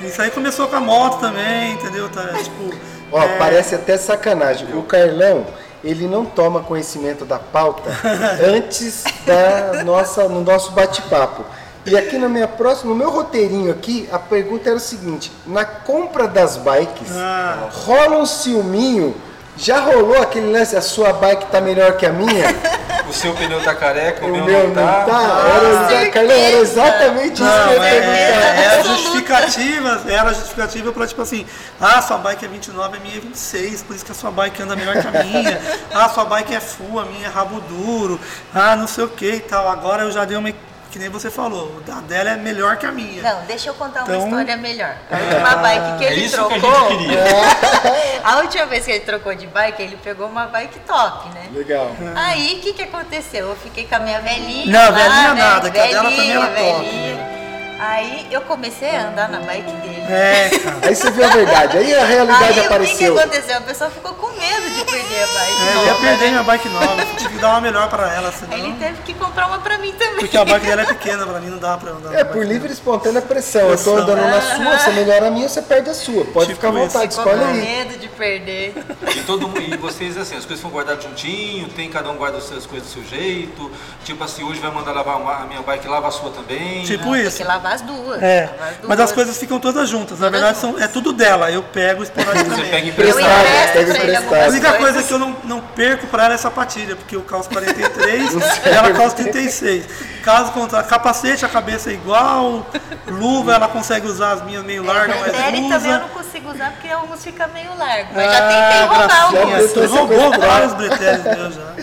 Isso 0.03 0.21
aí 0.21 0.31
começou 0.31 0.67
com 0.67 0.75
a 0.75 0.79
moto 0.79 1.19
também, 1.19 1.73
entendeu? 1.73 2.09
Tá, 2.09 2.23
tipo, 2.43 2.73
Ó, 3.11 3.21
é, 3.21 3.37
parece 3.37 3.75
até 3.75 3.97
sacanagem. 3.97 4.67
O 4.75 4.83
Carlão, 4.83 5.45
ele 5.83 6.07
não 6.07 6.25
toma 6.25 6.61
conhecimento 6.61 7.25
da 7.25 7.39
pauta 7.39 7.89
antes 8.45 9.03
da 9.25 9.83
nossa, 9.83 10.27
no 10.27 10.41
nosso 10.43 10.71
bate-papo. 10.71 11.43
E 11.85 11.95
aqui 11.97 12.17
na 12.17 12.27
minha 12.27 12.49
próxima, 12.49 12.89
no 12.91 12.97
meu 12.97 13.09
roteirinho 13.09 13.71
aqui, 13.71 14.09
a 14.11 14.19
pergunta 14.19 14.67
era 14.69 14.75
o 14.75 14.79
seguinte: 14.79 15.31
na 15.45 15.63
compra 15.63 16.27
das 16.27 16.57
bikes, 16.57 17.11
Ah. 17.15 17.69
rola 17.71 18.17
um 18.17 18.25
ciúminho? 18.25 19.15
Já 19.57 19.79
rolou 19.79 20.21
aquele 20.21 20.51
lance, 20.51 20.75
a 20.75 20.81
sua 20.81 21.13
bike 21.13 21.47
tá 21.47 21.59
melhor 21.59 21.93
que 21.97 22.05
a 22.05 22.11
minha? 22.11 22.45
O 23.07 23.13
seu 23.13 23.33
pneu 23.33 23.63
tá 23.63 23.73
careca, 23.73 24.25
o, 24.25 24.27
o 24.27 24.31
meu, 24.33 24.43
meu 24.43 24.67
não 24.67 24.75
tá. 24.75 25.05
Era, 25.07 26.01
exa- 26.03 26.11
Carlão, 26.11 26.31
era 26.35 26.57
exatamente 26.57 27.41
isso 27.41 27.51
que 27.51 27.57
eu 27.73 27.77
Não, 27.77 27.83
ia 27.85 27.87
é, 27.87 28.01
perguntar. 28.01 28.17
é, 28.17 28.63
era 28.65 28.75
Absoluta. 28.79 29.01
justificativa, 29.01 30.01
era 30.11 30.33
justificativa 30.33 30.91
pra 30.91 31.07
tipo 31.07 31.21
assim, 31.21 31.45
ah, 31.79 32.01
sua 32.01 32.17
bike 32.17 32.43
é 32.43 32.47
29, 32.49 32.97
a 32.97 32.99
minha 32.99 33.15
é 33.15 33.19
26, 33.21 33.83
por 33.83 33.95
isso 33.95 34.03
que 34.05 34.11
a 34.11 34.15
sua 34.15 34.29
bike 34.29 34.61
anda 34.61 34.75
melhor 34.75 34.97
que 35.01 35.07
a 35.07 35.23
minha, 35.23 35.57
ah, 35.93 36.09
sua 36.09 36.25
bike 36.25 36.53
é 36.53 36.59
full, 36.59 36.99
a 36.99 37.05
minha 37.05 37.27
é 37.27 37.29
rabo 37.29 37.61
duro, 37.61 38.19
ah, 38.53 38.75
não 38.75 38.87
sei 38.87 39.05
o 39.05 39.07
que 39.07 39.35
e 39.35 39.39
tal. 39.39 39.69
Agora 39.69 40.03
eu 40.03 40.11
já 40.11 40.25
dei 40.25 40.35
uma, 40.35 40.51
que 40.97 41.03
nem 41.03 41.09
você 41.09 41.29
falou, 41.29 41.79
a 41.95 42.01
dela 42.01 42.31
é 42.31 42.35
melhor 42.37 42.75
que 42.77 42.85
a 42.87 42.91
minha. 42.91 43.21
Não, 43.21 43.45
deixa 43.45 43.69
eu 43.69 43.75
contar 43.75 44.03
uma 44.03 44.15
Então- 44.15 44.27
história 44.27 44.57
melhor. 44.57 44.95
A 45.11 45.17
última 45.17 45.55
bike 45.57 45.97
que 45.99 46.05
É 46.05 46.11
ele 46.11 46.25
isso 46.25 46.35
que 46.47 46.53
a 46.55 46.59
trocou. 46.59 46.89
gente 46.89 46.97
queria. 46.97 47.23
a 48.23 48.37
última 48.37 48.65
vez 48.65 48.83
que 48.85 48.91
ele 48.91 48.99
trocou 49.05 49.35
de 49.35 49.45
bike, 49.45 49.81
ele 49.83 49.97
pegou 50.03 50.27
uma 50.27 50.47
bike 50.47 50.79
top, 50.79 51.29
né? 51.29 51.49
Legal. 51.53 51.91
Aí 52.15 52.55
o 52.57 52.61
que, 52.61 52.73
que 52.73 52.81
aconteceu? 52.81 53.49
Eu 53.49 53.55
fiquei 53.55 53.85
com 53.85 53.95
a 53.95 53.99
minha 53.99 54.19
velhinha. 54.21 54.65
Não, 54.65 54.91
lá, 54.91 54.97
velhinha 54.97 55.33
né? 55.35 55.41
nada, 55.41 55.69
que 55.69 55.77
a 55.79 55.85
dela 55.85 56.09
velhinha, 56.09 56.17
também 56.17 56.31
era 56.31 56.73
top. 56.73 56.85
velhinha. 56.85 57.37
Aí 57.79 58.27
eu 58.31 58.41
comecei 58.41 58.89
a 58.95 59.09
andar 59.09 59.29
na 59.29 59.39
bike 59.39 59.71
dele. 59.71 60.01
É, 60.09 60.49
cara. 60.63 60.77
Aí 60.81 60.95
você 60.95 61.11
viu 61.11 61.25
a 61.25 61.27
verdade, 61.29 61.77
aí 61.77 61.93
a 61.93 62.05
realidade 62.05 62.43
Aí 62.43 62.49
o 62.49 62.53
que, 62.53 62.59
que 62.61 62.65
apareceu. 62.67 63.19
aconteceu? 63.19 63.57
A 63.57 63.61
pessoa 63.61 63.89
ficou 63.91 64.13
com 64.15 64.27
medo 64.29 64.69
de 64.75 64.83
perder 64.85 65.23
a 65.23 65.27
bike. 65.27 65.61
É, 65.61 65.75
eu 65.75 65.79
ia 65.81 65.85
nova, 65.91 66.01
perder 66.01 66.25
né? 66.25 66.31
minha 66.31 66.43
bike 66.43 66.69
nova, 66.69 67.01
eu 67.01 67.15
tive 67.17 67.29
que 67.35 67.39
dar 67.39 67.49
uma 67.49 67.61
melhor 67.61 67.87
pra 67.89 68.11
ela, 68.13 68.31
senão... 68.31 68.53
Aí 68.55 68.61
ele 68.63 68.73
teve 68.79 69.01
que 69.03 69.13
comprar 69.13 69.47
uma 69.47 69.59
pra 69.59 69.77
mim 69.77 69.91
também. 69.93 70.15
Porque 70.19 70.37
a 70.37 70.43
bike 70.45 70.65
dela 70.65 70.81
é 70.81 70.85
pequena, 70.85 71.25
pra 71.27 71.39
mim 71.39 71.49
não 71.49 71.57
dá 71.59 71.77
pra 71.77 71.91
andar. 71.91 72.13
É, 72.15 72.23
por 72.23 72.43
livre 72.43 72.69
e 72.69 72.73
espontânea 72.73 73.21
pressão. 73.21 73.61
Eu 73.61 73.67
tô 73.77 73.91
Pressão. 73.93 73.97
andando 73.97 74.21
na 74.27 74.41
sua, 74.41 74.79
você 74.79 74.89
melhora 74.91 75.27
a 75.27 75.31
minha, 75.31 75.47
você 75.47 75.61
perde 75.61 75.89
a 75.89 75.93
sua. 75.93 76.25
Pode 76.25 76.47
Tipo 76.47 76.55
ficar 76.55 76.69
à 76.69 76.71
vontade, 76.71 77.13
escolhe 77.13 77.37
com 77.39 77.45
aí. 77.45 77.53
medo 77.61 77.99
de 77.99 78.07
perder. 78.07 78.73
E, 79.15 79.19
todo, 79.21 79.47
mundo- 79.47 79.61
e 79.61 79.77
vocês, 79.77 80.17
assim, 80.17 80.35
as 80.35 80.45
coisas 80.45 80.61
foram 80.61 80.73
guardadas 80.73 81.03
juntinho, 81.03 81.67
tem 81.69 81.89
cada 81.89 82.09
um 82.09 82.15
guarda 82.15 82.37
as 82.39 82.45
suas 82.45 82.65
coisas 82.65 82.87
do 82.87 82.93
seu 82.93 83.03
jeito. 83.03 83.69
Tipo 84.03 84.23
assim, 84.23 84.43
hoje 84.43 84.59
vai 84.59 84.71
mandar 84.71 84.93
lavar 84.93 85.17
a 85.41 85.45
minha 85.45 85.61
bike, 85.61 85.87
lava 85.87 86.07
a 86.07 86.11
sua 86.11 86.31
também. 86.31 86.83
Tipo 86.83 87.11
Tem 87.11 87.21
isso. 87.23 87.37
que 87.37 87.43
lavar 87.43 87.66
as 87.73 87.81
duas. 87.81 88.21
É, 88.23 88.49
lavar 88.51 88.69
as 88.69 88.75
mas 88.83 88.99
as 88.99 89.05
duas. 89.05 89.11
coisas 89.11 89.37
ficam 89.37 89.59
todas 89.59 89.89
juntas. 89.89 90.19
Na 90.19 90.29
verdade, 90.29 90.57
são, 90.57 90.79
é 90.79 90.87
tudo 90.87 91.13
dela. 91.13 91.49
Eu 91.51 91.63
pego 91.63 92.05
Você 92.05 92.11
esporadicamente. 92.11 92.69
pega 92.69 92.87
emprestado. 92.87 93.25
Empresto 93.25 93.73
pega 93.73 93.91
emprestado. 93.97 94.33
A 94.33 94.37
algumas 94.37 94.53
única 94.53 94.67
coisa 94.73 94.83
coisas. 94.93 95.05
que 95.07 95.13
eu 95.13 95.19
não, 95.19 95.35
não 95.43 95.61
perco 95.61 96.07
pra 96.07 96.25
ela 96.25 96.33
é 96.33 96.37
sapatilha, 96.37 96.95
porque 96.95 97.15
eu 97.15 97.21
calço 97.21 97.49
43 97.49 98.33
e 98.65 98.69
ela 98.69 98.91
calça 98.93 99.15
36. 99.17 99.85
Caso 100.23 100.51
contrário, 100.51 100.87
capacete, 100.89 101.45
a 101.45 101.49
cabeça 101.49 101.89
é 101.89 101.93
igual, 101.93 102.65
luva 103.07 103.53
ela 103.53 103.67
consegue 103.69 104.07
usar 104.07 104.31
as 104.33 104.43
minhas 104.43 104.63
meio 104.63 104.83
largas, 104.83 105.15
É, 105.15 105.19
mas 105.21 105.31
dele 105.31 105.69
também 105.69 105.71
eu 105.71 105.77
usa. 105.79 105.99
não 105.99 106.09
consigo 106.09 106.51
usar 106.51 106.71
porque 106.71 106.89
alguns 106.89 107.23
ficam 107.23 107.47
meio 107.53 107.69
largo. 107.77 108.09
Mas 108.13 108.27
Ah, 108.27 108.33
já 108.33 108.41
tentei 108.47 108.81
roubar 108.87 109.73
tô 109.73 109.81
Você 109.81 109.85
roubou 109.85 110.31
vários 110.39 110.73
bretéis 110.73 111.23
meus 111.23 111.55
já. 111.55 111.73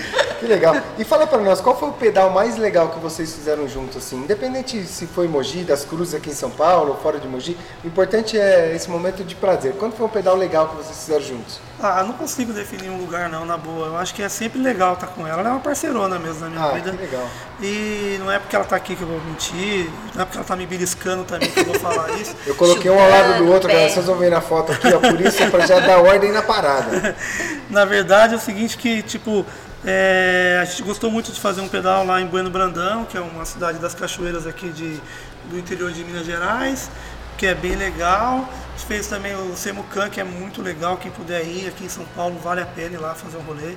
Que 0.40 0.46
legal. 0.46 0.76
E 0.98 1.04
fala 1.04 1.26
pra 1.26 1.38
nós, 1.38 1.62
qual 1.62 1.78
foi 1.78 1.88
o 1.88 1.92
pedal 1.92 2.28
mais 2.30 2.58
legal 2.58 2.88
que 2.90 2.98
vocês 2.98 3.32
fizeram 3.34 3.66
juntos, 3.66 3.96
assim? 3.96 4.16
Independente 4.16 4.82
se 4.84 5.06
foi 5.06 5.26
Mogi, 5.26 5.64
das 5.74 5.84
Cruzes 5.84 6.14
aqui 6.14 6.30
em 6.30 6.34
São 6.34 6.50
Paulo, 6.50 6.96
fora 7.02 7.18
de 7.18 7.26
Mogi, 7.26 7.56
o 7.82 7.86
importante 7.88 8.38
é 8.38 8.74
esse 8.76 8.88
momento 8.88 9.24
de 9.24 9.34
prazer. 9.34 9.74
Quando 9.74 9.94
foi 9.96 10.06
um 10.06 10.08
pedal 10.08 10.36
legal 10.36 10.68
que 10.68 10.76
vocês 10.76 10.96
fizeram 10.96 11.20
juntos? 11.24 11.58
Ah, 11.82 11.98
eu 12.00 12.06
não 12.06 12.14
consigo 12.14 12.52
definir 12.52 12.88
um 12.88 12.98
lugar 12.98 13.28
não, 13.28 13.44
na 13.44 13.56
boa. 13.56 13.88
Eu 13.88 13.96
acho 13.96 14.14
que 14.14 14.22
é 14.22 14.28
sempre 14.28 14.60
legal 14.60 14.94
estar 14.94 15.08
com 15.08 15.26
ela. 15.26 15.40
Ela 15.40 15.48
é 15.48 15.52
uma 15.52 15.60
parceirona 15.60 16.16
mesmo 16.18 16.40
na 16.42 16.48
minha 16.48 16.64
Ah, 16.64 16.68
vida. 16.74 16.92
que 16.92 16.96
legal. 16.96 17.28
E 17.60 18.16
não 18.20 18.30
é 18.30 18.38
porque 18.38 18.54
ela 18.54 18.64
tá 18.64 18.76
aqui 18.76 18.94
que 18.94 19.02
eu 19.02 19.08
vou 19.08 19.20
mentir, 19.22 19.90
não 20.14 20.22
é 20.22 20.24
porque 20.24 20.38
ela 20.38 20.46
tá 20.46 20.54
me 20.54 20.64
beliscando 20.66 21.24
também 21.24 21.50
que 21.50 21.58
eu 21.58 21.64
vou 21.64 21.74
falar 21.80 22.08
isso. 22.20 22.36
Eu 22.46 22.54
coloquei 22.54 22.88
um 22.90 22.98
ao 23.00 23.10
lado 23.10 23.38
do 23.38 23.48
outro, 23.52 23.68
galera, 23.68 23.90
vocês 23.90 24.06
vão 24.06 24.16
ver 24.16 24.30
na 24.30 24.40
foto 24.40 24.70
aqui, 24.72 24.86
ó, 24.94 25.00
por 25.00 25.20
isso 25.20 25.42
é 25.42 25.50
pra 25.50 25.66
já 25.66 25.80
dar 25.80 25.98
ordem 25.98 26.30
na 26.30 26.42
parada. 26.42 27.16
Na 27.68 27.84
verdade 27.84 28.34
é 28.34 28.36
o 28.36 28.40
seguinte 28.40 28.76
que, 28.78 29.02
tipo, 29.02 29.44
é, 29.84 30.58
a 30.62 30.64
gente 30.64 30.82
gostou 30.82 31.10
muito 31.10 31.32
de 31.32 31.40
fazer 31.40 31.60
um 31.60 31.68
pedal 31.68 32.06
lá 32.06 32.20
em 32.20 32.26
Bueno 32.26 32.48
Brandão, 32.50 33.04
que 33.04 33.16
é 33.16 33.20
uma 33.20 33.44
cidade 33.44 33.78
das 33.78 33.94
cachoeiras 33.94 34.46
aqui 34.46 34.68
de, 34.68 35.00
do 35.50 35.58
interior 35.58 35.92
de 35.92 36.04
Minas 36.04 36.26
Gerais, 36.26 36.90
que 37.36 37.46
é 37.46 37.54
bem 37.54 37.74
legal. 37.76 38.48
A 38.48 38.76
gente 38.76 38.86
fez 38.86 39.06
também 39.06 39.34
o 39.36 39.56
Semucan, 39.56 40.08
que 40.10 40.20
é 40.20 40.24
muito 40.24 40.60
legal, 40.62 40.96
quem 40.96 41.10
puder 41.10 41.44
ir 41.44 41.68
aqui 41.68 41.84
em 41.84 41.88
São 41.88 42.04
Paulo, 42.16 42.38
vale 42.42 42.60
a 42.60 42.66
pena 42.66 42.94
ir 42.94 42.98
lá 42.98 43.14
fazer 43.14 43.36
um 43.36 43.42
rolê. 43.42 43.74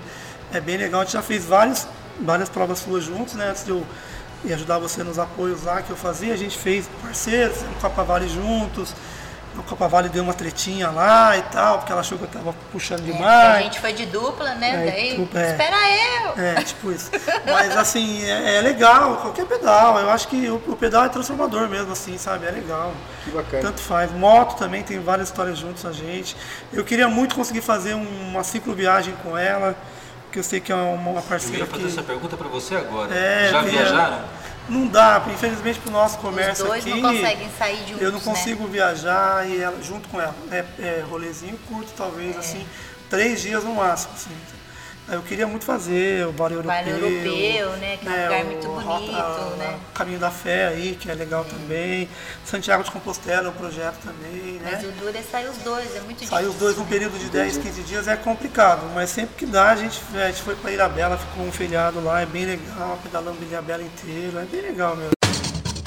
É 0.54 0.60
bem 0.60 0.78
legal, 0.78 1.02
a 1.02 1.04
gente 1.04 1.14
já 1.14 1.22
fez 1.22 1.46
vários, 1.46 1.88
várias 2.20 2.50
provas 2.50 2.80
suas 2.80 3.04
juntos, 3.04 3.34
né? 3.36 3.50
Antes 3.50 3.64
de 3.66 3.72
eu 3.72 3.86
ir 4.46 4.54
ajudar 4.54 4.78
você 4.78 5.04
nos 5.04 5.20
apoios 5.20 5.64
lá 5.64 5.82
que 5.82 5.90
eu 5.90 5.98
fazia, 5.98 6.34
a 6.34 6.38
gente 6.38 6.58
fez 6.58 6.90
parceiros, 7.02 7.62
no 7.62 7.74
Copa 7.82 8.04
Vale 8.04 8.28
juntos. 8.30 8.94
No 9.56 9.64
Copa 9.64 9.88
Vale 9.88 10.08
deu 10.10 10.24
uma 10.24 10.36
tretinha 10.36 10.92
lá 10.92 11.36
e 11.36 11.42
tal, 11.42 11.80
porque 11.80 11.92
ela 11.92 12.02
achou 12.02 12.16
que 12.16 12.26
eu 12.26 12.30
tava 12.30 12.54
puxando 12.72 13.00
É, 13.00 13.12
demais. 13.12 13.56
a 13.56 13.62
gente 13.64 13.80
foi 13.80 13.92
de 13.92 14.06
dupla, 14.06 14.54
né? 14.54 14.88
É, 14.88 14.92
Daí, 14.92 15.18
dupla, 15.18 15.42
é. 15.42 15.52
espera. 15.52 15.87
É, 16.38 16.62
tipo 16.62 16.92
isso. 16.92 17.10
Mas 17.46 17.76
assim, 17.76 18.24
é, 18.24 18.58
é 18.58 18.62
legal, 18.62 19.18
qualquer 19.18 19.46
pedal. 19.46 20.00
Eu 20.00 20.10
acho 20.12 20.28
que 20.28 20.48
o, 20.50 20.56
o 20.68 20.76
pedal 20.76 21.06
é 21.06 21.10
transformador 21.10 21.68
mesmo, 21.68 21.92
assim, 21.92 22.18
sabe? 22.18 22.46
É 22.46 22.52
legal. 22.52 22.94
Que 23.24 23.32
bacana. 23.32 23.64
Tanto 23.64 23.82
faz. 23.82 24.12
Moto 24.12 24.56
também 24.58 24.84
tem 24.84 25.00
várias 25.00 25.30
histórias 25.30 25.58
juntos 25.58 25.86
a 25.86 25.92
gente. 25.92 26.36
Eu 26.72 26.84
queria 26.86 27.08
muito 27.08 27.34
conseguir 27.36 27.62
fazer 27.62 27.96
um- 27.96 28.30
uma 28.30 28.44
cicloviagem 28.44 29.16
com 29.24 29.38
ela, 29.38 29.76
que 30.32 30.40
eu 30.40 30.44
sei 30.44 30.60
que 30.60 30.72
é 30.72 30.76
uma, 30.76 30.92
uma 31.12 31.20
Eu 31.20 31.24
parceira 31.24 31.58
ia 31.60 31.66
fazer 31.66 31.84
que. 31.84 31.90
essa 31.90 32.04
pergunta 32.04 32.38
pra 32.38 32.48
você 32.48 32.76
agora. 32.76 33.14
É, 33.16 33.50
Já 33.50 33.58
eu 33.60 33.64
queria- 33.66 33.80
viajaram? 33.84 34.20
não 34.70 34.86
dá, 34.86 35.24
infelizmente 35.34 35.80
para 35.80 35.90
o 35.90 35.94
nosso 35.94 36.18
comércio 36.18 36.66
Os 36.66 36.70
dois 36.70 36.86
aqui. 36.86 37.02
não 37.02 37.14
conseguem 37.14 37.50
sair 37.58 37.80
juntos, 37.88 38.02
Eu 38.02 38.12
não 38.12 38.20
né? 38.20 38.26
consigo 38.26 38.68
viajar 38.68 39.48
e 39.48 39.62
ela, 39.62 39.82
junto 39.82 40.10
com 40.10 40.20
ela. 40.22 40.36
É, 40.52 40.66
é 40.80 41.04
rolezinho 41.10 41.58
curto, 41.70 41.90
talvez, 41.98 42.36
É. 42.36 42.40
assim, 42.40 42.68
três 43.10 43.42
dias 43.42 43.64
no 43.64 43.74
máximo. 43.76 44.12
Assim. 44.14 44.30
Eu 45.10 45.22
queria 45.22 45.48
muito 45.48 45.64
fazer 45.64 46.28
o 46.28 46.34
Bar 46.34 46.52
Europeu. 46.52 46.70
Bar 46.70 46.86
Europeu, 46.88 47.70
né, 47.78 47.96
que 47.96 48.08
é 48.10 48.12
um 48.12 48.24
lugar 48.24 48.44
muito 48.44 48.68
bonito, 48.68 49.58
né? 49.58 49.80
O 49.90 49.94
Caminho 49.94 50.20
da 50.20 50.30
Fé 50.30 50.68
aí, 50.68 50.98
que 51.00 51.10
é 51.10 51.14
legal 51.14 51.46
também. 51.46 52.10
Santiago 52.46 52.84
de 52.84 52.92
Compostela 52.92 53.48
é 53.48 53.50
um 53.50 53.54
projeto 53.54 53.98
também, 54.04 54.60
né? 54.60 54.72
Mas 54.74 54.84
o 54.84 54.92
duro 54.92 55.18
é 55.18 55.22
sair 55.22 55.48
os 55.48 55.58
dois, 55.60 55.96
é 55.96 56.02
muito 56.02 56.20
Sair 56.26 56.30
difícil. 56.30 56.50
os 56.50 56.56
dois 56.56 56.78
num 56.78 56.86
período 56.86 57.18
de 57.18 57.30
10, 57.30 57.58
15 57.58 57.84
dias 57.84 58.08
é 58.10 58.18
complicado, 58.18 58.82
mas 58.94 59.10
sempre 59.10 59.36
que 59.38 59.46
dá, 59.46 59.72
a 59.72 59.76
gente, 59.78 60.02
a 60.14 60.28
gente 60.28 60.42
foi 60.42 60.56
para 60.56 60.72
Ilhabela, 60.72 61.18
ficou 61.18 61.46
um 61.46 61.52
feriado 61.54 62.04
lá, 62.04 62.22
é 62.22 62.26
bem 62.26 62.46
legal, 62.46 63.00
pedalando 63.02 63.42
Ilhabela 63.42 63.84
inteiro, 63.84 64.38
é 64.38 64.44
bem 64.44 64.62
legal 64.62 64.94
mesmo. 64.96 65.17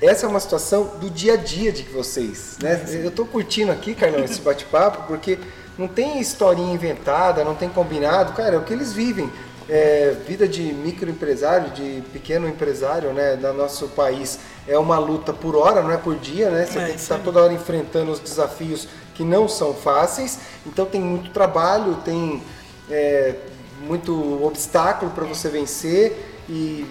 Essa 0.00 0.26
é 0.26 0.28
uma 0.28 0.40
situação 0.40 0.84
do 1.00 1.08
dia 1.08 1.34
a 1.34 1.36
dia 1.36 1.72
de 1.72 1.82
vocês, 1.84 2.58
né? 2.62 2.84
Eu 3.02 3.10
tô 3.10 3.24
curtindo 3.24 3.72
aqui, 3.72 3.94
Carlão, 3.94 4.22
esse 4.22 4.40
bate-papo, 4.42 5.06
porque 5.06 5.38
não 5.78 5.88
tem 5.88 6.20
historinha 6.20 6.74
inventada, 6.74 7.42
não 7.42 7.54
tem 7.54 7.68
combinado, 7.68 8.34
cara, 8.34 8.56
é 8.56 8.58
o 8.58 8.62
que 8.62 8.72
eles 8.74 8.92
vivem. 8.92 9.30
É, 9.68 10.14
vida 10.28 10.46
de 10.46 10.62
microempresário, 10.62 11.70
de 11.70 12.02
pequeno 12.12 12.46
empresário, 12.46 13.12
né, 13.12 13.34
do 13.36 13.52
nosso 13.52 13.88
país 13.88 14.38
é 14.68 14.78
uma 14.78 14.96
luta 14.96 15.32
por 15.32 15.56
hora, 15.56 15.82
não 15.82 15.90
é 15.90 15.96
por 15.96 16.14
dia, 16.16 16.50
né? 16.50 16.66
Você 16.66 16.78
É, 16.78 16.84
tem 16.86 16.94
que 16.94 17.00
estar 17.00 17.18
toda 17.18 17.42
hora 17.42 17.52
enfrentando 17.52 18.12
os 18.12 18.20
desafios 18.20 18.86
que 19.14 19.24
não 19.24 19.48
são 19.48 19.74
fáceis. 19.74 20.38
Então 20.64 20.86
tem 20.86 21.00
muito 21.00 21.30
trabalho, 21.30 21.96
tem 22.04 22.42
é, 22.88 23.34
muito 23.80 24.44
obstáculo 24.44 25.10
para 25.10 25.24
você 25.24 25.48
vencer 25.48 26.44
e 26.48 26.86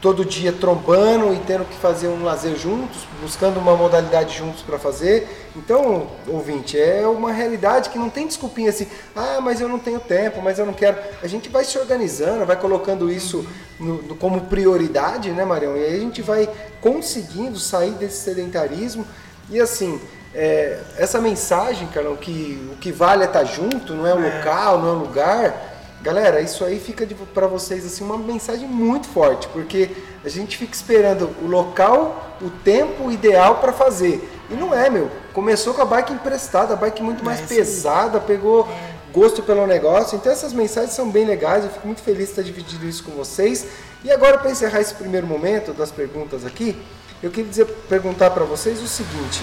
todo 0.00 0.24
dia 0.24 0.50
trombando 0.50 1.34
e 1.34 1.38
tendo 1.40 1.64
que 1.64 1.76
fazer 1.76 2.08
um 2.08 2.24
lazer 2.24 2.56
juntos, 2.56 3.06
buscando 3.20 3.60
uma 3.60 3.76
modalidade 3.76 4.36
juntos 4.36 4.62
para 4.62 4.78
fazer. 4.78 5.28
Então, 5.54 6.06
ouvinte, 6.26 6.78
é 6.80 7.06
uma 7.06 7.30
realidade 7.32 7.90
que 7.90 7.98
não 7.98 8.08
tem 8.08 8.26
desculpinha 8.26 8.70
assim, 8.70 8.86
ah, 9.14 9.40
mas 9.42 9.60
eu 9.60 9.68
não 9.68 9.78
tenho 9.78 10.00
tempo, 10.00 10.40
mas 10.40 10.58
eu 10.58 10.64
não 10.64 10.72
quero. 10.72 10.96
A 11.22 11.26
gente 11.26 11.50
vai 11.50 11.64
se 11.64 11.78
organizando, 11.78 12.46
vai 12.46 12.56
colocando 12.56 13.12
isso 13.12 13.46
no- 13.78 14.00
no- 14.02 14.16
como 14.16 14.40
prioridade, 14.42 15.30
né, 15.32 15.44
Marião? 15.44 15.76
E 15.76 15.84
aí 15.84 15.96
a 15.96 16.00
gente 16.00 16.22
vai 16.22 16.48
conseguindo 16.80 17.58
sair 17.58 17.92
desse 17.92 18.22
sedentarismo. 18.22 19.04
E 19.50 19.60
assim, 19.60 20.00
é, 20.34 20.78
essa 20.96 21.20
mensagem, 21.20 21.88
Carlão, 21.88 22.16
que 22.16 22.70
o 22.72 22.76
que 22.76 22.90
vale 22.90 23.24
é 23.24 23.26
estar 23.26 23.44
junto, 23.44 23.92
não 23.94 24.06
é 24.06 24.14
o 24.14 24.20
local, 24.20 24.78
não 24.78 24.88
é 24.88 24.92
o 24.92 24.98
lugar. 24.98 25.69
Galera, 26.02 26.40
isso 26.40 26.64
aí 26.64 26.80
fica 26.80 27.06
para 27.34 27.46
vocês 27.46 27.84
assim 27.84 28.02
uma 28.02 28.16
mensagem 28.16 28.66
muito 28.66 29.06
forte, 29.08 29.46
porque 29.48 29.90
a 30.24 30.28
gente 30.30 30.56
fica 30.56 30.74
esperando 30.74 31.30
o 31.42 31.46
local, 31.46 32.36
o 32.40 32.48
tempo 32.48 33.10
ideal 33.10 33.56
para 33.56 33.72
fazer. 33.72 34.26
E 34.50 34.54
não 34.54 34.74
é, 34.74 34.88
meu. 34.88 35.10
Começou 35.34 35.74
com 35.74 35.82
a 35.82 35.84
bike 35.84 36.12
emprestada, 36.12 36.72
a 36.72 36.76
bike 36.76 37.02
muito 37.02 37.22
mais 37.22 37.40
aí. 37.40 37.46
pesada, 37.46 38.18
pegou 38.18 38.66
gosto 39.12 39.42
pelo 39.42 39.66
negócio. 39.66 40.16
Então 40.16 40.32
essas 40.32 40.52
mensagens 40.52 40.94
são 40.94 41.10
bem 41.10 41.26
legais, 41.26 41.64
eu 41.64 41.70
fico 41.70 41.86
muito 41.86 42.02
feliz 42.02 42.26
de 42.26 42.30
estar 42.30 42.42
dividindo 42.42 42.86
isso 42.86 43.04
com 43.04 43.12
vocês. 43.12 43.66
E 44.02 44.10
agora 44.10 44.38
para 44.38 44.50
encerrar 44.50 44.80
esse 44.80 44.94
primeiro 44.94 45.26
momento 45.26 45.72
das 45.72 45.90
perguntas 45.90 46.46
aqui, 46.46 46.80
eu 47.22 47.30
queria 47.30 47.50
dizer, 47.50 47.66
perguntar 47.88 48.30
para 48.30 48.44
vocês 48.44 48.82
o 48.82 48.88
seguinte: 48.88 49.42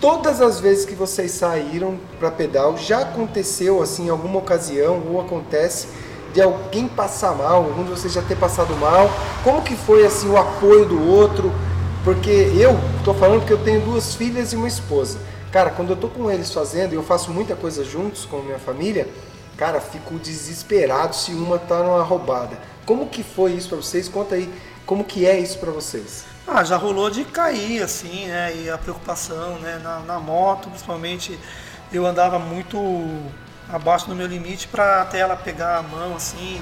Todas 0.00 0.40
as 0.40 0.58
vezes 0.58 0.86
que 0.86 0.94
vocês 0.94 1.30
saíram 1.30 1.98
para 2.18 2.30
pedal, 2.30 2.74
já 2.78 3.00
aconteceu 3.00 3.82
assim 3.82 4.06
em 4.06 4.08
alguma 4.08 4.38
ocasião 4.38 5.02
ou 5.06 5.20
acontece 5.20 5.88
de 6.32 6.40
alguém 6.40 6.88
passar 6.88 7.34
mal, 7.34 7.64
algum 7.64 7.84
de 7.84 7.90
vocês 7.90 8.10
já 8.10 8.22
ter 8.22 8.36
passado 8.36 8.74
mal? 8.76 9.10
Como 9.44 9.60
que 9.60 9.76
foi 9.76 10.06
assim 10.06 10.30
o 10.30 10.38
apoio 10.38 10.86
do 10.86 11.06
outro? 11.06 11.52
Porque 12.02 12.30
eu 12.30 12.78
tô 13.04 13.12
falando 13.12 13.44
que 13.44 13.52
eu 13.52 13.62
tenho 13.62 13.82
duas 13.82 14.14
filhas 14.14 14.54
e 14.54 14.56
uma 14.56 14.68
esposa. 14.68 15.18
Cara, 15.52 15.68
quando 15.68 15.90
eu 15.90 15.96
tô 15.96 16.08
com 16.08 16.30
eles 16.30 16.50
fazendo, 16.50 16.94
e 16.94 16.96
eu 16.96 17.02
faço 17.02 17.30
muita 17.30 17.54
coisa 17.54 17.84
juntos 17.84 18.24
com 18.24 18.38
a 18.38 18.42
minha 18.42 18.58
família, 18.58 19.06
cara, 19.54 19.82
fico 19.82 20.14
desesperado 20.18 21.14
se 21.14 21.32
uma 21.32 21.58
tá 21.58 21.82
numa 21.82 22.02
roubada. 22.02 22.58
Como 22.86 23.06
que 23.08 23.22
foi 23.22 23.52
isso 23.52 23.68
para 23.68 23.76
vocês? 23.76 24.08
Conta 24.08 24.36
aí, 24.36 24.50
como 24.86 25.04
que 25.04 25.26
é 25.26 25.38
isso 25.38 25.58
para 25.58 25.70
vocês? 25.70 26.29
Ah, 26.46 26.64
já 26.64 26.76
rolou 26.76 27.10
de 27.10 27.24
cair, 27.24 27.82
assim, 27.82 28.26
né? 28.26 28.54
E 28.56 28.70
a 28.70 28.76
preocupação, 28.78 29.58
né? 29.60 29.78
Na, 29.82 30.00
na 30.00 30.18
moto, 30.18 30.68
principalmente, 30.68 31.38
eu 31.92 32.06
andava 32.06 32.38
muito 32.38 32.78
abaixo 33.68 34.08
do 34.08 34.14
meu 34.16 34.26
limite 34.26 34.66
para 34.66 35.02
até 35.02 35.20
ela 35.20 35.36
pegar 35.36 35.78
a 35.78 35.82
mão, 35.82 36.16
assim, 36.16 36.60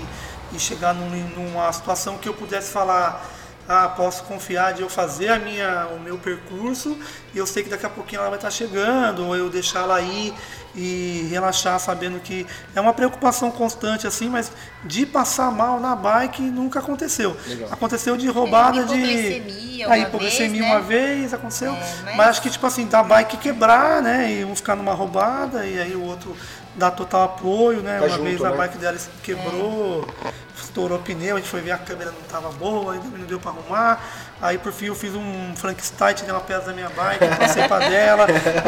e 0.53 0.59
chegar 0.59 0.95
num- 0.95 1.29
numa 1.31 1.73
situação 1.73 2.19
que 2.19 2.29
eu 2.29 2.35
pudesse 2.35 2.71
falar, 2.71 3.25
ah, 3.67 3.89
posso 3.89 4.25
confiar 4.25 4.75
de 4.75 4.83
eu 4.83 4.89
fazer 4.91 5.29
a 5.29 5.39
minha, 5.39 5.87
o 5.95 6.01
meu 6.01 6.19
percurso 6.19 6.97
e 7.35 7.39
eu 7.39 7.47
sei 7.47 7.63
que 7.63 7.69
daqui 7.71 7.85
a 7.87 7.91
pouquinho 7.91 8.21
ela 8.21 8.29
vai 8.31 8.39
estar 8.39 8.51
chegando, 8.51 9.27
ou 9.27 9.37
eu 9.37 9.49
deixar 9.51 9.81
ela 9.81 10.01
ir 10.01 10.35
e 10.75 11.27
relaxar 11.31 11.79
sabendo 11.81 12.21
que 12.21 12.47
é 12.75 12.81
uma 12.81 12.93
preocupação 12.93 13.51
constante 13.51 14.07
assim, 14.07 14.29
mas 14.29 14.53
de 14.85 15.05
passar 15.07 15.51
mal 15.51 15.81
na 15.81 15.97
bike 15.97 16.43
nunca 16.43 16.79
aconteceu. 16.79 17.37
Legal. 17.47 17.69
Aconteceu 17.73 18.17
de 18.17 18.29
roubada 18.29 18.85
de 18.85 18.95
hipoglicemia 18.95 19.85
a 19.87 19.89
uma 19.89 19.99
hipoglicemia 19.99 20.51
vez, 20.51 20.61
né? 20.61 20.71
uma 20.71 20.81
vez 20.81 21.35
aconteceu, 21.35 21.73
É, 21.73 21.79
mas... 22.05 22.17
mas- 22.17 22.29
acho 22.29 22.43
que 22.43 22.51
tipo 22.51 22.67
assim, 22.67 22.87
da 22.87 23.03
bike 23.03 23.37
quebrar, 23.39 24.03
né, 24.03 24.33
e 24.33 24.45
um 24.45 24.55
ficar 24.55 24.77
numa 24.77 24.93
roubada 24.95 25.67
e 25.67 25.81
aí 25.81 25.95
o 25.95 26.03
outro 26.03 26.37
dá 26.77 26.91
total 26.93 27.25
apoio, 27.25 27.81
né? 27.81 27.99
Tá 27.99 28.05
uma 28.07 28.09
junto, 28.11 28.23
vez 28.25 28.45
a 28.45 28.51
né? 28.51 28.57
bike 28.57 28.79
dela 28.79 28.97
quebrou, 29.23 30.07
estourou 30.57 30.99
o 30.99 31.03
pneu, 31.03 31.37
a 31.37 31.41
gente 31.41 31.49
foi 31.51 31.61
ver 31.61 31.73
a 31.73 31.79
câmera 31.79 32.13
não 32.13 32.21
estava 32.21 32.51
boa, 32.53 32.93
ainda 32.93 33.19
não 33.19 33.27
deu 33.27 33.41
para 33.41 33.51
arrumar. 33.51 34.01
Aí 34.41 34.57
por 34.59 34.73
fim 34.73 34.87
eu 34.87 34.95
fiz 34.95 35.15
um 35.15 35.55
Frankenstein, 35.57 36.15
tirei 36.15 36.31
uma 36.33 36.41
pedra 36.41 36.67
da 36.67 36.73
minha 36.73 36.89
bike, 36.91 37.27
passei 37.37 37.67
para 37.67 37.89
dela 37.89 38.27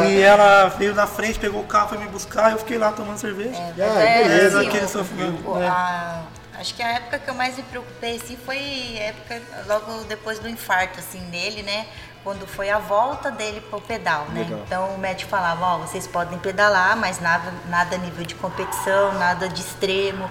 e 0.09 0.19
ela 0.21 0.67
veio 0.67 0.93
na 0.93 1.07
frente, 1.07 1.39
pegou 1.39 1.61
o 1.61 1.65
carro, 1.65 1.89
foi 1.89 1.97
me 1.97 2.07
buscar, 2.07 2.49
e 2.49 2.53
eu 2.53 2.59
fiquei 2.59 2.77
lá 2.77 2.91
tomando 2.91 3.17
cerveja. 3.17 3.57
É, 3.57 3.71
Ah, 3.81 3.93
mas 3.93 4.27
beleza, 4.27 4.59
assim, 4.59 4.67
aquele 4.67 4.87
sofrimento, 4.87 5.49
o- 5.49 5.55
né? 5.57 5.67
a- 5.69 6.23
acho 6.59 6.75
que 6.75 6.83
a 6.83 6.89
época 6.93 7.19
que 7.19 7.29
eu 7.29 7.33
mais 7.33 7.55
me 7.55 7.63
preocupei 7.63 8.17
assim, 8.17 8.37
foi 8.45 8.57
a 8.57 9.03
época 9.03 9.41
logo 9.67 10.03
depois 10.09 10.39
do 10.39 10.49
infarto 10.49 10.99
assim 10.99 11.19
dele, 11.29 11.63
né? 11.63 11.85
Quando 12.23 12.45
foi 12.45 12.69
a 12.69 12.77
volta 12.77 13.31
dele 13.31 13.61
pro 13.61 13.81
pedal, 13.81 14.25
né? 14.29 14.41
Legal. 14.43 14.59
Então 14.67 14.85
o 14.93 14.97
médico 14.99 15.27
falava, 15.31 15.65
ó, 15.65 15.77
vocês 15.79 16.05
podem 16.05 16.37
pedalar, 16.37 16.95
mas 16.97 17.19
nada, 17.19 17.51
nada 17.67 17.95
a 17.95 17.97
nível 17.97 18.23
de 18.25 18.35
competição, 18.35 19.13
nada 19.13 19.47
de 19.49 19.59
extremo. 19.61 20.29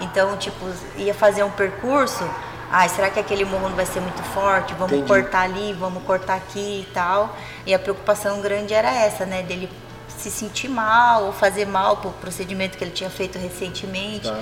Então, 0.00 0.36
tipo, 0.36 0.64
ia 0.96 1.14
fazer 1.14 1.44
um 1.44 1.50
percurso, 1.50 2.28
ai, 2.70 2.88
será 2.88 3.10
que 3.10 3.18
aquele 3.20 3.44
morro 3.44 3.68
não 3.68 3.76
vai 3.76 3.86
ser 3.86 4.00
muito 4.00 4.22
forte? 4.34 4.74
Vamos 4.74 4.92
Entendi. 4.92 5.08
cortar 5.08 5.42
ali, 5.42 5.72
vamos 5.72 6.02
cortar 6.04 6.34
aqui 6.36 6.86
e 6.88 6.92
tal. 6.92 7.34
E 7.66 7.74
a 7.74 7.78
preocupação 7.78 8.40
grande 8.40 8.74
era 8.74 8.90
essa, 8.90 9.24
né? 9.26 9.42
Dele 9.42 9.68
se 10.08 10.30
sentir 10.30 10.68
mal 10.68 11.24
ou 11.26 11.32
fazer 11.32 11.66
mal 11.66 11.98
pro 11.98 12.10
procedimento 12.12 12.76
que 12.76 12.84
ele 12.84 12.90
tinha 12.90 13.10
feito 13.10 13.38
recentemente. 13.38 14.28
Tá. 14.28 14.38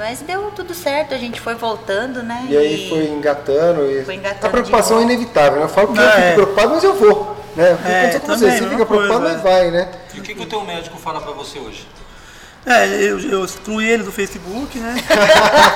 Mas 0.00 0.20
deu 0.20 0.50
tudo 0.50 0.74
certo, 0.74 1.14
a 1.14 1.18
gente 1.18 1.40
foi 1.40 1.54
voltando, 1.54 2.20
né? 2.22 2.46
E 2.48 2.56
aí 2.56 2.88
foi 2.88 3.06
engatando. 3.06 3.88
E... 3.88 4.04
Foi 4.04 4.14
engatando 4.16 4.46
a 4.46 4.50
preocupação 4.50 4.98
é 4.98 5.02
inevitável, 5.02 5.58
né? 5.60 5.64
Eu 5.64 5.68
falo 5.68 5.92
que 5.92 5.98
eu 5.98 6.02
É. 6.02 6.10
fico 6.22 6.34
preocupado, 6.34 6.70
mas 6.74 6.82
eu 6.84 6.94
vou. 6.94 7.36
Né? 7.54 7.72
O 7.72 7.76
que 7.78 7.88
É, 7.88 8.00
aconteceu 8.00 8.20
com 8.20 8.26
você? 8.26 8.34
também, 8.44 8.50
Você 8.50 8.56
fica 8.64 8.68
mesma 8.70 8.86
preocupado, 8.86 9.20
coisa, 9.20 9.34
mas 9.34 9.42
vai, 9.42 9.70
né? 9.70 9.88
E 10.12 10.18
o 10.20 10.22
que, 10.22 10.34
que 10.34 10.42
o 10.42 10.46
teu 10.46 10.60
médico 10.62 10.98
fala 10.98 11.20
pra 11.20 11.32
você 11.32 11.58
hoje? 11.58 11.86
É, 12.66 12.86
eu, 12.96 13.20
eu 13.20 13.44
excluí 13.44 13.88
ele 13.88 14.02
do 14.02 14.10
Facebook, 14.10 14.76
né? 14.78 14.96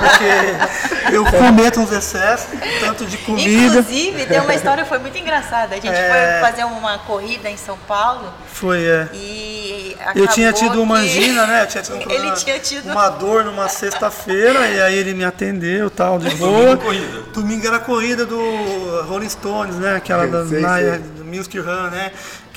Porque 0.00 1.14
eu 1.14 1.24
cometo 1.24 1.78
uns 1.80 1.92
excessos, 1.92 2.48
tanto 2.80 3.06
de 3.06 3.16
comida. 3.18 3.78
Inclusive, 3.78 4.26
tem 4.26 4.40
uma 4.40 4.54
história 4.54 4.82
que 4.82 4.88
foi 4.88 4.98
muito 4.98 5.16
engraçada. 5.16 5.76
A 5.76 5.78
gente 5.80 5.88
É. 5.88 6.40
foi 6.40 6.50
fazer 6.50 6.64
uma 6.64 6.98
corrida 6.98 7.48
em 7.48 7.56
São 7.56 7.78
Paulo 7.86 8.32
Foi, 8.52 8.82
é. 8.84 9.08
e 9.14 9.96
Eu 10.16 10.26
tinha 10.26 10.52
tido 10.52 10.82
uma 10.82 10.96
angina, 10.96 11.46
né? 11.46 11.62
Eu 11.62 11.66
tinha 11.68 11.82
tido 11.82 11.96
um 12.08 12.10
Ele 12.10 12.30
tinha 12.32 12.58
tido 12.58 12.90
uma 12.90 13.08
dor 13.08 13.44
numa 13.44 13.68
sexta-feira 13.68 14.66
e 14.66 14.80
aí 14.82 14.94
ele 14.96 15.14
me 15.14 15.24
atendeu 15.24 15.90
tal, 15.90 16.18
de 16.18 16.34
boa. 16.36 16.76
corrida. 16.76 17.22
Domingo 17.32 17.66
era 17.66 17.76
a 17.76 17.80
corrida 17.80 18.26
do 18.26 19.02
Rolling 19.06 19.28
Stones, 19.28 19.76
né? 19.76 19.94
Aquela 19.94 20.26
da 20.26 20.44
Sei, 20.46 20.60
na- 20.60 20.76
sei. 20.78 21.00
Music 21.24 21.56
Run, 21.60 21.90
né? 21.90 22.10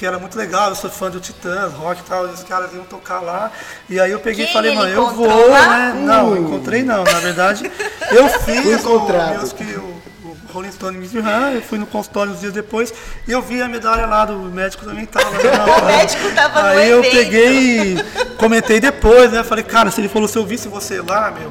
Que 0.04 0.08
era 0.08 0.20
muito 0.20 0.38
legal, 0.38 0.68
eu 0.68 0.76
sou 0.76 0.90
fã 0.90 1.10
do 1.10 1.22
Titãs, 1.22 1.72
rock 1.76 2.02
e 2.02 2.04
tal, 2.04 2.28
e 2.28 2.32
os 2.32 2.44
caras 2.44 2.74
iam 2.74 2.84
tocar 2.84 3.22
lá. 3.22 3.50
E 3.90 3.98
aí 4.02 4.12
eu 4.12 4.20
peguei 4.20 4.44
Quem 4.44 4.52
e 4.52 4.54
falei, 4.54 4.76
mano, 4.76 4.90
eu 4.90 5.12
vou, 5.12 5.50
lá? 5.50 5.94
né? 5.94 5.94
Não, 5.98 6.32
Uh. 6.34 6.38
encontrei 6.40 6.84
não, 6.84 7.06
na 7.06 7.20
verdade. 7.22 7.72
Eu 8.12 8.28
Fui 8.28 8.54
fiz 8.62 8.84
o 8.84 8.96
encontrado. 8.98 9.40
Music, 9.40 9.64
o, 9.64 9.80
o 9.80 10.38
Rolling 10.52 10.74
Stone 10.74 10.98
Run, 11.08 11.52
eu 11.56 11.62
fui 11.62 11.78
no 11.80 11.86
consultório 11.88 12.34
uns 12.34 12.42
dias 12.42 12.52
depois 12.52 12.94
e 13.26 13.32
eu 13.32 13.42
vi 13.42 13.62
a 13.62 13.70
medalha 13.70 14.06
lá 14.06 14.26
do 14.26 14.36
médico 14.40 14.84
também 14.84 15.06
tava. 15.06 15.30
Né, 15.32 15.40
o 15.82 15.86
médico 15.86 16.36
tava 16.36 16.62
no 16.64 16.68
Aí 16.68 16.90
eu 16.90 17.00
evento. 17.00 17.12
peguei 17.16 17.94
e 17.94 18.04
comentei 18.38 18.82
depois, 18.82 19.32
né? 19.32 19.42
Falei, 19.42 19.64
cara, 19.64 19.90
se 19.90 20.02
ele 20.02 20.10
falou, 20.10 20.28
se 20.28 20.38
eu 20.38 20.46
visse 20.46 20.68
você 20.68 21.00
lá, 21.02 21.32
meu, 21.32 21.50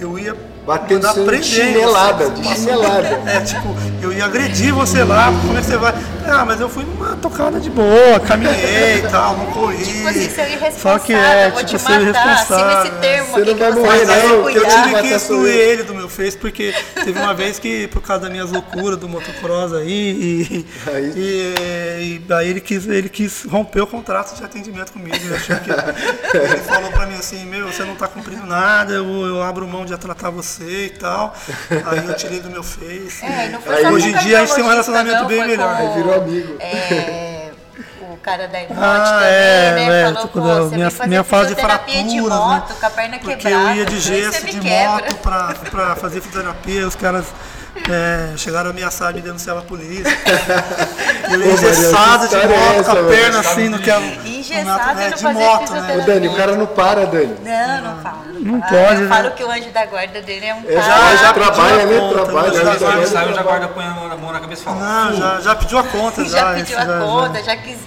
eu 0.00 0.18
ia 0.18 0.34
Batendo 0.66 0.94
mandar 1.06 1.12
você 1.12 1.20
de 1.20 1.26
prender 1.26 1.44
chinelada, 1.44 2.30
de 2.30 2.44
chinelada. 2.54 3.20
É, 3.26 3.40
tipo, 3.40 3.68
eu 4.00 4.12
ia 4.12 4.24
agredir 4.24 4.72
você 4.72 5.02
lá, 5.02 5.26
como 5.26 5.56
é 5.56 5.60
que 5.60 5.66
você 5.66 5.76
vai? 5.76 5.92
Ah, 6.28 6.44
mas 6.44 6.60
eu 6.60 6.68
fui 6.68 6.84
numa 6.84 7.16
tocada 7.16 7.58
de 7.60 7.68
boa, 7.70 8.20
caminhei 8.20 8.98
e 8.98 9.08
tal, 9.10 9.36
não 9.36 9.46
corri. 9.46 9.84
Tipo 9.84 10.08
assim, 10.08 10.28
seu 10.30 10.44
irresponsável, 10.44 10.80
Só 10.80 10.98
que 10.98 11.12
é, 11.12 11.50
vou 11.50 11.64
tipo, 11.64 11.70
te 11.70 11.78
ser 11.78 11.88
matar, 12.00 12.02
irresponsável. 12.02 12.66
acima 12.66 12.82
esse 12.82 12.90
termo 13.00 13.26
Você 13.32 13.40
aqui 13.40 13.50
não 13.50 13.54
que 13.54 13.60
vai 13.60 13.72
você 13.72 13.80
morrer, 13.80 14.04
vai 14.06 14.22
não, 14.28 14.44
que 14.52 14.58
eu 14.58 14.68
tive 14.68 15.00
que 15.02 15.06
excluir 15.14 15.50
ele 15.56 15.82
do 15.82 15.94
meu 15.94 16.08
Face, 16.08 16.36
porque 16.36 16.74
teve 17.04 17.18
uma 17.18 17.34
vez 17.34 17.58
que, 17.58 17.86
por 17.88 18.02
causa 18.02 18.22
das 18.22 18.30
minhas 18.32 18.50
loucuras 18.50 18.98
do 18.98 19.08
motocross 19.08 19.72
aí, 19.72 19.92
e, 19.92 20.66
Aí- 20.90 21.12
e, 21.16 22.22
e 22.28 22.32
aí 22.32 22.48
ele 22.48 22.60
quis, 22.60 22.86
ele 22.86 23.08
quis 23.08 23.44
romper 23.44 23.80
o 23.82 23.86
contrato 23.86 24.36
de 24.36 24.44
atendimento 24.44 24.92
comigo. 24.92 25.16
Ele, 25.16 25.34
achou 25.34 25.56
que, 25.56 25.70
ele 26.36 26.56
falou 26.58 26.90
pra 26.92 27.06
mim 27.06 27.16
assim, 27.16 27.44
meu, 27.46 27.66
você 27.72 27.84
não 27.84 27.94
tá 27.94 28.06
cumprindo 28.08 28.46
nada, 28.46 28.92
eu, 28.94 29.04
eu 29.26 29.42
abro 29.42 29.66
mão 29.66 29.84
de 29.84 29.96
tratar 29.96 30.30
você 30.30 30.86
e 30.86 30.90
tal. 30.90 31.34
Aí 31.70 32.06
eu 32.06 32.14
tirei 32.14 32.40
do 32.40 32.50
meu 32.50 32.62
Face. 32.62 33.24
É, 33.24 33.46
e 33.46 33.50
não 33.50 33.60
foi 33.60 33.74
Aí, 33.76 33.86
hoje 33.92 34.08
em 34.10 34.16
dia 34.18 34.38
a 34.38 34.44
gente 34.44 34.54
tem 34.54 34.64
um 34.64 34.68
relacionamento 34.68 35.20
não, 35.22 35.26
bem 35.26 35.46
melhor. 35.46 35.76
com 35.76 35.94
Virou 36.20 36.22
amigo. 36.22 36.56
É, 36.60 37.50
o 38.02 38.16
cara 38.18 38.48
da 38.48 38.58
Emote 38.62 38.78
Ah, 38.80 39.10
também, 39.14 39.28
é, 39.28 39.72
né? 39.88 40.00
é, 40.00 40.04
Falou, 40.04 40.22
tipo, 40.26 40.40
pô, 40.40 40.46
da- 40.46 40.54
você 40.62 40.74
minha, 40.76 40.90
fazer 40.90 41.08
minha 41.08 41.24
fase 41.24 41.54
de 41.54 41.60
fraturas, 41.60 42.04
de 42.04 42.20
né? 42.20 42.20
moto, 42.28 42.74
com 42.80 42.86
a 42.86 42.90
perna 42.90 43.18
Porque 43.18 43.36
quebrada. 43.36 43.70
eu 43.70 43.74
ia 43.76 43.84
de 43.86 44.00
gesso, 44.00 44.46
de 44.46 44.60
quebra. 44.60 44.88
moto 44.90 45.14
pra, 45.16 45.54
pra 45.70 45.96
fazer 45.96 46.20
fisioterapia, 46.20 46.86
os 46.86 46.94
caras 46.96 47.24
é, 47.90 48.36
chegaram 48.36 48.68
a 48.68 48.70
ameaçar 48.70 49.14
me 49.14 49.20
denunciar 49.20 49.56
a 49.56 49.62
polícia. 49.62 50.04
Ô, 51.26 51.30
Maria, 51.30 51.52
engessado 51.52 52.28
de 52.28 52.34
é 52.34 52.46
moto, 52.46 52.80
essa, 52.80 52.92
com 52.94 52.98
a 53.00 53.04
perna 53.08 53.40
assim, 53.40 53.68
no 53.68 53.78
que 53.78 53.90
é 53.90 53.96
Engessado 54.26 55.00
não 55.00 55.10
de 55.10 55.24
moto, 55.38 55.72
né? 55.72 55.96
Ô, 55.96 56.06
Dani, 56.06 56.28
o 56.28 56.36
cara 56.36 56.52
não 56.56 56.66
para, 56.66 57.06
Dani. 57.06 57.36
Não, 57.42 57.80
não 57.82 58.02
fala. 58.02 58.16
Não 58.40 58.60
fala. 58.60 58.82
pode, 58.82 59.00
Eu 59.02 59.08
né? 59.08 59.16
falo 59.16 59.30
que 59.32 59.44
o 59.44 59.50
anjo 59.50 59.70
da 59.70 59.86
guarda 59.86 60.20
dele 60.20 60.46
é 60.46 60.54
um 60.54 60.62
É, 60.68 60.74
cara... 60.74 60.82
já, 60.82 61.16
já 61.16 61.32
pediu 61.32 61.32
trabalha, 61.32 61.86
né? 61.86 62.08
Trabalha, 62.12 62.52
já 62.52 62.58
já 62.58 62.64
Quando 62.64 62.78
trabalha. 62.78 62.98
ele 62.98 63.06
sai, 63.06 63.28
eu 63.28 63.34
já 63.34 63.42
guardo 63.42 63.68
põe 63.68 63.84
a 63.84 63.90
mão 63.90 64.08
na- 64.08 64.16
mão 64.16 64.32
na 64.32 64.40
cabeça 64.40 64.62
e 64.62 64.64
falo. 64.64 64.80
Não, 64.80 65.16
já, 65.16 65.40
já 65.40 65.54
pediu 65.54 65.78
a 65.78 65.84
conta, 65.84 66.24
já. 66.28 66.38
já 66.38 66.54
pediu 66.54 66.78
a 66.78 66.86
conta, 66.86 67.42
já 67.42 67.56
quis 67.56 67.78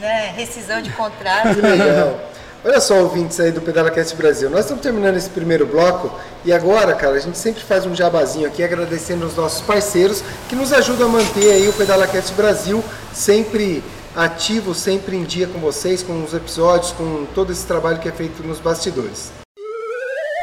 né, 0.00 0.32
rescisão 0.36 0.80
de 0.80 0.90
contrato. 0.90 1.54
Que 1.54 1.60
legal. 1.60 2.20
Olha 2.64 2.80
só, 2.80 3.00
ouvintes 3.02 3.38
aí 3.38 3.52
do 3.52 3.60
PedalaCast 3.60 4.16
Brasil. 4.16 4.50
Nós 4.50 4.60
estamos 4.60 4.82
terminando 4.82 5.16
esse 5.16 5.30
primeiro 5.30 5.64
bloco 5.64 6.10
e 6.44 6.52
agora, 6.52 6.92
cara, 6.92 7.14
a 7.14 7.20
gente 7.20 7.38
sempre 7.38 7.62
faz 7.62 7.86
um 7.86 7.94
jabazinho 7.94 8.48
aqui 8.48 8.64
agradecendo 8.64 9.24
os 9.26 9.36
nossos 9.36 9.60
parceiros 9.60 10.24
que 10.48 10.56
nos 10.56 10.72
ajudam 10.72 11.06
a 11.06 11.12
manter 11.12 11.52
aí 11.52 11.68
o 11.68 11.72
PedalaCast 11.72 12.34
Brasil 12.34 12.82
sempre 13.12 13.82
ativo, 14.14 14.74
sempre 14.74 15.16
em 15.16 15.22
dia 15.22 15.46
com 15.46 15.60
vocês, 15.60 16.02
com 16.02 16.24
os 16.24 16.34
episódios, 16.34 16.90
com 16.92 17.26
todo 17.32 17.52
esse 17.52 17.64
trabalho 17.64 18.00
que 18.00 18.08
é 18.08 18.12
feito 18.12 18.42
nos 18.42 18.58
bastidores. 18.58 19.30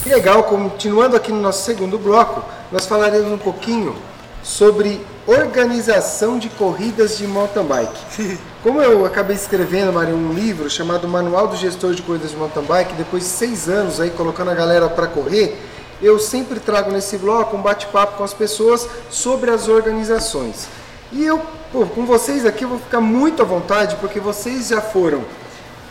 Que 0.03 0.09
legal, 0.09 0.43
continuando 0.43 1.15
aqui 1.15 1.31
no 1.31 1.41
nosso 1.41 1.63
segundo 1.63 1.97
bloco, 1.97 2.43
nós 2.71 2.85
falaremos 2.87 3.31
um 3.31 3.37
pouquinho 3.37 3.95
sobre 4.43 4.99
organização 5.27 6.37
de 6.37 6.49
corridas 6.49 7.17
de 7.17 7.25
mountain 7.25 7.63
bike. 7.63 8.37
Como 8.61 8.81
eu 8.81 9.05
acabei 9.05 9.35
escrevendo, 9.35 9.91
Mário, 9.91 10.15
um 10.15 10.33
livro 10.33 10.69
chamado 10.69 11.07
Manual 11.07 11.47
do 11.47 11.55
Gestor 11.55 11.93
de 11.93 12.01
Corridas 12.01 12.31
de 12.31 12.37
Mountain 12.37 12.63
Bike, 12.63 12.93
depois 12.93 13.23
de 13.23 13.29
seis 13.29 13.67
anos 13.67 13.99
aí 13.99 14.09
colocando 14.11 14.51
a 14.51 14.55
galera 14.55 14.87
para 14.89 15.07
correr, 15.07 15.59
eu 16.01 16.19
sempre 16.19 16.59
trago 16.59 16.91
nesse 16.91 17.17
bloco 17.17 17.55
um 17.55 17.61
bate-papo 17.61 18.17
com 18.17 18.23
as 18.23 18.33
pessoas 18.33 18.87
sobre 19.09 19.49
as 19.49 19.67
organizações. 19.67 20.67
E 21.11 21.23
eu, 21.23 21.41
pô, 21.71 21.85
com 21.85 22.05
vocês 22.05 22.45
aqui, 22.45 22.63
eu 22.63 22.69
vou 22.69 22.79
ficar 22.79 23.01
muito 23.01 23.41
à 23.41 23.45
vontade, 23.45 23.95
porque 23.97 24.19
vocês 24.19 24.67
já 24.67 24.81
foram 24.81 25.23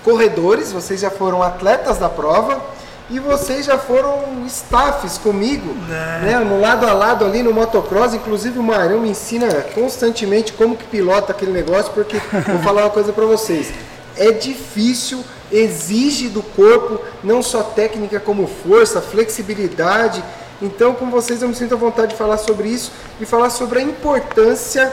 corredores, 0.04 0.70
vocês 0.70 1.00
já 1.00 1.10
foram 1.10 1.42
atletas 1.42 1.98
da 1.98 2.08
prova 2.08 2.62
e 3.10 3.18
vocês 3.18 3.66
já 3.66 3.76
foram 3.76 4.46
staffs 4.46 5.18
comigo, 5.18 5.74
né, 5.88 6.38
no 6.38 6.58
lado 6.58 6.86
a 6.86 6.92
lado 6.94 7.24
ali 7.24 7.42
no 7.42 7.52
motocross. 7.52 8.14
Inclusive 8.14 8.58
o 8.58 8.62
Marão 8.62 9.00
me 9.00 9.10
ensina 9.10 9.48
constantemente 9.74 10.54
como 10.54 10.76
que 10.76 10.84
pilota 10.84 11.32
aquele 11.32 11.52
negócio, 11.52 11.92
porque 11.92 12.16
vou 12.48 12.58
falar 12.60 12.84
uma 12.84 12.90
coisa 12.90 13.12
para 13.12 13.26
vocês. 13.26 13.72
É 14.16 14.30
difícil, 14.32 15.22
exige 15.52 16.28
do 16.28 16.42
corpo 16.42 16.98
não 17.22 17.42
só 17.42 17.62
técnica 17.62 18.18
como 18.18 18.46
força, 18.46 19.02
flexibilidade. 19.02 20.24
Então, 20.62 20.94
com 20.94 21.10
vocês 21.10 21.42
eu 21.42 21.48
me 21.48 21.54
sinto 21.54 21.74
à 21.74 21.76
vontade 21.76 22.12
de 22.12 22.16
falar 22.16 22.38
sobre 22.38 22.68
isso 22.68 22.90
e 23.20 23.26
falar 23.26 23.50
sobre 23.50 23.80
a 23.80 23.82
importância 23.82 24.90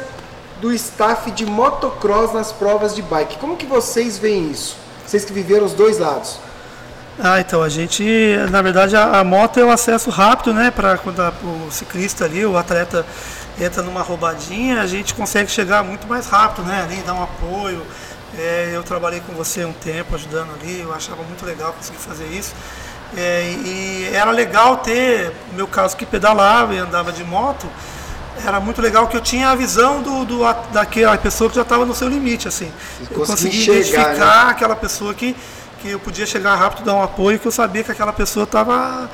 do 0.59 0.73
staff 0.73 1.31
de 1.31 1.45
motocross 1.45 2.33
nas 2.33 2.51
provas 2.51 2.93
de 2.93 3.01
bike. 3.01 3.37
Como 3.37 3.55
que 3.55 3.65
vocês 3.65 4.17
veem 4.17 4.51
isso? 4.51 4.75
Vocês 5.07 5.23
que 5.23 5.31
viveram 5.31 5.65
os 5.65 5.73
dois 5.73 5.97
lados. 5.97 6.50
Ah, 7.19 7.39
então 7.39 7.61
a 7.61 7.69
gente, 7.69 8.03
na 8.49 8.61
verdade, 8.61 8.95
a, 8.95 9.19
a 9.19 9.23
moto 9.23 9.59
é 9.59 9.63
o 9.63 9.69
acesso 9.69 10.09
rápido, 10.09 10.53
né? 10.53 10.71
Para 10.71 10.97
quando 10.97 11.19
a- 11.21 11.33
o 11.43 11.69
ciclista 11.69 12.25
ali, 12.25 12.45
o 12.45 12.57
atleta 12.57 13.05
entra 13.59 13.83
numa 13.83 14.01
roubadinha, 14.01 14.81
a 14.81 14.87
gente 14.87 15.13
consegue 15.13 15.51
chegar 15.51 15.83
muito 15.83 16.07
mais 16.07 16.27
rápido, 16.27 16.65
né? 16.65 16.81
Ali 16.83 16.95
dar 17.05 17.13
um 17.13 17.21
apoio. 17.23 17.85
É, 18.37 18.71
eu 18.73 18.81
trabalhei 18.81 19.19
com 19.19 19.33
você 19.33 19.65
um 19.65 19.73
tempo 19.73 20.15
ajudando 20.15 20.51
ali, 20.59 20.79
eu 20.79 20.93
achava 20.93 21.21
muito 21.23 21.45
legal 21.45 21.73
conseguir 21.73 21.97
fazer 21.99 22.25
isso. 22.27 22.53
É, 23.15 23.43
e 23.65 24.09
era 24.13 24.31
legal 24.31 24.77
ter, 24.77 25.33
no 25.49 25.55
meu 25.57 25.67
caso 25.67 25.97
que 25.97 26.05
pedalava 26.05 26.73
e 26.73 26.77
andava 26.77 27.11
de 27.11 27.25
moto, 27.25 27.67
era 28.45 28.59
muito 28.61 28.81
legal 28.81 29.07
que 29.07 29.17
eu 29.17 29.21
tinha 29.21 29.49
a 29.49 29.55
visão 29.55 30.01
do, 30.01 30.23
do 30.23 30.39
daquela 30.71 31.17
pessoa 31.17 31.49
que 31.49 31.57
já 31.57 31.61
estava 31.63 31.85
no 31.85 31.93
seu 31.93 32.07
limite, 32.07 32.47
assim. 32.47 32.71
Eu 33.01 33.07
conseguia 33.17 33.25
conseguia 33.27 33.79
enxergar, 33.79 34.01
identificar 34.01 34.49
aquela 34.49 34.75
pessoa 34.77 35.13
que, 35.13 35.35
que 35.81 35.89
eu 35.89 35.99
podia 35.99 36.25
chegar 36.25 36.55
rápido, 36.55 36.85
dar 36.85 36.93
um 36.95 37.03
apoio, 37.03 37.39
que 37.39 37.47
eu 37.47 37.51
sabia 37.51 37.83
que 37.83 37.91
aquela 37.91 38.13
pessoa 38.13 38.43
estava. 38.43 39.09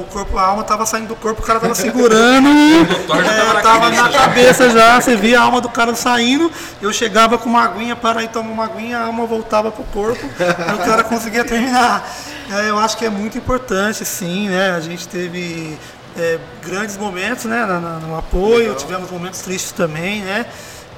O 0.00 0.04
corpo, 0.10 0.36
a 0.36 0.42
alma 0.42 0.62
estava 0.62 0.84
saindo 0.84 1.06
do 1.06 1.14
corpo, 1.14 1.42
o 1.42 1.46
cara 1.46 1.58
estava 1.58 1.76
segurando, 1.76 2.48
já 3.06 3.32
é, 3.32 3.92
na 4.02 4.08
cabeça 4.08 4.68
já, 4.70 5.00
você 5.00 5.14
via 5.14 5.38
a 5.38 5.44
alma 5.44 5.60
do 5.60 5.68
cara 5.68 5.94
saindo, 5.94 6.50
eu 6.82 6.92
chegava 6.92 7.38
com 7.38 7.48
uma 7.48 7.62
aguinha 7.62 7.94
para 7.94 8.20
ir 8.24 8.30
tomar 8.30 8.50
uma 8.50 8.64
aguinha, 8.64 8.98
a 8.98 9.04
alma 9.04 9.26
voltava 9.26 9.70
pro 9.70 9.84
corpo, 9.84 10.26
e 10.26 10.74
o 10.74 10.78
cara 10.78 11.04
conseguia 11.04 11.44
terminar. 11.44 12.04
É, 12.52 12.68
eu 12.68 12.76
acho 12.80 12.96
que 12.96 13.04
é 13.04 13.08
muito 13.08 13.38
importante, 13.38 14.04
sim, 14.04 14.48
né? 14.48 14.72
A 14.72 14.80
gente 14.80 15.06
teve 15.06 15.78
é, 16.18 16.36
grandes 16.66 16.96
momentos 16.96 17.44
né, 17.44 17.64
na- 17.64 18.00
no 18.00 18.18
apoio, 18.18 18.74
tivemos 18.74 19.08
momentos 19.08 19.38
tristes 19.38 19.70
também, 19.70 20.22
né? 20.22 20.46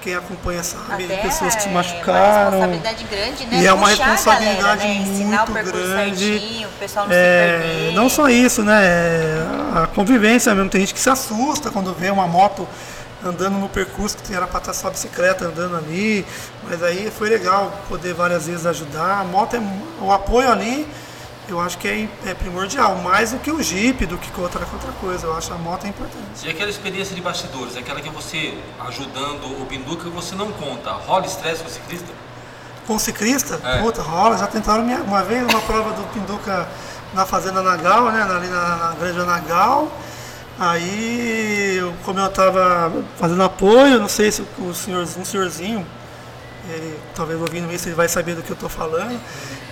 Quem 0.03 0.15
acompanha 0.17 0.63
sabe, 0.65 1.05
Até 1.05 1.17
pessoas 1.19 1.55
que 1.55 1.63
se 1.63 1.69
é 1.69 1.71
uma 1.71 1.83
machucaram. 1.83 2.51
responsabilidade 2.51 3.05
grande, 3.05 3.47
né? 3.47 3.61
E 3.63 3.67
é 3.67 3.73
uma 3.73 3.89
Puxar 3.89 4.05
responsabilidade 4.05 4.63
galera, 4.63 4.77
né? 4.77 4.95
Ensinar 4.97 5.45
o 5.45 5.51
muito 5.51 5.53
percurso 5.53 5.87
grande. 5.89 6.39
certinho, 6.41 6.69
o 6.69 6.73
pessoal 6.73 7.07
não 7.07 7.15
É, 7.15 7.61
se 7.63 7.69
perder. 7.69 7.93
não 7.95 8.09
só 8.09 8.29
isso, 8.29 8.63
né? 8.65 8.81
é, 8.85 9.47
A 9.83 9.87
convivência 9.87 10.53
mesmo. 10.55 10.69
Tem 10.71 10.81
gente 10.81 10.93
que 10.95 11.01
se 11.01 11.09
assusta 11.09 11.71
quando 11.71 11.95
vê 11.95 12.11
uma 12.11 12.27
moto 12.27 12.69
andando 13.25 13.57
no 13.59 13.69
percurso 13.69 14.17
que 14.19 14.35
era 14.35 14.49
para 14.49 14.59
estar 14.59 14.73
só 14.75 14.89
a 14.89 14.91
bicicleta 14.91 15.45
andando 15.45 15.77
ali. 15.77 16.27
Mas 16.69 16.83
aí 16.83 17.11
foi 17.17 17.29
legal 17.29 17.73
poder 17.89 18.13
várias 18.13 18.49
vezes 18.49 18.67
ajudar. 18.67 19.21
A 19.21 19.25
moto 19.25 19.55
é 19.55 19.61
o 20.01 20.11
apoio 20.11 20.51
ali. 20.51 20.87
Eu 21.49 21.61
acho 21.61 21.77
que 21.79 21.89
é, 21.89 22.09
é 22.31 22.35
primordial, 22.35 22.97
mais 22.97 23.33
do 23.33 23.39
que 23.39 23.51
o 23.51 23.61
Jeep, 23.63 24.07
do 24.07 24.17
que 24.17 24.41
outra, 24.41 24.61
outra 24.73 24.93
coisa. 25.01 25.27
Eu 25.27 25.37
acho 25.37 25.53
a 25.53 25.59
moto 25.59 25.85
é 25.85 25.89
importante. 25.89 26.45
E 26.47 26.49
aquela 26.51 26.71
experiência 26.71 27.15
de 27.15 27.21
bastidores, 27.21 27.77
aquela 27.77 28.01
que 28.01 28.09
você 28.11 28.57
ajudando 28.87 29.45
o 29.61 29.67
Pinduca, 29.67 30.09
você 30.09 30.35
não 30.35 30.53
conta. 30.53 30.93
Rola 30.93 31.27
estresse 31.27 31.63
com 31.63 31.69
o 31.69 31.73
ciclista? 31.73 32.13
Com 32.87 32.99
ciclista, 32.99 33.61
É. 33.65 33.83
puta, 33.83 34.03
rola. 34.03 34.39
Já 34.39 34.47
tentaram 34.47 34.85
minha, 34.85 34.99
uma 35.03 35.23
vez 35.23 35.43
uma 35.43 35.61
prova 35.63 35.91
do 35.93 36.03
Pinduca 36.13 36.69
na 37.13 37.27
Fazenda 37.27 37.61
Nagal, 37.63 38.11
né? 38.13 38.23
Ali 38.23 38.49
na, 38.49 38.77
na 38.77 38.95
Granja 38.99 39.25
Nagal. 39.25 39.89
Aí, 40.59 41.81
como 42.05 42.21
eu 42.21 42.31
tava 42.31 42.93
fazendo 43.19 43.43
apoio, 43.43 43.99
não 43.99 44.09
sei 44.09 44.31
se 44.31 44.47
o 44.59 44.73
senhor, 44.73 45.03
um 45.19 45.25
senhorzinho, 45.25 45.85
ele, 46.69 46.99
talvez 47.15 47.41
ouvindo 47.41 47.73
isso, 47.73 47.89
ele 47.89 47.97
vai 47.97 48.09
saber 48.09 48.35
do 48.35 48.43
que 48.43 48.51
eu 48.51 48.57
tô 48.57 48.69
falando. 48.69 49.19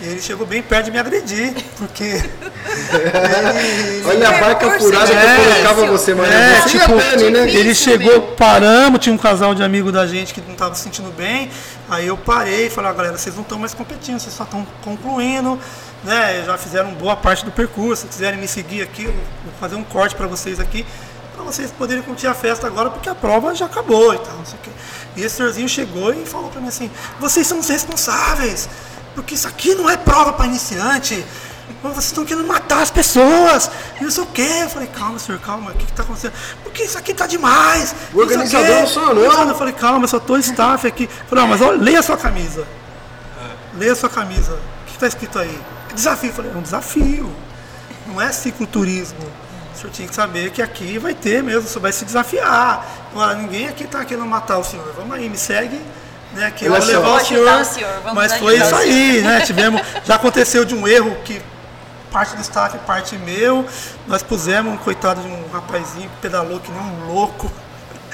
E 0.01 0.07
ele 0.07 0.21
chegou 0.21 0.47
bem 0.47 0.63
perto 0.63 0.87
de 0.87 0.91
me 0.91 0.99
agredir, 0.99 1.55
porque. 1.79 2.05
ele, 2.93 4.05
Olha 4.07 4.29
a 4.29 4.41
barca 4.41 4.71
furada 4.79 5.07
que 5.07 5.13
eu 5.13 5.21
difícil. 5.21 5.53
colocava 5.53 5.87
você, 5.87 6.15
Maria. 6.15 6.35
É, 6.35 6.61
Você 6.61 6.79
tipo, 6.79 6.97
Dani, 6.97 7.31
né? 7.31 7.51
ele 7.51 7.75
chegou, 7.75 8.21
paramos, 8.37 8.99
tinha 9.01 9.15
um 9.15 9.19
casal 9.19 9.55
de 9.55 9.63
amigo 9.63 9.93
da 9.93 10.07
gente 10.07 10.35
que 10.35 10.41
não 10.41 10.53
estava 10.53 10.75
se 10.75 10.83
sentindo 10.83 11.11
bem. 11.13 11.51
Aí 11.89 12.07
eu 12.07 12.17
parei 12.17 12.67
e 12.67 12.71
falei, 12.71 12.91
ah, 12.91 12.95
galera, 12.95 13.19
vocês 13.19 13.35
não 13.35 13.43
estão 13.43 13.59
mais 13.59 13.75
competindo, 13.75 14.19
vocês 14.19 14.35
só 14.35 14.45
estão 14.45 14.67
concluindo, 14.83 15.59
né? 16.03 16.43
Já 16.45 16.57
fizeram 16.59 16.93
boa 16.95 17.17
parte 17.17 17.45
do 17.45 17.53
percurso. 17.53 18.03
Se 18.03 18.09
quiserem 18.09 18.39
me 18.41 18.49
seguir 18.49 18.83
aqui, 18.83 19.05
eu 19.05 19.13
vou 19.13 19.53
fazer 19.61 19.77
um 19.77 19.85
corte 19.85 20.15
para 20.15 20.27
vocês 20.27 20.59
aqui, 20.59 20.87
para 21.35 21.45
vocês 21.45 21.71
poderem 21.71 22.03
curtir 22.03 22.27
a 22.27 22.35
festa 22.35 22.67
agora, 22.67 22.91
porque 22.91 23.09
a 23.09 23.15
prova 23.15 23.55
já 23.55 23.67
acabou 23.67 24.15
e 24.15 24.19
tal, 24.19 24.37
não 24.37 24.45
sei 24.45 24.59
o 24.59 24.63
quê. 24.63 24.71
E 25.17 25.23
esse 25.23 25.37
senhorzinho 25.37 25.69
chegou 25.69 26.13
e 26.13 26.25
falou 26.25 26.51
para 26.51 26.61
mim 26.61 26.69
assim, 26.69 26.91
vocês 27.19 27.47
são 27.47 27.59
os 27.59 27.69
responsáveis, 27.69 28.69
porque 29.15 29.35
isso 29.35 29.49
aqui 29.49 29.75
não 29.75 29.89
é 29.91 29.97
prova 29.97 30.33
para 30.33 30.47
iniciante. 30.47 31.25
Vocês 31.83 32.07
estão 32.07 32.25
querendo 32.25 32.47
matar 32.47 32.83
as 32.83 32.91
pessoas, 32.91 33.71
e 34.01 34.05
não 34.05 34.11
sei 34.11 34.25
o 34.25 34.27
quê. 34.27 34.49
Eu 34.63 34.69
falei, 34.69 34.89
calma, 34.89 35.19
senhor, 35.19 35.41
calma, 35.41 35.71
o 35.71 35.75
que 35.75 35.85
está 35.85 36.03
acontecendo? 36.03 36.33
Porque 36.65 36.83
isso 36.83 36.99
aqui 36.99 37.15
tá 37.15 37.27
demais. 37.27 37.95
O 38.13 38.19
organizador 38.19 38.81
não 38.81 38.87
sou 38.87 39.09
eu, 39.11 39.33
não. 39.33 39.49
Eu 39.49 39.55
falei, 39.55 39.73
calma, 39.73 40.05
eu 40.05 40.09
só 40.09 40.19
tô 40.19 40.37
staff 40.37 40.87
aqui. 40.87 41.05
Eu 41.05 41.27
falei, 41.27 41.45
não, 41.45 41.51
mas 41.51 41.63
olha, 41.63 41.81
leia 41.81 42.01
a 42.01 42.03
sua 42.03 42.17
camisa. 42.17 42.67
Leia 43.79 43.93
a 43.93 43.97
sua 43.97 44.09
camisa. 44.09 44.53
O 44.55 44.87
que 44.87 44.93
está 44.95 45.07
escrito 45.07 45.39
aí? 45.39 45.59
Desafio. 45.95 46.31
Eu 46.31 46.35
falei, 46.35 46.51
é 46.53 46.57
um 46.57 46.63
desafio. 46.63 47.33
Não 48.07 48.21
é 48.21 48.33
cicloturismo. 48.33 49.25
O 49.73 49.79
senhor 49.79 49.93
tinha 49.93 50.09
que 50.09 50.15
saber 50.15 50.51
que 50.51 50.61
aqui 50.61 50.99
vai 50.99 51.15
ter 51.15 51.43
mesmo, 51.43 51.69
você 51.69 51.79
vai 51.79 51.93
se 51.93 52.05
desafiar. 52.05 52.85
Agora, 53.13 53.35
ninguém 53.35 53.69
aqui 53.69 53.85
está 53.85 54.05
querendo 54.05 54.27
matar 54.27 54.59
o 54.59 54.65
senhor. 54.65 54.93
Vamos 54.97 55.17
aí, 55.17 55.29
me 55.29 55.37
segue. 55.37 55.81
Né, 56.33 56.49
que 56.53 56.65
eu 56.65 56.71
vou 56.71 56.85
levar 56.85 57.17
o 57.17 57.25
senhor, 57.25 57.61
o 57.61 57.65
senhor, 57.65 57.93
vamos 58.05 58.15
mas 58.15 58.33
foi 58.35 58.57
isso 58.57 58.73
aí, 58.77 59.21
né? 59.21 59.41
Tivemos, 59.45 59.83
já 60.05 60.15
aconteceu 60.15 60.65
de 60.65 60.77
um 60.77 60.87
erro 60.87 61.17
que 61.25 61.43
parte 62.13 62.37
do 62.37 62.43
staff, 62.43 62.79
parte 62.87 63.17
meu. 63.19 63.67
Nós 64.07 64.23
pusemos 64.23 64.73
um 64.73 64.77
coitado 64.77 65.21
de 65.21 65.27
um 65.27 65.49
rapazinho 65.53 66.09
que 66.09 66.17
pedalou 66.23 66.61
que 66.61 66.71
nem 66.71 66.81
um 66.81 67.13
louco. 67.13 67.51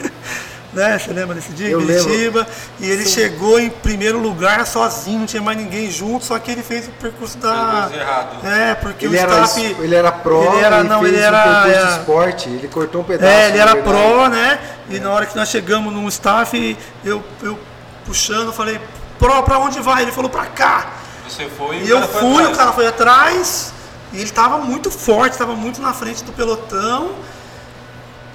né? 0.77 0.99
Você 0.99 1.13
lembra 1.13 1.35
desse 1.35 1.51
dia? 1.53 1.69
Eu 1.69 1.81
em 1.81 1.85
lembro. 1.85 2.05
Curitiba. 2.05 2.47
E 2.79 2.91
ele 2.91 3.05
chegou 3.07 3.59
em 3.59 3.71
primeiro 3.71 4.19
lugar 4.19 4.67
sozinho, 4.67 5.21
não 5.21 5.27
tinha 5.27 5.43
mais 5.43 5.59
ninguém 5.59 5.91
junto, 5.91 6.25
só 6.25 6.39
que 6.39 6.51
ele 6.51 6.63
fez 6.63 6.87
o 6.87 6.91
percurso 6.93 7.39
da. 7.39 7.91
Errado. 7.93 8.47
É, 8.47 8.75
porque 8.75 9.07
Ele 9.07 9.17
o 9.17 9.21
era, 9.21 9.43
staff. 9.45 9.77
ele 9.81 9.95
era 9.95 10.13
pro, 10.13 10.43
ele 10.55 10.65
era, 10.65 10.81
ele 10.81 10.89
não, 10.89 11.01
fez 11.01 11.13
ele 11.15 11.23
um 11.23 11.27
era. 11.27 11.43
percurso 11.43 11.69
de 11.69 11.75
é, 11.75 11.99
esporte, 11.99 12.49
ele 12.51 12.69
cortou 12.69 13.01
um 13.01 13.05
pedaço. 13.05 13.33
é, 13.33 13.49
ele 13.49 13.59
era 13.59 13.77
pro, 13.77 14.29
né? 14.29 14.59
E 14.91 15.01
na 15.01 15.11
hora 15.11 15.27
que 15.27 15.35
nós 15.37 15.49
chegamos 15.49 15.93
no 15.93 16.07
staff, 16.09 16.77
eu, 17.05 17.23
eu 17.43 17.59
puxando, 18.05 18.53
falei, 18.53 18.81
pro, 19.19 19.43
pra 19.43 19.59
onde 19.59 19.81
vai? 19.81 20.03
Ele 20.03 20.13
falou, 20.13 20.31
pra 20.31 20.47
cá. 20.47 20.87
Você 21.29 21.49
foi 21.57 21.79
E 21.79 21.91
eu 21.91 22.01
fui, 22.03 22.35
atrás. 22.43 22.49
o 22.55 22.57
cara 22.57 22.73
foi 22.73 22.87
atrás, 22.87 23.73
e 24.13 24.21
ele 24.21 24.31
tava 24.31 24.59
muito 24.59 24.91
forte, 24.93 25.37
tava 25.37 25.57
muito 25.57 25.81
na 25.83 25.93
frente 25.93 26.23
do 26.23 26.33
pelotão. 26.33 27.11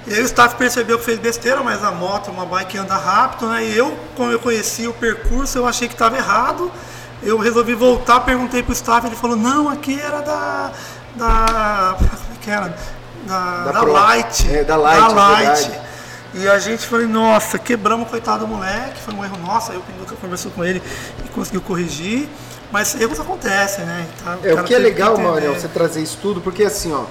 E 0.06 0.14
aí 0.14 0.20
o 0.20 0.24
staff 0.24 0.56
percebeu 0.56 0.98
que 0.98 1.04
fez 1.04 1.18
besteira, 1.18 1.62
mas 1.62 1.84
a 1.84 1.92
moto 1.92 2.28
é 2.28 2.32
uma 2.32 2.44
bike 2.44 2.72
que 2.72 2.78
anda 2.78 2.96
rápido, 2.96 3.48
né? 3.48 3.64
E 3.64 3.76
eu, 3.76 3.96
como 4.16 4.30
eu 4.30 4.38
conhecia 4.38 4.90
o 4.90 4.92
percurso, 4.92 5.58
eu 5.58 5.66
achei 5.66 5.86
que 5.86 5.94
estava 5.94 6.16
errado. 6.16 6.70
Eu 7.22 7.38
resolvi 7.38 7.74
voltar, 7.74 8.20
perguntei 8.20 8.62
pro 8.64 8.72
staff, 8.72 9.06
ele 9.06 9.14
falou, 9.14 9.36
não, 9.36 9.68
aqui 9.68 10.00
era 10.00 10.20
da. 10.20 10.72
da. 11.14 11.96
como 11.98 12.10
é 12.10 12.38
que 12.40 12.50
era? 12.50 12.74
Da, 13.26 13.64
Da 13.64 13.72
da. 13.72 13.82
Light. 13.82 14.52
É, 14.52 14.64
da 14.64 14.76
Light, 14.76 15.06
verdade. 15.06 15.80
E 16.34 16.48
a 16.48 16.58
gente 16.58 16.86
falou, 16.86 17.06
nossa, 17.06 17.58
quebramos 17.58 18.06
o 18.08 18.10
coitado 18.10 18.46
do 18.46 18.48
moleque, 18.48 19.00
foi 19.02 19.14
um 19.14 19.22
erro 19.22 19.36
nosso, 19.38 19.70
aí 19.70 19.78
o 19.78 19.82
Pinduca 19.82 20.16
conversou 20.16 20.50
com 20.50 20.64
ele 20.64 20.82
e 21.24 21.28
conseguiu 21.28 21.60
corrigir. 21.60 22.28
Mas 22.72 22.98
erros 22.98 23.20
acontecem, 23.20 23.84
né? 23.84 24.06
Então, 24.18 24.38
É, 24.42 24.54
o 24.54 24.64
que 24.64 24.74
é 24.74 24.78
legal. 24.78 25.16
Manuel, 25.16 25.54
você 25.54 25.68
trazer 25.68 26.00
isso 26.00 26.18
tudo, 26.22 26.40
porque 26.40 26.64
assim, 26.64 26.90
ó, 26.90 27.04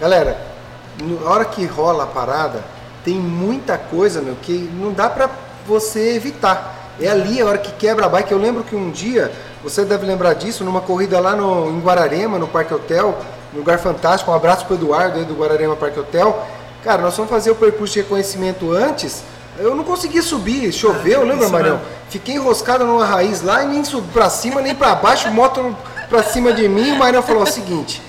galera, 0.00 0.51
na 1.00 1.30
hora 1.30 1.44
que 1.44 1.64
rola 1.64 2.04
a 2.04 2.06
parada, 2.06 2.62
tem 3.04 3.14
muita 3.14 3.76
coisa, 3.78 4.20
meu, 4.20 4.36
que 4.40 4.70
não 4.74 4.92
dá 4.92 5.08
pra 5.08 5.28
você 5.66 6.14
evitar. 6.14 6.92
É 7.00 7.08
ali 7.08 7.40
a 7.40 7.46
hora 7.46 7.58
que 7.58 7.72
quebra 7.72 8.06
a 8.06 8.08
bike. 8.08 8.32
Eu 8.32 8.38
lembro 8.38 8.62
que 8.62 8.76
um 8.76 8.90
dia, 8.90 9.32
você 9.62 9.84
deve 9.84 10.06
lembrar 10.06 10.34
disso, 10.34 10.64
numa 10.64 10.80
corrida 10.80 11.18
lá 11.18 11.34
no, 11.34 11.70
em 11.70 11.80
Guararema, 11.80 12.38
no 12.38 12.46
Parque 12.46 12.74
Hotel, 12.74 13.18
um 13.54 13.58
lugar 13.58 13.78
fantástico. 13.78 14.30
Um 14.30 14.34
abraço 14.34 14.66
pro 14.66 14.74
Eduardo 14.74 15.18
aí 15.18 15.24
do 15.24 15.34
Guararema 15.34 15.74
Parque 15.74 15.98
Hotel. 15.98 16.46
Cara, 16.84 17.00
nós 17.00 17.14
fomos 17.16 17.30
fazer 17.30 17.50
o 17.50 17.54
percurso 17.54 17.94
de 17.94 18.00
reconhecimento 18.00 18.72
antes. 18.72 19.22
Eu 19.58 19.74
não 19.74 19.84
conseguia 19.84 20.22
subir, 20.22 20.72
choveu, 20.72 21.22
lembra, 21.24 21.44
isso 21.44 21.52
Marião? 21.52 21.80
Fiquei 22.08 22.36
enroscado 22.36 22.84
numa 22.84 23.04
raiz 23.04 23.42
lá 23.42 23.62
e 23.62 23.66
nem 23.66 23.84
subi 23.84 24.08
pra 24.12 24.30
cima 24.30 24.60
nem 24.60 24.74
pra 24.74 24.94
baixo, 24.94 25.30
moto 25.30 25.76
pra 26.08 26.22
cima 26.22 26.52
de 26.52 26.68
mim. 26.68 26.92
O 26.92 26.98
Marião 26.98 27.22
falou 27.22 27.42
o 27.42 27.46
seguinte: 27.46 28.02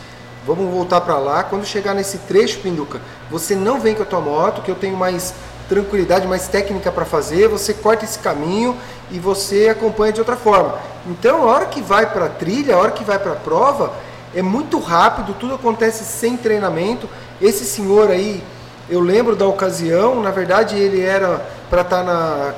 vamos 0.46 0.72
voltar 0.74 1.02
pra 1.02 1.18
lá. 1.18 1.44
Quando 1.44 1.66
chegar 1.66 1.94
nesse 1.94 2.18
trecho, 2.20 2.60
Pinduca, 2.60 3.00
você 3.30 3.56
não 3.56 3.80
vem 3.80 3.96
com 3.96 4.04
a 4.04 4.06
tua 4.06 4.22
moto, 4.22 4.62
que 4.62 4.70
eu 4.70 4.76
tenho 4.76 4.96
mais 4.98 5.34
tranquilidade, 5.70 6.28
mais 6.28 6.48
técnica 6.48 6.92
pra 6.92 7.06
fazer. 7.06 7.48
Você 7.48 7.74
corta 7.74 8.06
esse 8.06 8.20
caminho 8.20 8.76
e 9.12 9.20
você 9.20 9.70
acompanha 9.70 10.14
de 10.14 10.20
outra 10.20 10.36
forma. 10.36 10.76
Então, 11.08 11.44
a 11.44 11.46
hora 11.46 11.66
que 11.66 11.82
vai 11.82 12.12
pra 12.12 12.30
trilha, 12.30 12.76
a 12.76 12.80
hora 12.80 12.92
que 12.92 13.04
vai 13.04 13.20
pra 13.20 13.34
prova, 13.36 13.94
é 14.36 14.42
muito 14.42 14.80
rápido, 14.80 15.36
tudo 15.40 15.56
acontece 15.56 16.04
sem 16.04 16.36
treinamento. 16.38 17.08
Esse 17.42 17.66
senhor 17.66 18.10
aí, 18.10 18.44
eu 18.90 19.00
lembro 19.00 19.36
da 19.36 19.46
ocasião, 19.48 20.22
na 20.22 20.32
verdade 20.32 20.78
ele 20.78 21.02
era 21.02 21.46
para 21.70 21.82
estar 21.82 22.04
na 22.04 22.54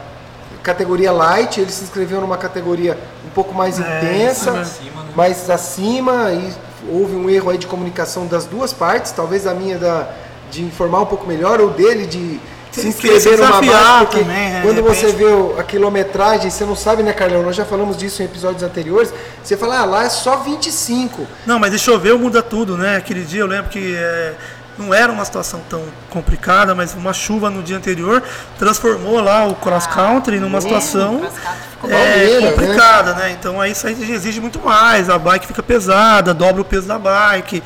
categoria 0.63 1.11
light, 1.11 1.59
ele 1.61 1.71
se 1.71 1.83
inscreveu 1.83 2.19
numa 2.21 2.37
categoria 2.37 2.97
um 3.25 3.29
pouco 3.29 3.53
mais 3.53 3.79
É, 3.79 3.81
intensa. 3.81 4.59
Acima, 4.61 5.03
né? 5.03 5.09
mais 5.15 5.49
acima 5.49 6.31
e 6.31 6.51
houve 6.89 7.15
um 7.15 7.29
erro 7.29 7.49
aí 7.49 7.57
de 7.57 7.67
comunicação 7.67 8.27
das 8.27 8.45
duas 8.45 8.73
partes, 8.73 9.11
talvez 9.11 9.45
a 9.47 9.53
minha 9.53 9.77
da, 9.77 10.09
de 10.51 10.63
informar 10.63 11.01
um 11.01 11.05
pouco 11.05 11.25
melhor 11.27 11.59
ou 11.59 11.69
dele 11.69 12.05
de 12.05 12.39
se 12.81 12.87
inscrever 12.87 13.37
numa 13.37 13.61
bike, 13.61 13.71
porque 13.99 14.19
também, 14.19 14.49
né, 14.49 14.61
quando 14.61 14.83
você 14.83 15.07
vê 15.07 15.25
a 15.57 15.63
quilometragem, 15.63 16.49
você 16.49 16.65
não 16.65 16.75
sabe, 16.75 17.03
né, 17.03 17.13
Carlão? 17.13 17.41
Nós 17.41 17.55
já 17.55 17.65
falamos 17.65 17.95
disso 17.95 18.21
em 18.21 18.25
episódios 18.25 18.63
anteriores. 18.63 19.13
Você 19.43 19.55
fala, 19.55 19.79
ah, 19.79 19.85
lá 19.85 20.03
é 20.03 20.09
só 20.09 20.37
25. 20.37 21.25
Não, 21.45 21.57
mas 21.57 21.73
e 21.73 21.79
choveu 21.79 22.19
muda 22.19 22.43
tudo, 22.43 22.77
né? 22.77 22.97
Aquele 22.97 23.23
dia 23.23 23.41
eu 23.41 23.47
lembro 23.47 23.69
que 23.69 23.95
é, 23.95 24.33
não 24.77 24.93
era 24.93 25.11
uma 25.11 25.23
situação 25.23 25.61
tão 25.69 25.83
complicada, 26.09 26.75
mas 26.75 26.93
uma 26.93 27.13
chuva 27.13 27.49
no 27.49 27.63
dia 27.63 27.77
anterior 27.77 28.21
transformou 28.57 29.19
lá 29.21 29.45
o 29.45 29.55
cross 29.55 29.87
country 29.87 30.39
numa 30.39 30.61
situação 30.61 31.19
cross 31.19 31.33
country 31.33 31.61
ficou 31.71 31.89
é, 31.89 32.41
né? 32.41 32.51
complicada, 32.51 33.13
né? 33.13 33.31
Então 33.31 33.59
aí 33.59 33.71
isso 33.71 33.87
aí 33.87 33.93
exige 34.11 34.39
muito 34.39 34.59
mais, 34.59 35.09
a 35.09 35.17
bike 35.17 35.47
fica 35.47 35.63
pesada, 35.63 36.33
dobra 36.33 36.61
o 36.61 36.65
peso 36.65 36.87
da 36.87 36.99
bike. 36.99 37.63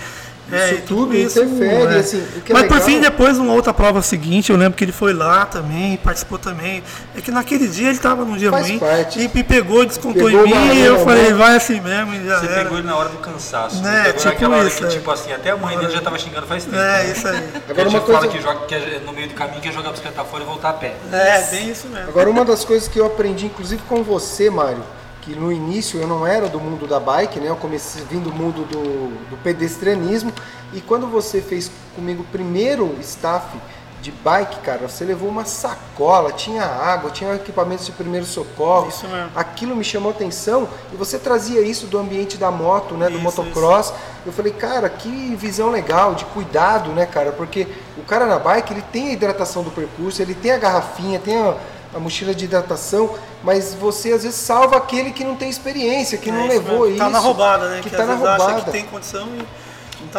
É, 0.51 0.73
Isso 0.73 0.81
tudo 0.87 1.15
interfere, 1.17 1.95
assim, 1.99 2.23
o 2.37 2.41
que 2.41 2.51
é 2.51 2.53
Mas 2.53 2.63
por 2.67 2.73
legal- 2.73 2.87
fim, 2.87 2.99
depois, 3.01 3.37
uma 3.37 3.53
outra 3.53 3.73
prova 3.73 4.01
seguinte, 4.01 4.51
eu 4.51 4.57
lembro 4.57 4.77
que 4.77 4.83
ele 4.83 4.91
foi 4.91 5.13
lá 5.13 5.45
também, 5.45 5.97
participou 5.97 6.37
também. 6.39 6.83
É 7.15 7.21
que 7.21 7.31
naquele 7.31 7.67
dia 7.67 7.87
ele 7.87 7.97
estava 7.97 8.23
num 8.25 8.35
dia 8.37 8.49
Faz 8.51 8.67
ruim 8.67 8.79
parte. 8.79 9.19
e 9.19 9.27
me 9.33 9.43
pegou, 9.43 9.85
descontou 9.85 10.25
Pegou 10.25 10.45
em 10.45 10.51
mim 10.51 10.73
e 10.75 10.79
eu 10.85 10.99
falei, 11.05 11.29
né? 11.29 11.33
vai 11.33 11.55
assim 11.55 11.79
mesmo. 11.79 12.13
E 12.15 12.25
já 12.25 12.39
Você 12.39 12.45
era. 12.47 12.63
pegou 12.63 12.77
ele 12.77 12.87
na 12.87 12.95
hora 12.95 13.09
do 13.09 13.17
cansaço. 13.17 13.81
Né, 13.81 14.03
pegou 14.03 14.13
tipo 14.13 14.25
naquela 14.29 14.57
hora 14.57 14.67
isso, 14.67 14.77
que, 14.77 14.83
é. 14.85 14.87
tipo 14.87 15.11
assim, 15.11 15.31
até 15.31 15.51
a 15.51 15.57
mãe 15.57 15.77
dele 15.77 15.91
já 15.91 16.01
tava 16.01 16.17
xingando 16.17 16.47
faz 16.47 16.63
tempo. 16.65 16.77
É, 16.77 17.11
isso 17.11 17.27
aí. 17.27 17.49
Agora 17.69 17.89
uma 17.89 17.99
gente 17.99 18.05
fala 18.07 18.19
coisa, 18.19 18.33
que, 18.37 18.41
joga, 18.41 18.65
que 18.65 18.75
é 18.75 19.01
no 19.05 19.13
meio 19.13 19.27
do 19.27 19.33
caminho 19.33 19.61
quer 19.61 19.71
jogar 19.73 19.89
a 19.89 19.91
bicicleta 19.91 20.23
fora 20.23 20.43
e 20.43 20.45
voltar 20.47 20.69
a 20.69 20.73
pé. 20.73 20.95
É, 21.11 21.41
bem 21.51 21.69
isso 21.69 21.87
mesmo. 21.87 22.09
Agora, 22.09 22.29
uma 22.29 22.43
das 22.45 22.63
coisas 22.65 22.87
que 22.87 22.99
eu 22.99 23.05
aprendi, 23.05 23.45
inclusive 23.45 23.81
com 23.87 24.03
você, 24.03 24.49
Mário, 24.49 24.83
que 25.29 25.35
no 25.35 25.51
início 25.51 25.99
eu 25.99 26.07
não 26.07 26.25
era 26.25 26.49
do 26.49 26.59
mundo 26.59 26.87
da 26.87 26.99
bike, 26.99 27.39
né? 27.39 27.49
Eu 27.49 27.55
comecei 27.55 28.03
vindo 28.09 28.31
do 28.31 28.33
mundo 28.33 28.65
do, 28.65 29.29
do 29.29 29.37
pedestrianismo. 29.43 30.33
E 30.73 30.81
quando 30.81 31.05
você 31.05 31.39
fez 31.39 31.71
comigo 31.95 32.23
o 32.23 32.25
primeiro 32.25 32.97
staff 32.99 33.55
de 34.01 34.11
bike, 34.11 34.61
cara, 34.61 34.87
você 34.87 35.03
levou 35.03 35.29
uma 35.29 35.45
sacola, 35.45 36.31
tinha 36.31 36.63
água, 36.63 37.11
tinha 37.11 37.35
equipamentos 37.35 37.85
de 37.85 37.91
primeiro 37.91 38.25
socorro. 38.25 38.87
Isso 38.89 39.07
mesmo. 39.07 39.29
Aquilo 39.35 39.75
me 39.75 39.83
chamou 39.83 40.09
atenção 40.09 40.67
e 40.91 40.95
você 40.95 41.19
trazia 41.19 41.61
isso 41.61 41.85
do 41.85 41.99
ambiente 41.99 42.35
da 42.35 42.49
moto, 42.49 42.95
né, 42.95 43.07
do 43.07 43.15
Isso, 43.15 43.23
motocross. 43.23 43.93
Eu 44.25 44.31
falei, 44.31 44.53
cara, 44.53 44.89
que 44.89 45.35
visão 45.35 45.69
legal, 45.69 46.15
de 46.15 46.25
cuidado, 46.25 46.89
né, 46.91 47.05
cara? 47.05 47.33
Porque 47.33 47.67
o 47.97 48.01
cara 48.03 48.25
na 48.25 48.39
bike, 48.39 48.73
ele 48.73 48.83
tem 48.91 49.09
a 49.09 49.13
hidratação 49.13 49.61
do 49.61 49.69
percurso, 49.69 50.21
ele 50.21 50.33
tem 50.33 50.51
a 50.51 50.57
garrafinha, 50.57 51.19
tem 51.19 51.37
a, 51.37 51.55
a 51.93 51.99
mochila 51.99 52.33
de 52.35 52.45
hidratação, 52.45 53.15
mas 53.43 53.73
você 53.73 54.11
às 54.13 54.23
vezes 54.23 54.39
salva 54.39 54.77
aquele 54.77 55.11
que 55.11 55.23
não 55.23 55.35
tem 55.35 55.49
experiência, 55.49 56.17
que 56.17 56.31
não 56.31 56.41
É 56.41 56.47
isso 56.47 56.53
levou 56.53 56.71
mesmo. 56.81 56.87
isso. 56.89 56.97
Tá 56.97 57.09
na 57.09 57.19
roubada, 57.19 57.69
né? 57.69 57.77
Que, 57.81 57.89
Que, 57.89 57.95
tá 57.95 58.03
às 58.03 58.07
na 58.09 58.15
vezes 58.15 58.29
acha 58.29 58.43
roubada. 58.43 58.61
que 58.65 58.71
tem 58.71 58.85
condição 58.85 59.27
e 59.35 59.39
tá 59.39 59.45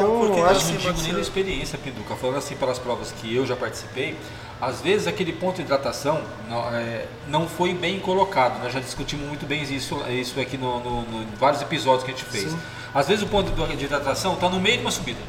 Então, 0.01 0.15
um 0.17 0.21
pouquinho 0.27 0.47
acho 0.47 0.55
Eu 0.55 0.57
acima 0.59 0.79
não 0.85 0.93
digo 0.93 1.03
nem 1.05 1.15
da 1.15 1.21
experiência, 1.21 1.79
Pinduca. 1.79 2.15
Falando 2.17 2.39
assim 2.39 2.57
pelas 2.57 2.79
provas 2.79 3.13
que 3.13 3.35
eu 3.35 3.47
já 3.47 3.55
participei, 3.57 4.17
às 4.61 4.81
vezes 4.81 5.07
aquele 5.07 5.33
ponto 5.33 5.57
de 5.57 5.63
hidratação 5.63 6.21
não, 6.49 6.75
é, 6.75 7.07
não 7.29 7.49
foi 7.49 7.73
bem 7.73 7.99
colocado. 8.01 8.63
Nós 8.63 8.73
já 8.73 8.81
discutimos 8.81 9.27
muito 9.27 9.47
bem 9.47 9.63
isso, 9.63 10.03
isso 10.11 10.39
aqui 10.41 10.59
no, 10.59 10.81
no- 10.81 11.03
no- 11.03 11.23
em 11.23 11.29
vários 11.39 11.63
episódios 11.63 12.05
que 12.05 12.11
a 12.11 12.15
gente 12.15 12.25
fez. 12.27 12.55
Às 12.95 13.07
vezes 13.09 13.23
o 13.23 13.29
ponto 13.29 13.51
de 13.53 13.77
de 13.77 13.85
hidratação 13.85 14.35
está 14.35 14.49
no 14.49 14.59
meio 14.61 14.77
de 14.79 14.83
uma 14.83 14.91
subida. 14.91 15.21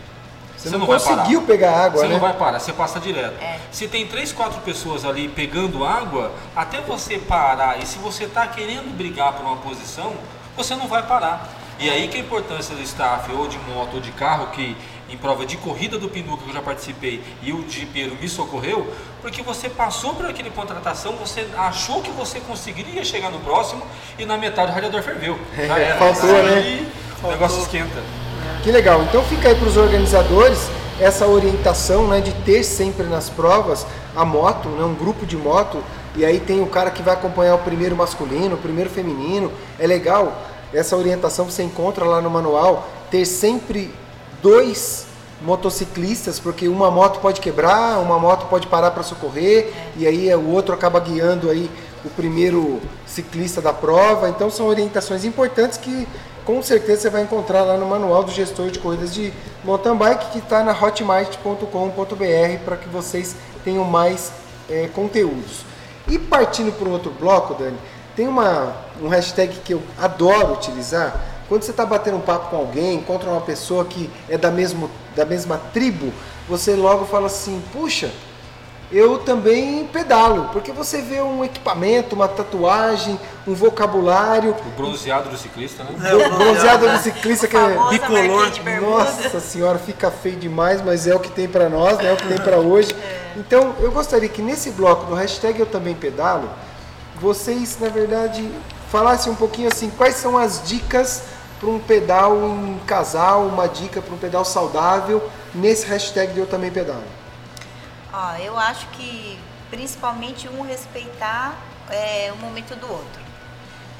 Você, 0.69 0.77
não, 0.77 0.85
vai 0.85 0.99
parar. 0.99 1.15
conseguiu 1.17 1.41
pegar 1.41 1.71
água, 1.85 1.99
Você 1.99 2.07
né? 2.07 2.13
não 2.13 2.19
vai 2.19 2.33
parar, 2.33 2.59
você 2.59 2.71
passa 2.71 2.99
direto. 2.99 3.41
É. 3.41 3.59
Se 3.71 3.87
tem 3.87 4.05
três, 4.05 4.31
quatro 4.31 4.59
pessoas 4.61 5.03
ali 5.05 5.27
pegando 5.27 5.83
água, 5.83 6.31
até 6.55 6.79
você 6.81 7.17
parar, 7.17 7.79
e 7.81 7.85
se 7.85 7.97
você 7.97 8.25
está 8.25 8.45
querendo 8.45 8.95
brigar 8.95 9.33
por 9.33 9.43
uma 9.45 9.57
posição, 9.57 10.13
você 10.55 10.75
não 10.75 10.87
vai 10.87 11.03
parar. 11.03 11.49
E 11.79 11.89
aí 11.89 12.07
que 12.07 12.17
a 12.17 12.19
importância 12.19 12.75
do 12.75 12.81
staff, 12.83 13.31
ou 13.31 13.47
de 13.47 13.57
moto 13.57 13.95
ou 13.95 13.99
de 13.99 14.11
carro, 14.11 14.47
que 14.47 14.77
em 15.09 15.17
prova 15.17 15.45
de 15.45 15.57
corrida 15.57 15.97
do 15.97 16.07
Pinduca 16.07 16.43
que 16.43 16.49
eu 16.49 16.53
já 16.53 16.61
participei 16.61 17.21
e 17.41 17.51
o 17.51 17.67
jipeiro 17.67 18.15
me 18.21 18.29
socorreu, 18.29 18.93
porque 19.21 19.41
você 19.41 19.67
passou 19.67 20.13
por 20.13 20.25
aquele 20.25 20.51
contratação, 20.51 21.13
você 21.13 21.47
achou 21.57 22.01
que 22.01 22.11
você 22.11 22.39
conseguiria 22.39 23.03
chegar 23.03 23.29
no 23.31 23.39
próximo 23.39 23.81
e 24.17 24.25
na 24.25 24.37
metade 24.37 24.71
o 24.71 24.75
radiador 24.75 25.01
ferveu. 25.01 25.39
Já 25.57 25.77
era. 25.79 25.97
faltou, 25.97 26.31
né? 26.43 26.85
O 27.23 27.27
negócio 27.27 27.61
esquenta. 27.61 28.20
Que 28.63 28.71
legal. 28.71 29.01
Então 29.01 29.23
fica 29.23 29.49
aí 29.49 29.55
para 29.55 29.67
os 29.67 29.75
organizadores 29.75 30.69
essa 30.99 31.25
orientação 31.25 32.07
né, 32.07 32.21
de 32.21 32.31
ter 32.45 32.63
sempre 32.63 33.07
nas 33.07 33.27
provas 33.27 33.87
a 34.15 34.23
moto, 34.23 34.69
né, 34.69 34.83
um 34.83 34.93
grupo 34.93 35.25
de 35.25 35.35
moto, 35.35 35.83
e 36.15 36.23
aí 36.23 36.39
tem 36.39 36.61
o 36.61 36.67
cara 36.67 36.91
que 36.91 37.01
vai 37.01 37.15
acompanhar 37.15 37.55
o 37.55 37.59
primeiro 37.59 37.95
masculino, 37.95 38.53
o 38.53 38.59
primeiro 38.59 38.87
feminino. 38.87 39.51
É 39.79 39.87
legal 39.87 40.43
essa 40.71 40.95
orientação 40.95 41.47
que 41.47 41.53
você 41.53 41.63
encontra 41.63 42.05
lá 42.05 42.21
no 42.21 42.29
manual, 42.29 42.87
ter 43.09 43.25
sempre 43.25 43.91
dois 44.43 45.07
motociclistas, 45.41 46.39
porque 46.39 46.67
uma 46.67 46.91
moto 46.91 47.19
pode 47.19 47.41
quebrar, 47.41 47.97
uma 47.97 48.19
moto 48.19 48.45
pode 48.47 48.67
parar 48.67 48.91
para 48.91 49.01
socorrer, 49.01 49.73
e 49.97 50.05
aí 50.05 50.31
o 50.35 50.51
outro 50.51 50.71
acaba 50.71 50.99
guiando 50.99 51.49
aí 51.49 51.67
o 52.05 52.09
primeiro 52.09 52.79
ciclista 53.07 53.59
da 53.59 53.73
prova. 53.73 54.29
Então 54.29 54.51
são 54.51 54.67
orientações 54.67 55.25
importantes 55.25 55.77
que 55.77 56.07
com 56.45 56.61
certeza 56.61 57.01
você 57.01 57.09
vai 57.09 57.23
encontrar 57.23 57.63
lá 57.63 57.77
no 57.77 57.85
manual 57.85 58.23
do 58.23 58.31
gestor 58.31 58.69
de 58.69 58.79
corridas 58.79 59.13
de 59.13 59.33
mountain 59.63 59.95
bike 59.95 60.31
que 60.31 60.39
está 60.39 60.63
na 60.63 60.71
hotmart.com.br 60.71 62.63
para 62.65 62.77
que 62.77 62.89
vocês 62.89 63.35
tenham 63.63 63.83
mais 63.83 64.31
eh, 64.69 64.89
conteúdos. 64.93 65.65
E 66.07 66.17
partindo 66.17 66.71
para 66.77 66.87
o 66.87 66.91
outro 66.91 67.11
bloco, 67.11 67.53
Dani, 67.53 67.77
tem 68.15 68.27
uma, 68.27 68.75
um 69.01 69.07
hashtag 69.07 69.55
que 69.63 69.73
eu 69.73 69.81
adoro 69.99 70.53
utilizar. 70.53 71.19
Quando 71.47 71.63
você 71.63 71.71
está 71.71 71.85
batendo 71.85 72.17
um 72.17 72.21
papo 72.21 72.49
com 72.49 72.57
alguém, 72.57 72.95
encontra 72.95 73.29
uma 73.29 73.41
pessoa 73.41 73.85
que 73.85 74.09
é 74.29 74.37
da, 74.37 74.49
mesmo, 74.49 74.89
da 75.15 75.25
mesma 75.25 75.59
tribo, 75.73 76.11
você 76.47 76.75
logo 76.75 77.05
fala 77.05 77.27
assim: 77.27 77.61
puxa, 77.71 78.11
eu 78.91 79.19
também 79.19 79.85
pedalo, 79.87 80.49
porque 80.51 80.71
você 80.71 81.01
vê 81.01 81.21
um 81.21 81.43
equipamento, 81.45 82.13
uma 82.13 82.27
tatuagem, 82.27 83.17
um 83.47 83.53
vocabulário, 83.53 84.51
O 84.51 84.69
bronzeado 84.75 85.29
do 85.29 85.37
ciclista, 85.37 85.83
né? 85.83 86.09
É, 86.09 86.15
o 86.15 86.37
bronzeado 86.37 86.89
do 86.89 86.97
ciclista 86.97 87.47
que 87.47 87.55
é 87.55 87.89
bicolor. 87.89 88.51
nossa 88.81 89.39
senhora, 89.39 89.79
fica 89.79 90.11
feio 90.11 90.35
demais, 90.35 90.81
mas 90.83 91.07
é 91.07 91.15
o 91.15 91.19
que 91.19 91.31
tem 91.31 91.47
pra 91.47 91.69
nós, 91.69 91.97
né? 91.97 92.09
É 92.09 92.13
o 92.13 92.17
que 92.17 92.27
tem 92.27 92.37
pra 92.37 92.57
hoje. 92.57 92.93
Então, 93.37 93.73
eu 93.79 93.91
gostaria 93.91 94.27
que 94.27 94.41
nesse 94.41 94.71
bloco 94.71 95.05
do 95.05 95.15
hashtag 95.15 95.59
eu 95.59 95.65
também 95.65 95.95
pedalo, 95.95 96.49
vocês, 97.19 97.77
na 97.79 97.87
verdade, 97.87 98.51
falassem 98.91 99.31
um 99.31 99.35
pouquinho 99.35 99.69
assim, 99.69 99.89
quais 99.89 100.15
são 100.15 100.37
as 100.37 100.67
dicas 100.67 101.23
para 101.61 101.69
um 101.69 101.79
pedal 101.79 102.35
em 102.35 102.79
casal, 102.85 103.45
uma 103.45 103.67
dica 103.67 104.01
para 104.01 104.13
um 104.13 104.17
pedal 104.17 104.43
saudável 104.43 105.23
nesse 105.53 105.85
hashtag 105.85 106.33
de 106.33 106.39
eu 106.39 106.47
também 106.47 106.71
pedalo. 106.71 107.20
Ó, 108.13 108.35
eu 108.35 108.57
acho 108.57 108.87
que 108.87 109.39
principalmente 109.69 110.49
um 110.49 110.61
respeitar 110.61 111.55
é, 111.89 112.31
o 112.33 112.37
momento 112.37 112.75
do 112.75 112.91
outro. 112.91 113.21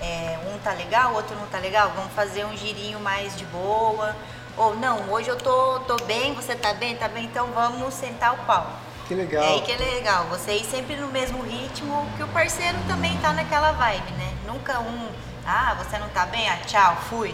É, 0.01 0.37
um 0.53 0.57
tá 0.59 0.73
legal, 0.73 1.11
o 1.11 1.15
outro 1.15 1.35
não 1.35 1.45
tá 1.47 1.59
legal, 1.59 1.91
vamos 1.95 2.11
fazer 2.13 2.43
um 2.45 2.55
girinho 2.57 2.99
mais 2.99 3.37
de 3.37 3.45
boa. 3.45 4.15
Ou 4.57 4.75
não, 4.75 5.09
hoje 5.09 5.29
eu 5.29 5.37
tô, 5.37 5.79
tô 5.81 5.95
bem, 6.05 6.33
você 6.33 6.55
tá 6.55 6.73
bem, 6.73 6.95
tá 6.97 7.07
bem, 7.07 7.25
então 7.25 7.47
vamos 7.53 7.93
sentar 7.93 8.33
o 8.33 8.37
pau. 8.39 8.67
Que 9.07 9.15
legal. 9.15 9.43
É 9.43 9.47
aí 9.47 9.61
que 9.61 9.71
é 9.71 9.77
legal, 9.77 10.25
você 10.25 10.55
ir 10.55 10.65
sempre 10.65 10.95
no 10.95 11.07
mesmo 11.07 11.41
ritmo, 11.43 12.05
que 12.17 12.23
o 12.23 12.27
parceiro 12.29 12.77
também 12.87 13.17
tá 13.19 13.31
naquela 13.31 13.71
vibe, 13.71 14.11
né? 14.13 14.33
Nunca 14.45 14.79
um, 14.79 15.09
ah, 15.45 15.75
você 15.75 15.97
não 15.97 16.09
tá 16.09 16.25
bem, 16.25 16.49
ah, 16.49 16.57
tchau, 16.65 16.97
fui. 17.09 17.33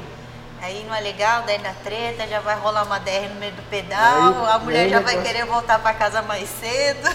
Aí 0.62 0.84
não 0.88 0.96
é 0.96 1.00
legal, 1.02 1.44
daí 1.46 1.60
na 1.60 1.72
treta, 1.84 2.28
já 2.28 2.40
vai 2.40 2.56
rolar 2.58 2.84
uma 2.84 3.00
DR 3.00 3.30
no 3.30 3.36
meio 3.40 3.54
do 3.54 3.62
pedal, 3.70 4.46
Aí- 4.46 4.52
a 4.52 4.60
mulher 4.60 4.90
já 4.90 5.00
vai 5.00 5.16
negócio- 5.16 5.32
querer 5.34 5.46
voltar 5.46 5.80
pra 5.80 5.94
casa 5.94 6.22
mais 6.22 6.50
cedo. 6.50 7.10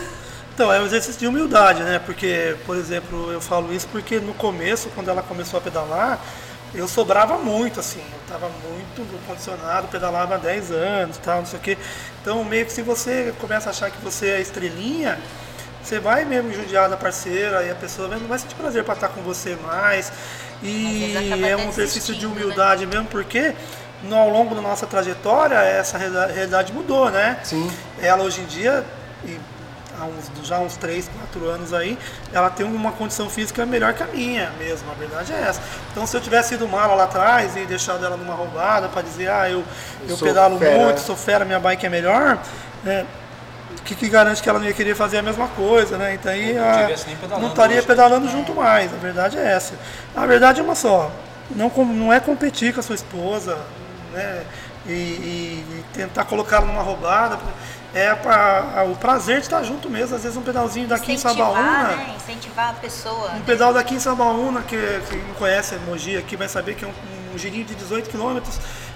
Então, 0.54 0.72
é 0.72 0.78
um 0.80 0.84
exercício 0.86 1.18
de 1.18 1.26
humildade, 1.26 1.82
né? 1.82 1.98
Porque, 1.98 2.56
por 2.66 2.76
exemplo, 2.76 3.32
eu 3.32 3.40
falo 3.40 3.72
isso 3.72 3.88
porque 3.88 4.20
no 4.20 4.34
começo, 4.34 4.90
quando 4.94 5.08
ela 5.08 5.22
começou 5.22 5.58
a 5.58 5.62
pedalar, 5.62 6.18
eu 6.74 6.86
sobrava 6.86 7.38
muito, 7.38 7.80
assim. 7.80 8.00
Eu 8.12 8.20
estava 8.20 8.48
muito 8.48 9.26
condicionado, 9.26 9.88
pedalava 9.88 10.34
há 10.34 10.38
10 10.38 10.70
anos, 10.70 11.16
tal, 11.18 11.38
não 11.38 11.46
sei 11.46 11.58
o 11.58 11.62
quê. 11.62 11.78
Então, 12.20 12.44
meio 12.44 12.66
que 12.66 12.72
se 12.72 12.82
você 12.82 13.34
começa 13.40 13.70
a 13.70 13.72
achar 13.72 13.90
que 13.90 13.98
você 14.02 14.28
é 14.28 14.40
estrelinha, 14.42 15.18
você 15.82 15.98
vai 15.98 16.24
mesmo 16.26 16.52
judiar 16.52 16.88
da 16.88 16.96
parceira 16.98 17.64
e 17.64 17.70
a 17.70 17.74
pessoa 17.74 18.06
não 18.08 18.28
vai 18.28 18.38
sentir 18.38 18.54
prazer 18.54 18.84
para 18.84 18.94
estar 18.94 19.08
com 19.08 19.22
você 19.22 19.56
mais. 19.66 20.12
E 20.62 21.14
é 21.48 21.56
um 21.56 21.68
exercício 21.68 22.14
de 22.14 22.26
né? 22.26 22.32
humildade 22.32 22.86
mesmo, 22.86 23.06
porque 23.06 23.54
no, 24.02 24.16
ao 24.16 24.28
longo 24.28 24.54
da 24.54 24.60
nossa 24.60 24.86
trajetória, 24.86 25.56
essa 25.56 25.98
realidade 25.98 26.72
mudou, 26.72 27.10
né? 27.10 27.38
Sim. 27.42 27.70
Ela 28.00 28.22
hoje 28.22 28.40
em 28.40 28.46
dia, 28.46 28.84
e 29.24 29.38
há 29.98 30.04
uns, 30.04 30.46
já 30.46 30.56
há 30.56 30.60
uns 30.60 30.76
3, 30.76 31.08
4 31.32 31.48
anos 31.48 31.72
aí, 31.72 31.98
ela 32.32 32.50
tem 32.50 32.66
uma 32.66 32.92
condição 32.92 33.28
física 33.28 33.64
melhor 33.64 33.94
que 33.94 34.02
a 34.02 34.06
minha 34.06 34.50
mesmo, 34.58 34.90
a 34.90 34.94
verdade 34.94 35.32
é 35.32 35.40
essa. 35.40 35.60
Então 35.90 36.06
se 36.06 36.16
eu 36.16 36.20
tivesse 36.20 36.54
ido 36.54 36.66
mala 36.68 36.94
lá 36.94 37.04
atrás 37.04 37.56
e 37.56 37.64
deixado 37.64 38.04
ela 38.04 38.16
numa 38.16 38.34
roubada 38.34 38.88
para 38.88 39.02
dizer, 39.02 39.30
ah, 39.30 39.48
eu, 39.48 39.64
eu, 40.08 40.16
sou 40.16 40.26
pedalo 40.26 40.58
fera, 40.58 40.76
muito, 40.76 40.96
né? 40.96 41.04
sou 41.04 41.16
fera, 41.16 41.44
minha 41.44 41.60
bike 41.60 41.86
é 41.86 41.88
melhor, 41.88 42.38
né? 42.84 43.06
O 43.82 43.84
que, 43.84 43.94
que 43.96 44.08
garante 44.08 44.40
que 44.42 44.48
ela 44.48 44.60
não 44.60 44.66
ia 44.66 44.72
querer 44.72 44.94
fazer 44.94 45.18
a 45.18 45.22
mesma 45.22 45.48
coisa, 45.48 45.98
né? 45.98 46.14
Então 46.14 46.30
aí 46.30 46.54
Não 46.54 46.64
a- 46.70 46.82
tivesse 46.84 47.06
nem 47.08 47.16
pedalando 47.16 47.42
não 47.42 47.48
estaria 47.52 47.78
hoje. 47.78 47.86
pedalando 47.86 48.28
junto 48.28 48.54
mais, 48.54 48.94
a 48.94 48.96
verdade 48.96 49.36
é 49.38 49.44
essa. 49.52 49.74
A 50.14 50.24
verdade 50.24 50.60
é 50.60 50.62
uma 50.62 50.76
só, 50.76 51.10
não, 51.50 51.68
não 51.86 52.12
é 52.12 52.20
competir 52.20 52.72
com 52.72 52.78
a 52.80 52.82
sua 52.82 52.94
esposa, 52.94 53.58
né? 54.12 54.44
E, 54.86 54.90
e- 54.92 55.66
e 55.80 55.84
tentar 55.92 56.24
colocá-la 56.26 56.64
numa 56.66 56.82
roubada. 56.82 57.38
É 57.94 58.14
pra, 58.14 58.86
o 58.90 58.96
prazer 58.96 59.36
de 59.36 59.42
estar 59.42 59.62
junto 59.64 59.90
mesmo, 59.90 60.16
às 60.16 60.22
vezes 60.22 60.38
um 60.38 60.42
pedalzinho 60.42 60.88
daqui 60.88 61.12
em 61.12 61.14
Incentivar, 61.16 61.46
Sabaúna. 61.52 61.88
né? 61.88 62.14
Incentivar 62.16 62.70
a 62.70 62.72
pessoa. 62.74 63.30
Um 63.32 63.34
né? 63.34 63.42
pedal 63.44 63.74
daqui 63.74 63.94
em 63.96 63.98
Sabaúna, 64.00 64.62
que 64.62 64.76
quem 65.10 65.18
não 65.24 65.34
conhece 65.34 65.74
Mogi 65.86 66.16
aqui 66.16 66.34
vai 66.34 66.48
saber 66.48 66.74
que 66.74 66.84
é 66.86 66.88
um, 66.88 67.34
um 67.34 67.38
girinho 67.38 67.64
de 67.66 67.74
18 67.74 68.08
km. 68.08 68.40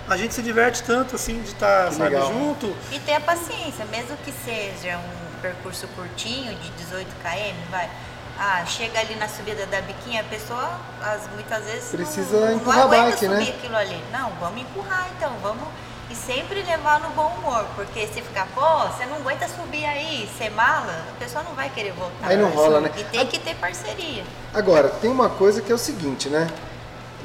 A 0.08 0.16
gente 0.16 0.34
se 0.34 0.42
diverte 0.42 0.82
tanto 0.82 1.16
assim 1.16 1.40
de 1.42 1.48
estar 1.48 1.90
sabe, 1.92 2.10
legal. 2.14 2.32
junto. 2.32 2.74
E 2.92 2.98
ter 3.00 3.14
a 3.14 3.20
paciência, 3.20 3.84
mesmo 3.86 4.16
que 4.24 4.32
seja 4.44 4.98
um 4.98 5.40
percurso 5.40 5.88
curtinho, 5.88 6.54
de 6.54 6.68
18 6.70 7.06
km, 7.22 7.70
vai. 7.70 7.90
Ah, 8.38 8.64
chega 8.66 9.00
ali 9.00 9.14
na 9.16 9.26
subida 9.28 9.64
da 9.66 9.80
biquinha, 9.80 10.20
a 10.20 10.24
pessoa 10.24 10.78
as, 11.02 11.26
muitas 11.32 11.64
vezes 11.64 11.90
não- 11.90 11.98
Precisa 11.98 12.38
não, 12.40 12.56
empurrar 12.56 12.80
a 12.80 12.84
aguenta 12.84 13.04
bike, 13.06 13.18
subir 13.18 13.34
né? 13.34 13.54
aquilo 13.58 13.76
ali. 13.76 14.04
Não, 14.12 14.30
vamos 14.38 14.60
empurrar 14.60 15.08
então, 15.16 15.32
vamos. 15.42 15.66
E 16.08 16.14
sempre 16.14 16.62
levar 16.62 17.00
no 17.00 17.08
bom 17.10 17.26
humor, 17.38 17.64
porque 17.74 18.06
se 18.06 18.22
ficar, 18.22 18.46
pô, 18.54 18.60
você 18.88 19.04
não 19.06 19.16
aguenta 19.16 19.48
subir 19.48 19.84
aí, 19.84 20.28
ser 20.38 20.50
mala, 20.50 21.04
a 21.10 21.18
pessoa 21.18 21.42
não 21.42 21.52
vai 21.54 21.68
querer 21.70 21.92
voltar. 21.94 22.28
Aí 22.28 22.36
não 22.36 22.48
rola, 22.50 22.80
né? 22.80 22.92
E 22.96 23.02
tem 23.04 23.26
que 23.26 23.40
ter 23.40 23.56
parceria. 23.56 24.22
Agora, 24.54 24.88
tem 24.88 25.10
uma 25.10 25.28
coisa 25.30 25.60
que 25.60 25.72
é 25.72 25.74
o 25.74 25.78
seguinte, 25.78 26.28
né? 26.28 26.46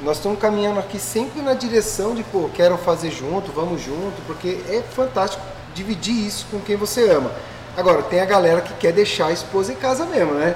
Nós 0.02 0.16
estamos 0.16 0.38
caminhando 0.40 0.80
aqui 0.80 0.98
sempre 0.98 1.40
na 1.42 1.54
direção 1.54 2.14
de, 2.14 2.22
pô, 2.24 2.50
quero 2.52 2.76
fazer 2.76 3.10
junto, 3.10 3.52
vamos 3.52 3.80
junto, 3.80 4.20
porque 4.26 4.58
é 4.68 4.82
fantástico 4.94 5.42
dividir 5.74 6.26
isso 6.26 6.46
com 6.50 6.58
quem 6.60 6.76
você 6.76 7.08
ama. 7.10 7.30
Agora, 7.76 8.02
tem 8.02 8.20
a 8.20 8.24
galera 8.26 8.60
que 8.60 8.74
quer 8.74 8.92
deixar 8.92 9.26
a 9.28 9.32
esposa 9.32 9.72
em 9.72 9.76
casa 9.76 10.04
mesmo, 10.04 10.34
né? 10.34 10.54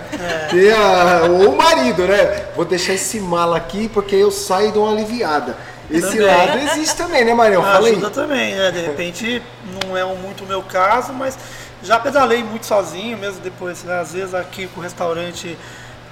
Tem 0.51 0.71
a- 0.73 1.23
ou 1.31 1.51
o 1.53 1.57
marido, 1.57 2.03
né? 2.07 2.47
Vou 2.55 2.65
deixar 2.65 2.93
esse 2.95 3.21
mala 3.21 3.57
aqui 3.57 3.89
porque 3.89 4.17
eu 4.17 4.31
saio 4.31 4.69
e 4.69 4.73
dou 4.73 4.85
uma 4.85 4.93
aliviada. 4.93 5.57
Esse 5.91 6.09
Também. 6.19 6.27
lado 6.27 6.59
existe 6.59 6.97
também, 6.97 7.25
né, 7.25 7.33
Marião? 7.33 7.63
Fala 7.63 7.87
aí. 7.87 7.93
Ajuda 7.93 8.11
também, 8.11 8.55
né? 8.57 8.71
De 8.73 8.81
repente 8.81 9.43
não 9.85 9.97
é 9.97 10.05
muito 10.05 10.43
o 10.45 10.47
meu 10.47 10.63
caso, 10.63 11.13
mas 11.13 11.39
já 11.83 11.99
pedalei 12.01 12.43
muito 12.43 12.67
sozinho, 12.67 13.17
mesmo 13.17 13.41
depois, 13.41 13.85
né? 13.85 14.01
Às 14.01 14.13
vezes 14.13 14.35
aqui 14.35 14.67
com 14.67 14.81
o 14.81 14.83
restaurante 14.83 15.57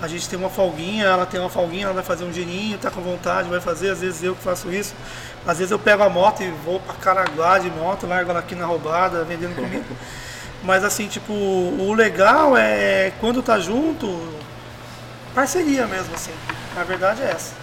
a 0.00 0.08
gente 0.08 0.28
tem 0.28 0.38
uma 0.38 0.50
folguinha, 0.50 1.06
ela 1.06 1.26
tem 1.26 1.40
uma 1.40 1.48
folguinha, 1.48 1.84
ela 1.84 1.94
vai 1.94 2.02
fazer 2.02 2.24
um 2.24 2.32
girinho, 2.32 2.76
tá 2.78 2.90
com 2.90 3.00
vontade, 3.00 3.48
vai 3.48 3.60
fazer, 3.60 3.90
às 3.90 4.00
vezes 4.00 4.22
eu 4.22 4.34
que 4.34 4.42
faço 4.42 4.70
isso. 4.70 4.94
Às 5.46 5.58
vezes 5.58 5.70
eu 5.70 5.78
pego 5.78 6.02
a 6.02 6.08
moto 6.08 6.42
e 6.42 6.50
vou 6.64 6.80
pra 6.80 6.94
Caraguá 6.94 7.58
de 7.58 7.70
moto, 7.70 8.06
largo 8.06 8.30
ela 8.30 8.40
aqui 8.40 8.54
na 8.54 8.66
roubada, 8.66 9.24
vendendo 9.24 9.54
comida. 9.54 9.84
Mas 10.62 10.82
assim, 10.82 11.06
tipo, 11.08 11.32
o 11.32 11.92
legal 11.92 12.56
é 12.56 13.12
quando 13.20 13.42
tá 13.42 13.58
junto, 13.58 14.34
parceria 15.34 15.86
mesmo, 15.86 16.14
assim. 16.14 16.32
A 16.76 16.82
verdade 16.82 17.22
é 17.22 17.30
essa. 17.30 17.54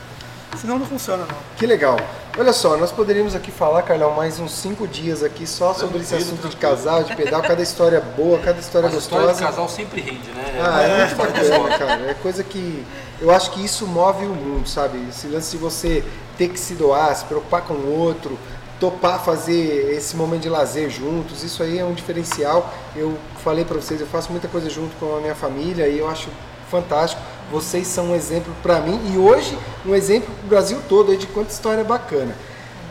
Senão 0.58 0.78
não 0.78 0.86
funciona 0.86 1.26
não. 1.26 1.38
Que 1.58 1.66
legal. 1.66 1.98
Olha 2.38 2.54
só, 2.54 2.78
nós 2.78 2.94
poderíamos 2.94 3.36
aqui 3.36 3.52
falar, 3.52 3.84
Carlão, 3.84 4.12
mais 4.12 4.40
uns 4.40 4.54
cinco 4.54 4.88
dias 4.88 5.22
aqui 5.22 5.46
só 5.46 5.74
sobre 5.74 6.00
esse 6.00 6.16
assunto 6.16 6.48
de 6.48 6.56
casal, 6.56 7.04
de 7.04 7.14
pedal, 7.14 7.42
cada 7.42 7.62
história 7.62 8.00
boa, 8.00 8.40
cada 8.40 8.58
história 8.58 8.88
Mas 8.88 8.96
a 8.96 9.00
história 9.00 9.28
gostosa. 9.28 9.44
do 9.44 9.52
casal 9.52 9.70
sempre 9.70 10.00
rende, 10.00 10.30
né? 10.32 10.60
Ah, 10.64 10.82
é, 10.82 10.98
muito 10.98 11.12
história 11.12 11.34
de 11.34 11.50
bacana, 11.50 11.78
cara. 11.78 12.12
É 12.12 12.14
coisa 12.14 12.42
que 12.42 12.86
eu 13.20 13.32
acho 13.32 13.52
que 13.52 13.64
isso 13.64 13.86
move 13.86 14.26
o 14.26 14.30
mundo, 14.30 14.68
sabe? 14.68 14.98
Esse 15.10 15.28
lance 15.28 15.52
de 15.52 15.58
você 15.58 16.06
ter 16.38 16.48
que 16.48 16.58
se 16.58 16.74
doar, 16.74 17.14
se 17.14 17.26
preocupar 17.26 17.64
com 17.64 17.74
o 17.74 18.00
outro, 18.00 18.40
topar 18.80 19.24
fazer 19.24 19.94
esse 19.94 20.16
momento 20.16 20.44
de 20.44 20.50
lazer 20.50 20.90
juntos, 20.90 21.44
isso 21.44 21.62
aí 21.62 21.80
é 21.80 21.84
um 21.86 21.94
diferencial. 21.94 22.74
Eu 22.96 23.18
falei 23.44 23.66
pra 23.66 23.76
vocês, 23.76 24.00
eu 24.00 24.08
faço 24.08 24.32
muita 24.32 24.48
coisa 24.48 24.70
junto 24.70 24.96
com 24.96 25.18
a 25.18 25.20
minha 25.20 25.36
família 25.36 25.86
e 25.88 26.00
eu 26.00 26.10
acho 26.10 26.30
fantástico. 26.70 27.22
Vocês 27.52 27.86
são 27.86 28.12
um 28.12 28.16
exemplo 28.16 28.54
pra 28.64 28.80
mim 28.80 28.98
e 29.14 29.18
hoje 29.18 29.58
um 29.86 29.94
exemplo 29.94 30.34
pro 30.40 30.48
Brasil 30.48 30.80
todo 30.88 31.16
de 31.18 31.28
quanta 31.28 31.52
história 31.52 31.84
bacana. 31.84 32.34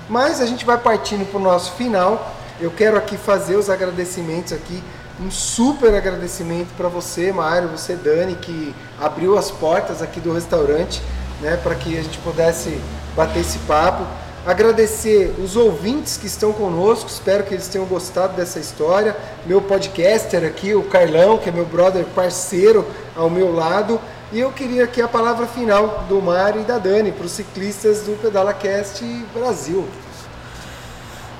Mas 0.06 0.38
a 0.38 0.44
gente 0.44 0.66
vai 0.66 0.76
partindo 0.76 1.26
para 1.30 1.40
o 1.40 1.42
nosso 1.42 1.72
final. 1.72 2.34
Eu 2.60 2.70
quero 2.70 2.98
aqui 2.98 3.16
fazer 3.16 3.56
os 3.56 3.70
agradecimentos 3.70 4.52
aqui. 4.52 4.82
Um 5.18 5.30
super 5.30 5.94
agradecimento 5.94 6.68
para 6.76 6.88
você, 6.88 7.32
Mário, 7.32 7.68
você, 7.68 7.94
Dani, 7.94 8.34
que 8.34 8.74
abriu 9.00 9.38
as 9.38 9.50
portas 9.50 10.02
aqui 10.02 10.20
do 10.20 10.32
restaurante, 10.32 11.00
né, 11.40 11.56
para 11.62 11.74
que 11.74 11.96
a 11.96 12.02
gente 12.02 12.18
pudesse 12.18 12.78
bater 13.16 13.40
esse 13.40 13.58
papo. 13.60 14.04
Agradecer 14.46 15.34
os 15.38 15.56
ouvintes 15.56 16.16
que 16.16 16.26
estão 16.26 16.52
conosco, 16.52 17.08
espero 17.08 17.44
que 17.44 17.52
eles 17.52 17.68
tenham 17.68 17.86
gostado 17.86 18.34
dessa 18.34 18.58
história. 18.58 19.14
Meu 19.46 19.60
podcaster 19.60 20.44
aqui, 20.44 20.74
o 20.74 20.82
Carlão, 20.82 21.36
que 21.36 21.50
é 21.50 21.52
meu 21.52 21.66
brother 21.66 22.04
parceiro 22.14 22.86
ao 23.14 23.28
meu 23.28 23.54
lado. 23.54 24.00
E 24.32 24.38
eu 24.38 24.52
queria 24.52 24.84
aqui 24.84 25.02
a 25.02 25.08
palavra 25.08 25.44
final 25.48 26.04
do 26.08 26.22
Mário 26.22 26.60
e 26.60 26.64
da 26.64 26.78
Dani 26.78 27.10
para 27.10 27.26
os 27.26 27.32
ciclistas 27.32 28.02
do 28.02 28.16
PedalaCast 28.22 29.04
Brasil. 29.34 29.88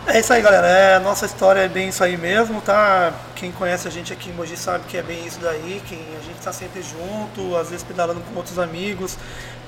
É 0.09 0.19
isso 0.19 0.33
aí, 0.33 0.43
galera. 0.43 0.67
É, 0.67 0.97
a 0.97 1.01
nossa 1.01 1.25
história 1.25 1.61
é 1.61 1.69
bem 1.69 1.91
isso 1.91 2.03
aí 2.03 2.17
mesmo, 2.17 2.61
tá? 2.61 3.13
Quem 3.37 3.53
conhece 3.53 3.87
a 3.87 3.91
gente 3.93 4.13
aqui 4.13 4.31
em 4.31 4.33
Mogi 4.33 4.57
sabe 4.57 4.87
que 4.89 4.97
é 4.97 5.03
bem 5.03 5.25
isso 5.25 5.39
daí, 5.39 5.81
que 5.87 5.95
a 5.95 6.25
gente 6.25 6.39
está 6.39 6.53
sempre 6.53 6.83
junto, 6.83 7.57
às 7.57 7.71
vezes 7.71 7.85
pedalando 7.85 8.23
com 8.23 8.35
outros 8.35 8.59
amigos, 8.59 9.17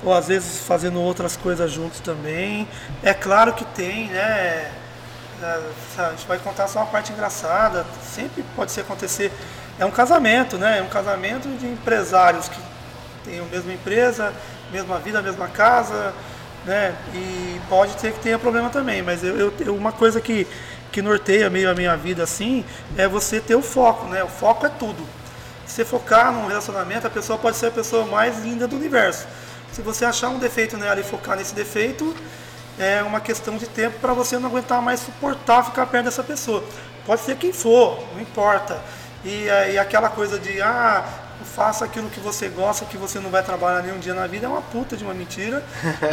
ou 0.02 0.12
às 0.12 0.26
vezes 0.26 0.58
fazendo 0.66 1.00
outras 1.00 1.36
coisas 1.36 1.70
juntos 1.70 2.00
também. 2.00 2.66
É 3.04 3.14
claro 3.14 3.52
que 3.52 3.64
tem, 3.66 4.08
né? 4.08 4.20
É, 4.20 5.60
a 5.96 6.10
gente 6.10 6.26
vai 6.26 6.38
contar 6.38 6.66
só 6.66 6.80
uma 6.80 6.86
parte 6.86 7.12
engraçada, 7.12 7.86
sempre 8.02 8.44
pode 8.56 8.72
ser 8.72 8.80
acontecer. 8.80 9.30
É 9.78 9.86
um 9.86 9.92
casamento, 9.92 10.58
né? 10.58 10.80
É 10.80 10.82
um 10.82 10.88
casamento 10.88 11.46
de 11.56 11.66
empresários 11.68 12.48
que 12.48 12.71
têm 13.24 13.40
a 13.40 13.44
mesma 13.44 13.72
empresa, 13.72 14.32
mesma 14.70 14.98
vida, 14.98 15.22
mesma 15.22 15.48
casa, 15.48 16.14
né? 16.64 16.94
E 17.14 17.60
pode 17.68 17.96
ter 17.96 18.12
que 18.12 18.20
tenha 18.20 18.38
problema 18.38 18.70
também, 18.70 19.02
mas 19.02 19.22
eu, 19.22 19.52
eu 19.58 19.74
uma 19.74 19.92
coisa 19.92 20.20
que, 20.20 20.46
que 20.90 21.02
norteia 21.02 21.50
meio 21.50 21.70
a 21.70 21.74
minha 21.74 21.96
vida 21.96 22.22
assim 22.22 22.64
é 22.96 23.08
você 23.08 23.40
ter 23.40 23.54
o 23.54 23.62
foco, 23.62 24.06
né? 24.06 24.22
O 24.22 24.28
foco 24.28 24.66
é 24.66 24.68
tudo. 24.68 25.04
Se 25.66 25.84
focar 25.84 26.32
num 26.32 26.46
relacionamento, 26.46 27.06
a 27.06 27.10
pessoa 27.10 27.38
pode 27.38 27.56
ser 27.56 27.66
a 27.66 27.70
pessoa 27.70 28.04
mais 28.06 28.38
linda 28.42 28.68
do 28.68 28.76
universo. 28.76 29.26
Se 29.72 29.80
você 29.80 30.04
achar 30.04 30.28
um 30.28 30.38
defeito 30.38 30.76
nela 30.76 31.00
e 31.00 31.02
focar 31.02 31.36
nesse 31.36 31.54
defeito, 31.54 32.14
é 32.78 33.02
uma 33.02 33.20
questão 33.20 33.56
de 33.56 33.66
tempo 33.66 33.98
para 33.98 34.12
você 34.12 34.38
não 34.38 34.48
aguentar 34.48 34.82
mais 34.82 35.00
suportar 35.00 35.64
ficar 35.64 35.86
perto 35.86 36.04
dessa 36.06 36.22
pessoa. 36.22 36.62
Pode 37.06 37.22
ser 37.22 37.36
quem 37.36 37.52
for, 37.52 38.02
não 38.12 38.20
importa. 38.20 38.80
E, 39.24 39.44
e 39.72 39.78
aquela 39.78 40.08
coisa 40.08 40.38
de, 40.38 40.60
ah, 40.60 41.04
faça 41.44 41.84
aquilo 41.84 42.08
que 42.08 42.20
você 42.20 42.48
gosta, 42.48 42.84
que 42.84 42.96
você 42.96 43.18
não 43.18 43.30
vai 43.30 43.42
trabalhar 43.42 43.82
nenhum 43.82 43.98
dia 43.98 44.14
na 44.14 44.26
vida, 44.26 44.46
é 44.46 44.48
uma 44.48 44.62
puta 44.62 44.96
de 44.96 45.04
uma 45.04 45.14
mentira. 45.14 45.62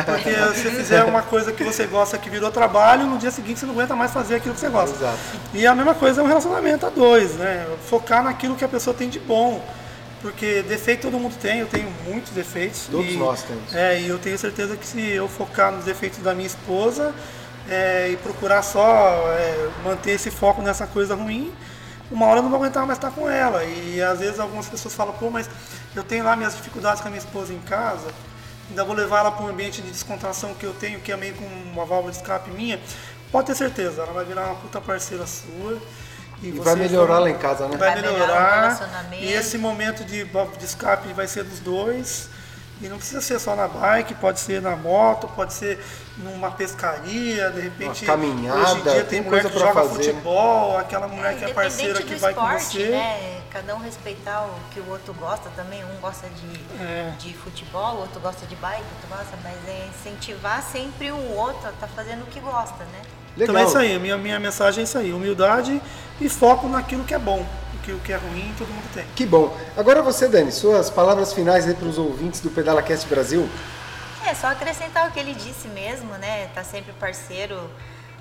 Porque 0.06 0.32
se 0.56 0.64
você 0.64 0.72
fizer 0.72 1.04
uma 1.04 1.22
coisa 1.22 1.52
que 1.52 1.64
você 1.64 1.86
gosta 1.86 2.18
que 2.18 2.30
virou 2.30 2.52
trabalho, 2.52 3.06
no 3.06 3.18
dia 3.18 3.32
seguinte 3.32 3.60
você 3.60 3.66
não 3.66 3.74
aguenta 3.74 3.96
mais 3.96 4.12
fazer 4.12 4.36
aquilo 4.36 4.54
que 4.54 4.60
você 4.60 4.70
gosta. 4.70 4.96
Exato. 4.96 5.18
E 5.54 5.66
a 5.66 5.76
mesma 5.76 5.96
coisa 5.96 6.22
é 6.22 6.24
um 6.24 6.28
relacionamento 6.28 6.86
a 6.86 6.90
dois, 6.90 7.34
né? 7.36 7.66
Focar 7.90 8.24
naquilo 8.24 8.56
que 8.56 8.64
a 8.64 8.68
pessoa 8.68 8.94
tem 8.94 9.10
de 9.10 9.20
bom. 9.20 9.64
Porque 10.22 10.62
defeito 10.64 11.04
todo 11.04 11.18
mundo 11.18 11.36
tem, 11.40 11.60
eu 11.60 11.68
tenho 11.68 11.90
muitos 12.06 12.32
defeitos. 12.34 12.88
Todos 12.92 13.14
e, 13.14 13.18
nós 13.18 13.44
temos. 13.44 13.74
É, 13.74 14.02
e 14.02 14.08
eu 14.10 14.20
tenho 14.20 14.38
certeza 14.38 14.76
que 14.76 14.86
se 14.86 15.00
eu 15.00 15.30
focar 15.30 15.72
nos 15.72 15.86
defeitos 15.86 16.20
da 16.20 16.34
minha 16.34 16.48
esposa 16.48 17.14
é, 17.70 18.10
e 18.10 18.18
procurar 18.18 18.62
só 18.62 19.24
é, 19.32 19.70
manter 19.84 20.12
esse 20.12 20.30
foco 20.30 20.62
nessa 20.62 20.86
coisa 20.86 21.16
ruim, 21.16 21.54
uma 22.12 22.26
hora 22.26 22.40
eu 22.40 22.44
não 22.44 22.50
vou 22.50 22.60
aguentar 22.60 22.86
mais 22.86 22.98
estar 22.98 23.12
com 23.12 23.30
ela. 23.30 23.64
E 23.64 24.02
às 24.02 24.20
vezes 24.20 24.40
algumas 24.40 24.68
pessoas 24.68 24.94
falam, 24.94 25.14
pô, 25.14 25.30
mas 25.30 25.50
eu 25.96 26.04
tenho 26.04 26.24
lá 26.24 26.36
minhas 26.36 26.56
dificuldades 26.56 27.02
com 27.02 27.08
a 27.08 27.12
minha 27.12 27.20
esposa 27.20 27.54
em 27.54 27.60
casa, 27.60 28.08
ainda 28.70 28.84
vou 28.84 28.96
levar 28.96 29.20
ela 29.20 29.32
para 29.32 29.46
um 29.46 29.50
ambiente 29.50 29.82
de 29.82 29.90
descontração 29.90 30.54
que 30.54 30.66
eu 30.66 30.74
tenho, 30.74 31.00
que 31.00 31.12
é 31.12 31.18
meio 31.18 31.36
com 31.36 31.46
uma 31.46 31.86
válvula 31.86 32.12
de 32.12 32.18
escape 32.18 32.52
minha. 32.52 32.80
Pode 33.32 33.48
ter 33.48 33.56
certeza, 33.56 34.02
ela 34.02 34.12
vai 34.12 34.26
virar 34.26 34.46
uma 34.46 34.56
puta 34.56 34.82
parceira 34.82 35.26
sua. 35.26 35.78
E, 36.42 36.48
e 36.48 36.52
vai 36.52 36.76
melhorar 36.76 37.16
vão, 37.16 37.24
lá 37.24 37.30
em 37.30 37.38
casa, 37.38 37.68
né? 37.68 37.78
Vai, 37.78 37.92
Vai 37.92 38.02
melhorar 38.02 38.80
melhorar. 38.80 39.14
E 39.14 39.32
esse 39.34 39.58
momento 39.58 40.04
de, 40.04 40.24
de 40.24 40.66
escape 40.66 41.12
vai 41.14 41.28
ser 41.28 41.44
dos 41.44 41.60
dois. 41.60 42.30
E 42.82 42.88
não 42.88 42.98
precisa 42.98 43.20
ser 43.22 43.40
só 43.40 43.56
na 43.56 43.68
bike, 43.68 44.14
pode 44.16 44.40
ser 44.40 44.62
na 44.62 44.76
moto, 44.76 45.28
pode 45.36 45.54
ser 45.54 45.84
numa 46.20 46.52
pescaria, 46.52 47.50
de 47.50 47.62
repente. 47.62 48.04
Uma 48.04 48.14
caminhada, 48.14 48.60
hoje 48.60 48.80
em 48.80 48.84
dia 48.84 48.94
tem 48.94 49.04
tem 49.06 49.22
mulher 49.22 49.42
coisa 49.42 49.50
que 49.50 49.58
pra 49.60 49.68
joga 49.68 49.88
fazer, 49.90 50.04
futebol, 50.04 50.78
aquela 50.78 51.08
mulher 51.08 51.38
que 51.38 51.44
é 51.46 51.50
independente 51.50 51.54
parceira 51.56 52.02
que 52.02 52.14
do 52.16 52.20
vai 52.20 52.34
com 52.34 52.42
esporte, 52.42 52.78
você. 52.78 52.90
Né? 52.90 53.42
Cada 53.50 53.76
um 53.76 53.80
respeitar 53.80 54.42
o 54.46 54.52
que 54.72 54.80
o 54.80 54.90
outro 54.90 55.14
gosta 55.14 55.50
também. 55.56 55.84
Um 55.84 56.00
gosta 56.02 56.28
de, 56.28 56.84
É. 56.84 57.14
de 57.18 57.34
futebol, 57.34 57.96
o 57.96 58.00
outro 58.02 58.20
gosta 58.20 58.46
de 58.46 58.56
bike, 58.56 58.82
o 58.82 58.96
outro 58.96 59.18
gosta, 59.18 59.38
mas 59.44 59.56
é 59.68 59.88
incentivar 59.88 60.62
sempre 60.62 61.12
o 61.12 61.36
outro 61.36 61.68
a 61.68 61.72
estar 61.72 61.88
fazendo 61.88 62.24
o 62.24 62.26
que 62.28 62.40
gosta, 62.40 62.84
né? 62.86 63.02
Legal. 63.38 63.56
Então 63.56 63.58
é 63.58 63.68
isso 63.68 63.78
aí, 63.78 63.96
a 63.96 64.00
minha, 64.00 64.18
minha 64.18 64.40
mensagem 64.40 64.82
é 64.82 64.84
isso 64.84 64.98
aí, 64.98 65.14
humildade 65.14 65.82
e 66.20 66.30
foco 66.30 66.68
naquilo 66.68 67.04
que 67.04 67.14
é 67.14 67.20
bom. 67.20 67.46
Porque 67.72 67.94
o 67.94 68.00
que 68.00 68.12
é 68.12 68.18
ruim 68.18 68.54
todo 68.58 68.68
mundo 68.68 68.90
tem. 68.94 69.06
Que 69.16 69.26
bom. 69.26 69.56
Agora 69.78 70.02
você, 70.02 70.28
Dani, 70.28 70.52
suas 70.52 70.90
palavras 70.90 71.32
finais 71.32 71.66
aí 71.66 71.74
para 71.74 71.88
os 71.88 71.98
ouvintes 71.98 72.42
do 72.42 72.50
PedalaCast 72.50 73.08
Brasil. 73.08 73.48
É, 74.28 74.34
só 74.34 74.48
acrescentar 74.48 75.08
o 75.08 75.12
que 75.12 75.20
ele 75.20 75.34
disse 75.34 75.68
mesmo, 75.68 76.12
né? 76.18 76.48
Tá 76.54 76.64
sempre 76.64 76.94
parceiro 76.94 77.70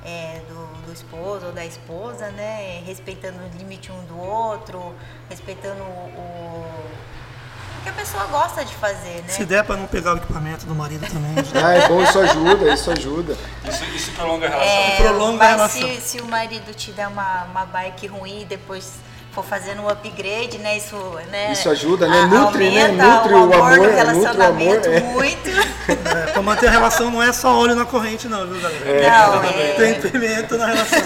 é, 0.05 0.41
do, 0.49 0.87
do 0.87 0.93
esposo 0.93 1.47
ou 1.47 1.53
da 1.53 1.65
esposa, 1.65 2.31
né? 2.31 2.83
Respeitando 2.87 3.39
o 3.39 3.59
limite 3.59 3.91
um 3.91 4.05
do 4.05 4.19
outro, 4.19 4.95
respeitando 5.29 5.83
o, 5.83 5.85
o 6.17 7.83
que 7.83 7.89
a 7.89 7.93
pessoa 7.93 8.25
gosta 8.27 8.65
de 8.65 8.75
fazer, 8.75 9.23
né? 9.23 9.29
Se 9.29 9.45
der 9.45 9.65
pra 9.65 9.77
não 9.77 9.87
pegar 9.87 10.15
o 10.15 10.17
equipamento 10.19 10.67
do 10.67 10.75
marido 10.75 11.07
também. 11.07 11.35
Ah, 11.55 11.73
é 11.73 11.89
bom, 11.89 12.03
isso 12.03 12.19
ajuda, 12.19 12.73
isso 12.73 12.91
ajuda. 12.91 13.37
Isso, 13.69 13.85
isso 13.85 14.13
prolonga 14.13 14.47
a 14.47 14.51
relação. 14.51 14.73
É, 14.73 14.97
prolonga 14.97 15.45
a 15.45 15.57
mas 15.59 15.75
relação. 15.75 16.01
se, 16.01 16.01
se 16.01 16.21
o 16.21 16.27
marido 16.27 16.75
te 16.75 16.93
der 16.93 17.09
uma, 17.09 17.45
uma 17.45 17.67
bike 17.67 18.07
ruim 18.07 18.43
e 18.43 18.45
depois 18.45 18.93
for 19.33 19.45
fazendo 19.45 19.83
um 19.83 19.89
upgrade, 19.89 20.59
né? 20.59 20.77
Isso, 20.77 20.97
né? 21.31 21.53
Isso 21.53 21.69
ajuda, 21.69 22.09
né? 22.09 22.21
a- 22.21 22.27
Nutre, 22.27 22.71
né? 22.71 22.89
Nutre 22.89 23.35
o 23.35 23.37
o 23.37 23.43
amor, 23.43 23.55
amor, 23.55 23.71
do 23.71 23.77
nutre 23.77 23.93
o 23.93 23.97
relacionamento 23.97 24.89
amor, 24.89 24.99
é. 24.99 25.01
muito. 25.01 25.49
É, 25.89 26.33
pra 26.33 26.43
manter 26.43 26.67
a 26.69 26.71
relação 26.71 27.11
não 27.11 27.23
é 27.23 27.33
só 27.33 27.57
óleo 27.57 27.75
na 27.75 27.85
corrente 27.85 28.29
não, 28.29 28.47
viu 28.47 28.61
galera? 28.61 29.11
Não, 29.11 29.45
é. 29.45 29.73
Tem 29.75 30.01
pimenta 30.01 30.57
na 30.57 30.67
relação. 30.67 30.99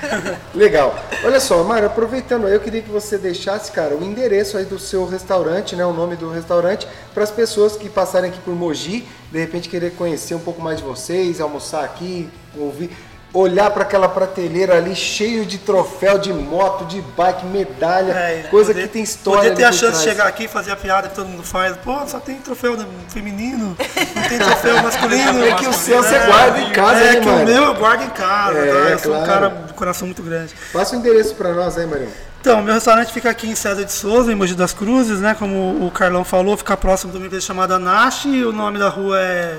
Legal. 0.54 0.94
Olha 1.24 1.40
só, 1.40 1.62
Mário, 1.64 1.86
aproveitando 1.86 2.46
aí, 2.46 2.54
eu 2.54 2.60
queria 2.60 2.82
que 2.82 2.90
você 2.90 3.16
deixasse, 3.18 3.70
cara, 3.72 3.94
o 3.94 4.02
endereço 4.04 4.56
aí 4.56 4.64
do 4.64 4.78
seu 4.78 5.06
restaurante, 5.06 5.74
né? 5.74 5.84
O 5.84 5.92
nome 5.92 6.16
do 6.16 6.30
restaurante, 6.30 6.86
para 7.14 7.24
as 7.24 7.30
pessoas 7.30 7.76
que 7.76 7.88
passarem 7.88 8.30
aqui 8.30 8.40
por 8.40 8.54
Mogi, 8.54 9.06
de 9.30 9.38
repente 9.38 9.68
querer 9.68 9.92
conhecer 9.92 10.34
um 10.34 10.40
pouco 10.40 10.60
mais 10.60 10.78
de 10.78 10.84
vocês, 10.84 11.40
almoçar 11.40 11.84
aqui, 11.84 12.28
ouvir, 12.56 12.90
olhar 13.32 13.70
para 13.70 13.82
aquela 13.82 14.08
prateleira 14.08 14.76
ali 14.76 14.94
cheio 14.96 15.46
de 15.46 15.58
troféu 15.58 16.18
de 16.18 16.32
moto, 16.32 16.84
de 16.86 17.00
bike, 17.16 17.46
medalha, 17.46 18.12
É, 18.12 18.42
coisa 18.50 18.72
poder- 18.72 18.82
que 18.88 18.92
tem 18.92 19.02
história. 19.02 19.42
Poder 19.50 19.54
ter 19.56 19.64
a 19.64 19.72
chance 19.72 19.98
de 19.98 20.02
trás. 20.02 20.02
chegar 20.02 20.26
aqui 20.26 20.44
e 20.44 20.48
fazer 20.48 20.72
a 20.72 20.76
piada 20.76 21.08
que 21.08 21.14
todo 21.14 21.28
mundo 21.28 21.44
faz. 21.44 21.76
Pô, 21.76 21.96
só 22.08 22.18
tem 22.18 22.36
troféu 22.36 22.76
feminino, 23.08 23.76
não 24.14 24.22
tem 24.28 24.38
troféu 24.38 24.82
masculino. 24.82 25.44
É 25.44 25.54
que 25.54 25.66
o 25.68 25.72
seu 25.72 26.02
você 26.02 26.18
guarda 26.18 26.60
em 26.60 26.72
casa, 26.72 27.00
é 27.00 27.12
né, 27.14 27.20
que 27.20 27.28
o 27.28 27.44
meu 27.44 27.62
eu 27.64 27.74
guardo 27.74 28.02
em 28.02 28.10
casa, 28.10 28.58
É, 28.58 28.72
tá? 28.72 28.90
Eu 28.90 28.98
sou 28.98 29.14
um 29.16 29.24
cara 29.24 29.48
de 29.66 29.72
coração 29.74 30.06
muito 30.08 30.22
grande. 30.22 30.54
Passa 30.72 30.96
o 30.96 30.98
endereço 30.98 31.34
para 31.36 31.52
nós 31.54 31.78
aí, 31.78 31.86
Marinho. 31.86 32.10
Então, 32.40 32.62
meu 32.62 32.72
restaurante 32.74 33.12
fica 33.12 33.28
aqui 33.30 33.46
em 33.48 33.54
César 33.54 33.84
de 33.84 33.92
Souza, 33.92 34.32
em 34.32 34.34
Mogi 34.34 34.54
das 34.54 34.72
Cruzes, 34.72 35.20
né? 35.20 35.36
Como 35.38 35.86
o 35.86 35.90
Carlão 35.90 36.24
falou, 36.24 36.56
fica 36.56 36.74
próximo 36.76 37.12
de 37.12 37.18
uma 37.18 37.26
empresa 37.26 37.44
chamada 37.46 37.78
Nash. 37.78 38.24
O 38.24 38.50
nome 38.50 38.78
da 38.78 38.88
rua 38.88 39.20
é 39.20 39.58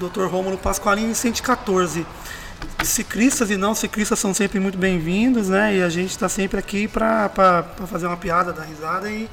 Dr. 0.00 0.24
Rômulo 0.24 0.56
Pasqualini, 0.56 1.14
114. 1.14 2.06
Ciclistas 2.84 3.50
e 3.50 3.56
não 3.56 3.74
ciclistas 3.74 4.18
são 4.18 4.32
sempre 4.32 4.60
muito 4.60 4.78
bem-vindos, 4.78 5.48
né? 5.48 5.74
E 5.76 5.82
a 5.82 5.88
gente 5.88 6.10
está 6.10 6.28
sempre 6.28 6.58
aqui 6.58 6.86
para 6.86 7.64
fazer 7.86 8.06
uma 8.06 8.16
piada, 8.16 8.52
dar 8.52 8.62
risada 8.62 9.10
e 9.10 9.28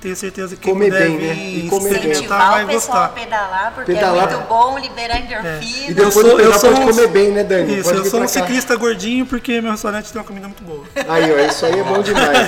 tenho 0.00 0.14
certeza 0.16 0.56
que 0.56 0.70
Comer 0.70 0.90
bem, 0.92 1.18
né? 1.18 1.34
E 1.34 1.68
comer 1.68 1.98
bem. 1.98 2.10
Incentivar 2.12 2.52
vai 2.52 2.64
o 2.64 2.68
pessoal 2.68 3.02
a 3.04 3.08
pedalar, 3.08 3.72
porque 3.74 3.92
Pedalar. 3.92 4.28
é 4.32 4.36
muito 4.36 4.48
bom 4.48 4.78
liberar 4.78 5.18
E 5.20 5.24
endorfina. 5.24 5.94
depois 5.94 5.96
Eu 5.98 6.12
sou- 6.22 6.40
eu 6.40 6.52
sou 6.54 6.70
pode 6.72 6.80
um- 6.82 6.86
comer 6.86 7.08
bem, 7.08 7.32
né, 7.32 7.44
Dani? 7.44 7.78
Isso, 7.80 7.90
eu 7.90 8.04
sou 8.04 8.22
um 8.22 8.28
ciclista 8.28 8.76
gordinho 8.76 9.26
porque 9.26 9.60
meu 9.60 9.72
restaurante 9.72 10.10
tem 10.12 10.20
uma 10.20 10.26
comida 10.26 10.46
muito 10.46 10.62
boa. 10.62 10.84
Aí, 11.08 11.32
ó, 11.32 11.38
isso 11.50 11.66
aí 11.66 11.78
é 11.78 11.82
bom 11.82 12.00
demais. 12.00 12.38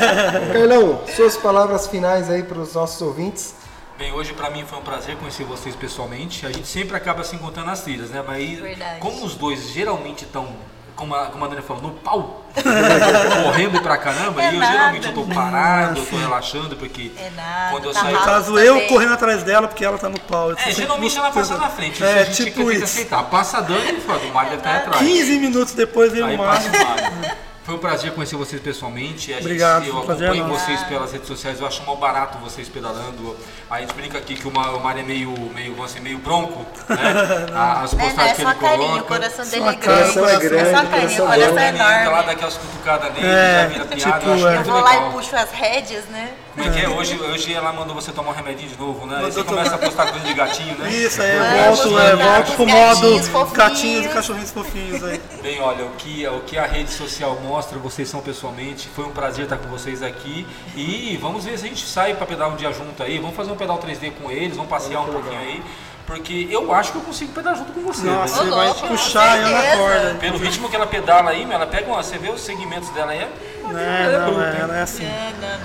Carlão, 0.52 1.00
suas 1.14 1.36
palavras 1.36 1.86
finais 1.88 2.30
aí 2.30 2.42
para 2.44 2.58
os 2.60 2.72
nossos 2.74 3.02
ouvintes. 3.02 3.54
Bem, 4.00 4.12
hoje 4.14 4.32
pra 4.32 4.48
mim 4.48 4.64
foi 4.66 4.78
um 4.78 4.82
prazer 4.82 5.14
conhecer 5.16 5.44
vocês 5.44 5.76
pessoalmente. 5.76 6.46
A 6.46 6.50
gente 6.50 6.66
sempre 6.66 6.96
acaba 6.96 7.22
se 7.22 7.36
encontrando 7.36 7.68
nas 7.68 7.82
trilhas, 7.82 8.08
né? 8.08 8.24
Mas 8.26 8.36
aí, 8.38 8.56
Verdade. 8.56 8.98
como 8.98 9.22
os 9.26 9.34
dois 9.34 9.68
geralmente 9.74 10.24
estão, 10.24 10.56
como 10.96 11.14
a, 11.14 11.26
como 11.26 11.44
a 11.44 11.48
Dani 11.48 11.60
falou, 11.60 11.82
no 11.82 11.90
pau, 11.90 12.46
correndo 13.44 13.78
pra 13.82 13.98
caramba, 13.98 14.42
É 14.42 14.52
e 14.52 14.54
eu 14.54 14.58
nada. 14.60 14.72
geralmente 14.72 15.06
eu 15.06 15.12
tô 15.12 15.24
parado, 15.26 16.00
eu 16.00 16.06
tô 16.06 16.16
relaxando, 16.16 16.76
porque 16.76 17.12
É 17.14 17.28
nada, 17.36 17.72
quando 17.72 17.84
eu 17.84 17.92
tá 17.92 18.00
saio. 18.00 18.16
No 18.18 18.24
caso, 18.24 18.58
eu 18.58 18.72
também. 18.72 18.88
correndo 18.88 19.12
atrás 19.12 19.42
dela 19.42 19.68
porque 19.68 19.84
ela 19.84 19.98
tá 19.98 20.08
no 20.08 20.18
pau. 20.20 20.48
Eu 20.50 20.56
É, 20.56 20.70
geralmente 20.72 21.18
ela 21.18 21.30
passa 21.30 21.58
na 21.58 21.68
frente, 21.68 22.02
É, 22.02 22.06
isso 22.06 22.18
a 22.20 22.24
gente 22.24 22.44
tipo 22.44 22.56
tem 22.56 22.66
que 22.68 22.74
isso. 22.76 22.84
aceitar. 22.84 23.22
Passa 23.24 23.58
a 23.58 23.60
Dani 23.60 23.98
e 23.98 24.00
fala, 24.00 24.18
o 24.18 24.32
Mário 24.32 24.50
deve 24.52 24.62
estar 24.62 24.76
atrás. 24.76 24.98
15 25.06 25.38
minutos 25.38 25.74
depois 25.74 26.14
Aí 26.14 26.22
o 26.22 26.38
Mário. 26.38 26.70
o. 27.74 27.76
Foi 27.76 27.76
um 27.76 27.78
prazer 27.78 28.12
conhecer 28.12 28.36
vocês 28.36 28.60
pessoalmente. 28.60 29.32
A 29.32 29.38
Obrigado, 29.38 29.84
Gente, 29.84 29.94
eu 29.94 30.02
prazer 30.02 30.26
é 30.28 30.30
acompanho 30.32 30.58
vocês 30.58 30.82
pelas 30.84 31.12
redes 31.12 31.28
sociais, 31.28 31.60
eu 31.60 31.66
acho 31.66 31.82
mal 31.84 31.96
barato 31.96 32.38
vocês 32.38 32.68
pedalando. 32.68 33.36
A 33.70 33.80
gente 33.80 33.94
brinca 33.94 34.18
aqui 34.18 34.34
que 34.34 34.46
o 34.46 34.50
o 34.50 34.80
Mário 34.80 35.00
é 35.00 35.04
meio, 35.04 35.30
meio, 35.54 35.74
dizer, 35.74 36.00
meio 36.00 36.18
bronco, 36.18 36.66
né? 36.88 36.96
As 37.54 37.92
Né, 37.92 38.04
postagens 38.04 38.32
é 38.32 38.34
que 38.34 38.42
só 38.42 38.50
ele 38.50 38.58
carinho, 38.60 38.86
o 38.86 38.90
coloca. 38.90 39.14
coração 39.14 39.44
dele 39.46 39.64
Só 39.64 39.70
é 39.70 39.74
carinho, 39.76 39.80
grande. 39.80 40.12
coração 40.12 40.28
é 40.28 40.38
grande, 40.38 40.56
É 40.56 40.64
só 40.64 40.70
carinho, 40.72 40.90
coração 40.90 41.24
o 41.24 41.28
coração 41.28 41.54
grande. 41.54 41.60
é 41.60 41.68
Ele 41.68 41.78
lá, 41.78 42.02
enorme. 42.02 42.26
dá 42.26 42.32
aquelas 42.32 42.54
cutucadas 42.56 43.12
nele, 43.14 43.26
É, 43.26 43.60
já 43.62 43.66
vira 43.68 43.84
piada. 43.84 44.18
tipo, 44.18 44.32
acho 44.32 44.46
é. 44.48 44.50
Eu 44.50 44.54
muito 44.56 44.70
vou 44.70 44.80
lá 44.80 44.90
legal. 44.90 45.08
e 45.08 45.12
puxo 45.12 45.36
as 45.36 45.50
rédeas, 45.52 46.04
né? 46.06 46.30
Como 46.54 46.68
é 46.68 46.72
que 46.72 46.80
é? 46.84 46.88
Hoje, 46.88 47.18
hoje 47.20 47.54
ela 47.54 47.72
mandou 47.72 47.94
você 47.94 48.10
tomar 48.10 48.32
um 48.32 48.34
remedinho 48.34 48.68
de 48.68 48.76
novo, 48.78 49.06
né? 49.06 49.18
Aí 49.24 49.30
você 49.30 49.44
começa 49.44 49.74
a 49.76 49.78
postar 49.78 50.10
coisa 50.10 50.26
de 50.26 50.34
gatinho, 50.34 50.76
né? 50.78 50.90
Isso, 50.90 51.22
aí 51.22 51.36
eu 51.36 51.42
É, 51.44 51.64
volto, 51.70 51.98
é, 51.98 52.16
volto 52.16 52.52
pro 52.56 52.66
gatinhos 52.66 53.28
modo 53.28 53.50
gatinhos 53.52 54.06
e 54.06 54.08
cachorrinhos 54.08 54.50
fofinhos 54.50 55.04
aí. 55.04 55.20
Bem, 55.42 55.60
olha, 55.60 55.84
o 55.84 55.90
que, 55.90 56.26
o 56.26 56.40
que 56.40 56.58
a 56.58 56.66
rede 56.66 56.90
social 56.90 57.38
mostra, 57.42 57.59
vocês 57.78 58.08
são 58.08 58.20
pessoalmente. 58.20 58.88
Foi 58.88 59.04
um 59.04 59.10
prazer 59.10 59.44
estar 59.44 59.58
com 59.58 59.68
vocês 59.68 60.02
aqui. 60.02 60.46
E 60.74 61.16
vamos 61.20 61.44
ver 61.44 61.58
se 61.58 61.66
a 61.66 61.68
gente 61.68 61.84
sai 61.84 62.14
para 62.14 62.26
pedalar 62.26 62.52
um 62.52 62.56
dia 62.56 62.72
junto 62.72 63.02
aí. 63.02 63.18
Vamos 63.18 63.36
fazer 63.36 63.50
um 63.52 63.56
pedal 63.56 63.78
3D 63.78 64.12
com 64.20 64.30
eles, 64.30 64.56
vamos 64.56 64.70
passear 64.70 65.02
um 65.02 65.12
pouquinho 65.12 65.38
aí. 65.38 65.62
Porque 66.06 66.48
eu 66.50 66.74
acho 66.74 66.92
que 66.92 66.98
eu 66.98 67.02
consigo 67.02 67.32
pedalar 67.32 67.58
junto 67.58 67.72
com 67.72 67.82
você. 67.82 68.06
Nossa, 68.06 68.42
né? 68.42 68.50
você 68.50 68.56
vai 68.56 68.66
louco, 68.66 68.88
puxar 68.88 69.38
eu 69.38 69.48
na 69.48 69.76
corda. 69.76 70.14
Pelo 70.18 70.38
ritmo 70.38 70.68
que 70.68 70.74
ela 70.74 70.86
pedala 70.86 71.30
aí, 71.30 71.46
ela 71.48 71.66
pega 71.66 71.86
uma. 71.86 72.02
Você 72.02 72.18
vê 72.18 72.30
os 72.30 72.40
segmentos 72.40 72.88
dela 72.90 73.12
aí. 73.12 73.20
É, 73.20 73.28
É, 73.62 74.18
não, 74.18 74.42
é, 74.42 74.60
ela 74.60 74.76
é 74.76 74.82
assim. 74.82 75.06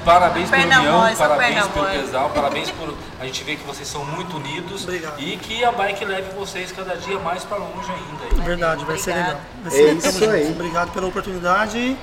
Parabéns 0.04 0.50
pela 0.50 0.62
Perna 0.62 0.80
união, 0.80 1.16
parabéns 1.16 1.68
pelo 1.68 1.86
pesal, 1.86 2.30
parabéns 2.30 2.70
por 2.72 2.94
a 3.20 3.26
gente 3.26 3.44
ver 3.44 3.56
que 3.58 3.66
vocês 3.66 3.88
são 3.88 4.06
muito 4.06 4.38
unidos 4.38 4.84
Obrigado. 4.84 5.20
e 5.20 5.38
que 5.38 5.64
a 5.64 5.72
bike 5.72 6.06
leve 6.06 6.30
vocês 6.36 6.72
cada 6.72 6.96
dia 6.96 7.18
mais 7.20 7.44
para 7.44 7.58
longe 7.58 7.90
ainda. 7.92 8.36
aí. 8.36 8.46
Verdade, 8.46 8.86
vai 8.86 8.98
ser 8.98 9.12
Obrigada. 9.12 9.34
legal. 9.34 9.46
Vai 9.64 9.72
É 9.72 9.76
ser 9.76 9.84
legal, 9.94 10.12
isso 10.12 10.30
aí. 10.30 10.52
Obrigado 10.52 10.92
pela 10.92 11.08
oportunidade. 11.08 11.98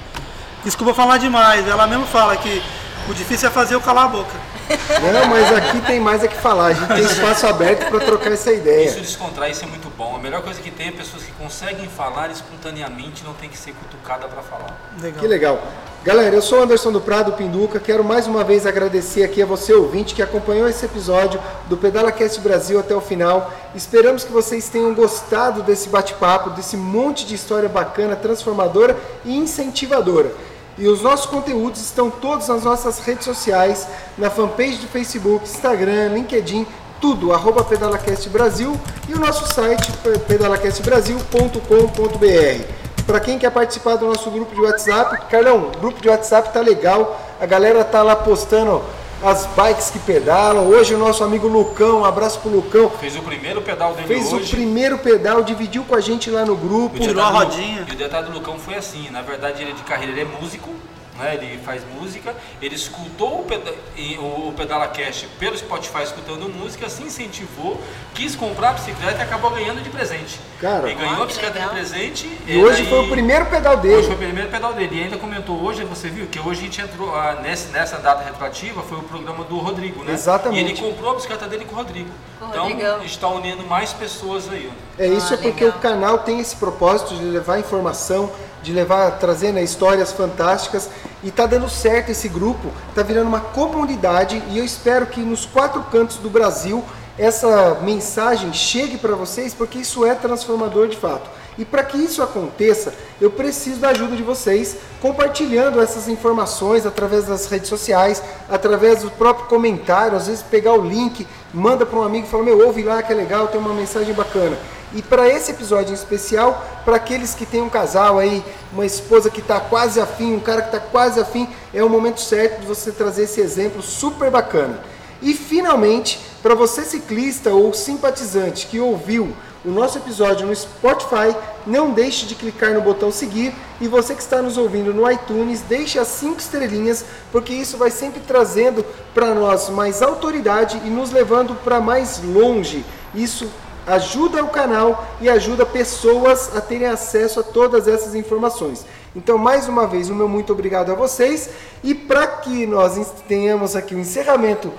Desculpa 0.65 0.95
falar 0.95 1.19
demais. 1.19 1.67
Ela 1.69 1.87
mesmo 1.87 2.07
fala 2.07 2.37
que 2.37 2.63
o 3.09 3.15
difícil 3.15 3.49
é 3.49 3.51
fazer 3.51 3.75
eu 3.75 3.81
calar 3.81 4.05
a 4.05 4.09
boca. 4.09 4.35
Não, 4.69 5.29
mas 5.29 5.53
aqui 5.53 5.81
tem 5.83 6.01
mais 6.01 6.23
a 6.23 6.29
que 6.29 6.37
falar. 6.37 6.67
A 6.67 6.73
gente 6.73 6.89
tem 6.89 7.05
espaço 7.05 7.47
aberto 7.47 7.89
para 7.89 8.01
trocar 8.01 8.33
essa 8.33 8.53
Isso 8.53 8.61
ideia. 8.61 8.91
descontrai, 8.93 9.51
isso 9.51 9.65
é 9.65 9.69
muito 9.69 9.91
bom. 9.97 10.17
A 10.17 10.19
melhor 10.19 10.43
coisa 10.43 10.61
que 10.61 10.71
tem 10.71 10.89
é 10.89 10.93
pessoas 10.93 11.23
que 11.25 11.33
conseguem 11.33 11.89
falar 11.89 12.31
espontaneamente, 12.31 13.25
não 13.25 13.35
tem 13.35 13.49
que 13.49 13.59
ser 13.59 13.73
cutucada 13.73 14.27
para 14.29 14.43
falar. 14.43 14.79
Legal. 15.01 15.21
Que 15.21 15.27
legal. 15.27 15.63
Galera, 16.05 16.35
eu 16.35 16.43
sou 16.43 16.59
o 16.59 16.63
Anderson 16.65 16.91
do 16.91 17.01
Prado 17.01 17.33
Pinduca. 17.35 17.79
Quero 17.79 18.03
mais 18.03 18.27
uma 18.27 18.43
vez 18.43 18.67
agradecer 18.67 19.23
aqui 19.23 19.41
a 19.41 19.47
você, 19.47 19.73
ouvinte, 19.73 20.17
que 20.17 20.23
acompanhou 20.23 20.69
esse 20.69 20.85
episódio 20.85 21.41
do 21.69 21.77
PedalaCast 21.77 22.41
Brasil 22.41 22.81
até 22.81 22.93
o 22.93 23.01
final. 23.01 23.53
Esperamos 23.73 24.25
que 24.25 24.33
vocês 24.33 24.69
tenham 24.69 24.93
gostado 24.95 25.63
desse 25.63 25.89
bate-papo, 25.89 26.51
desse 26.51 26.77
monte 26.77 27.25
de 27.25 27.37
história 27.37 27.69
bacana, 27.69 28.17
transformadora 28.17 28.97
e 29.25 29.37
incentivadora. 29.37 30.33
E 30.79 30.89
os 30.89 31.03
nossos 31.03 31.27
conteúdos 31.27 31.81
estão 31.81 32.11
todos 32.11 32.49
nas 32.49 32.65
nossas 32.65 32.99
redes 33.01 33.25
sociais, 33.25 33.87
na 34.17 34.31
fanpage 34.31 34.79
do 34.79 34.89
Facebook, 34.89 35.45
Instagram, 35.45 36.09
LinkedIn, 36.09 36.67
tudo, 37.01 37.33
arroba 37.33 37.65
PedalaCast 37.65 38.29
Brasil 38.31 38.79
e 39.09 39.15
o 39.15 39.19
nosso 39.19 39.53
site 39.53 39.93
pedalacastbrasil.com.br. 40.27 42.83
Para 43.07 43.21
quem 43.21 43.39
quer 43.39 43.51
participar 43.51 43.97
do 43.97 44.07
nosso 44.07 44.31
grupo 44.31 44.55
de 44.55 44.61
WhatsApp, 44.61 45.27
Carlão, 45.29 45.71
o 45.75 45.81
grupo 45.81 46.01
de 46.01 46.09
WhatsApp 46.09 46.53
tá 46.53 46.61
legal, 46.61 47.21
a 47.41 47.45
galera 47.45 47.85
tá 47.85 48.03
lá 48.03 48.15
postando 48.15 48.81
as 49.25 49.47
bikes 49.47 49.91
que 49.91 49.99
pedalam. 49.99 50.67
Hoje 50.67 50.95
o 50.95 50.99
nosso 50.99 51.23
amigo 51.23 51.47
Lucão, 51.47 52.01
um 52.01 52.05
abraço 52.05 52.41
pro 52.41 52.51
Lucão, 52.51 52.91
Fez 52.91 53.17
o 53.17 53.23
primeiro 53.23 53.63
pedal 53.63 53.95
dele 53.95 54.07
fez 54.09 54.33
hoje. 54.33 54.53
o 54.53 54.57
primeiro 54.57 54.99
pedal, 54.99 55.43
dividiu 55.43 55.85
com 55.85 55.95
a 55.95 56.01
gente 56.01 56.31
lá 56.31 56.45
no 56.45 56.57
grupo. 56.57 56.99
Tirou 56.99 57.23
a 57.23 57.29
rodinha. 57.31 57.87
E 57.89 57.93
o 57.93 57.97
detalhe 57.97 58.27
do 58.27 58.33
Lucão 58.33 58.59
foi 58.59 58.75
assim, 58.75 59.09
na 59.11 59.23
verdade 59.23 59.63
ele 59.63 59.71
é 59.71 59.75
de 59.75 59.83
carreira, 59.83 60.13
ele 60.13 60.23
é 60.23 60.41
músico, 60.41 60.71
né? 61.19 61.35
Ele 61.35 61.59
faz 61.65 61.83
música, 62.01 62.35
ele 62.61 62.75
escutou 62.75 63.41
o, 63.41 63.45
peda 63.45 63.73
o, 64.19 64.49
o 64.49 64.55
Pedala 64.57 64.89
Cash 64.89 65.27
pelo 65.39 65.57
Spotify 65.57 66.03
escutando 66.03 66.49
música, 66.49 66.89
se 66.89 67.03
incentivou, 67.03 67.81
quis 68.15 68.35
comprar 68.35 68.71
a 68.71 68.73
bicicleta 68.75 69.19
e 69.19 69.23
acabou 69.23 69.51
ganhando 69.51 69.83
de 69.83 69.91
presente. 69.91 70.41
Cara, 70.61 70.89
ele 70.89 70.99
ganhou 71.01 71.23
a 71.23 71.27
bicicleta 71.27 71.53
que 71.55 71.59
de 71.59 71.65
legal. 71.65 71.75
presente. 71.75 72.39
E 72.47 72.57
hoje 72.57 72.87
foi 72.87 73.05
o 73.05 73.09
primeiro 73.09 73.47
pedal 73.47 73.75
Hoje 73.75 73.83
foi 73.83 74.01
dele. 74.03 74.15
o 74.15 74.17
primeiro 74.17 74.51
pedal 74.51 74.73
dele. 74.73 74.97
E 75.01 75.03
ainda 75.05 75.17
comentou 75.17 75.61
hoje, 75.63 75.85
você 75.85 76.09
viu, 76.09 76.27
que 76.27 76.39
hoje 76.39 76.61
a 76.61 76.65
gente 76.65 76.81
entrou 76.81 77.15
ah, 77.15 77.39
nesse, 77.43 77.69
nessa 77.69 77.99
data 77.99 78.23
retroativa, 78.25 78.83
foi 78.83 78.99
o 78.99 79.03
programa 79.03 79.45
do 79.45 79.59
Rodrigo, 79.59 80.03
né? 80.05 80.13
Exatamente. 80.13 80.63
E 80.63 80.71
ele 80.73 80.81
comprou 80.81 81.11
a 81.13 81.15
bicicleta 81.15 81.47
dele 81.49 81.65
com 81.65 81.75
o 81.75 81.79
Rodrigo. 81.79 82.11
Com 82.39 82.47
então 82.49 82.63
Rodrigão. 82.69 83.01
gente 83.01 83.11
está 83.11 83.29
unindo 83.29 83.65
mais 83.67 83.93
pessoas 83.93 84.49
aí. 84.51 84.71
É 84.99 85.07
isso 85.07 85.33
Ah, 85.33 85.35
é 85.35 85.37
porque 85.39 85.65
legal. 85.65 85.79
o 85.79 85.83
canal 85.83 86.19
tem 86.19 86.41
esse 86.41 86.57
propósito 86.57 87.15
de 87.15 87.25
levar 87.25 87.59
informação, 87.59 88.31
de 88.63 88.73
levar, 88.73 89.19
trazendo 89.19 89.59
histórias 89.59 90.13
fantásticas 90.13 90.89
e 91.23 91.31
tá 91.31 91.47
dando 91.47 91.69
certo 91.69 92.11
esse 92.11 92.29
grupo, 92.29 92.71
tá 92.95 93.03
virando 93.03 93.29
uma 93.29 93.41
comunidade 93.41 94.43
e 94.51 94.59
eu 94.59 94.65
espero 94.65 95.07
que 95.07 95.21
nos 95.21 95.45
quatro 95.45 95.83
cantos 95.85 96.17
do 96.17 96.31
Brasil 96.31 96.85
essa 97.19 97.79
mensagem 97.83 98.53
chegue 98.53 98.97
para 98.97 99.15
vocês, 99.15 99.53
porque 99.53 99.79
isso 99.79 100.05
é 100.05 100.15
transformador 100.15 100.89
de 100.89 100.97
fato. 100.97 101.29
E 101.59 101.65
para 101.65 101.85
que 101.85 101.99
isso 101.99 102.23
aconteça, 102.23 102.95
eu 103.21 103.31
preciso 103.31 103.79
da 103.79 103.91
ajuda 103.91 104.17
de 104.17 104.23
vocês 104.23 104.77
compartilhando 105.03 105.83
essas 105.83 106.09
informações 106.09 106.87
através 106.87 107.27
das 107.27 107.47
redes 107.47 107.69
sociais, 107.69 108.23
através 108.49 109.03
do 109.03 109.11
próprio 109.11 109.47
comentário, 109.47 110.17
às 110.17 110.27
vezes 110.27 110.43
pegar 110.43 110.73
o 110.73 110.81
link, 110.81 111.27
manda 111.53 111.85
para 111.85 111.99
um 111.99 112.03
amigo 112.03 112.27
e 112.27 112.31
fala: 112.31 112.45
"Meu, 112.45 112.67
ouve 112.67 112.83
lá 112.83 113.03
que 113.03 113.13
é 113.13 113.17
legal, 113.17 113.49
tem 113.49 113.61
uma 113.61 113.75
mensagem 113.75 114.15
bacana". 114.15 114.57
E 114.95 115.01
para 115.01 115.29
esse 115.29 115.51
episódio 115.51 115.91
em 115.91 115.95
especial, 115.95 116.65
para 116.85 116.97
aqueles 116.97 117.35
que 117.35 117.47
têm 117.47 117.63
um 117.63 117.71
casal 117.71 118.19
aí, 118.19 118.45
uma 118.73 118.85
esposa 118.85 119.31
que 119.31 119.41
está 119.41 119.59
quase 119.59 120.01
afim, 120.01 120.35
um 120.35 120.41
cara 120.41 120.63
que 120.63 120.69
está 120.69 120.81
quase 120.81 121.19
afim, 121.19 121.49
é 121.73 121.83
o 121.83 121.89
momento 121.89 122.21
certo 122.21 122.61
de 122.61 122.67
você 122.67 122.93
trazer 122.93 123.23
esse 123.23 123.41
exemplo 123.41 123.83
super 123.83 124.31
bacana. 124.31 124.81
E 125.23 125.35
finalmente, 125.35 126.21
para 126.43 126.55
você 126.55 126.83
ciclista 126.83 127.51
ou 127.51 127.73
simpatizante 127.73 128.67
que 128.67 128.81
ouviu 128.81 129.35
o 129.65 129.71
nosso 129.71 129.97
episódio 129.97 130.45
no 130.45 130.55
Spotify, 130.55 131.35
não 131.65 131.93
deixe 131.93 132.27
de 132.27 132.35
clicar 132.35 132.75
no 132.75 132.81
botão 132.81 133.13
seguir 133.13 133.55
e 133.81 133.87
você 133.87 134.15
que 134.15 134.21
está 134.21 134.43
nos 134.43 134.59
ouvindo 134.59 134.93
no 134.93 135.09
iTunes, 135.09 135.61
deixe 135.61 136.01
as 136.01 136.09
cinco 136.09 136.41
estrelinhas, 136.41 137.05
porque 137.31 137.53
isso 137.53 137.79
vai 137.79 137.91
sempre 137.91 138.21
trazendo 138.27 138.85
para 139.15 139.33
nós 139.33 139.69
mais 139.69 140.03
autoridade 140.03 140.81
e 140.85 140.91
nos 140.91 141.13
levando 141.13 141.55
para 141.63 141.81
mais 141.81 142.21
longe. 142.23 142.85
Isso 143.15 143.49
ajuda 143.87 144.43
o 144.45 144.49
canal 144.49 145.07
e 145.21 145.29
ajuda 145.29 145.67
pessoas 145.67 146.57
a 146.57 146.61
terem 146.61 146.87
acesso 146.87 147.41
a 147.41 147.43
todas 147.43 147.89
essas 147.89 148.15
informações. 148.15 148.85
Então, 149.15 149.37
mais 149.37 149.69
uma 149.69 149.87
vez, 149.87 150.09
o 150.09 150.15
meu 150.15 150.29
muito 150.29 150.53
obrigado 150.53 150.91
a 150.91 150.95
vocês 150.95 151.51
e 151.83 151.95
para 151.95 152.27
que 152.27 152.67
nós 152.67 152.99
tenhamos 153.29 153.77
aqui 153.77 153.95
o 153.95 153.99
encerramento 153.99 154.73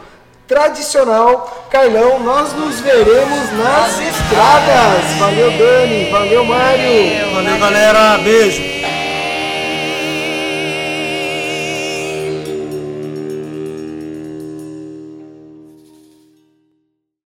tradicional, 0.47 1.67
Carlão, 1.69 2.19
nós 2.19 2.53
nos 2.53 2.79
veremos 2.79 3.51
nas 3.53 3.99
estradas. 3.99 5.17
Valeu, 5.19 5.51
Dani. 5.51 6.09
Valeu, 6.09 6.45
Mário. 6.45 7.33
Valeu, 7.33 7.59
galera. 7.59 8.17
Beijo. 8.17 8.72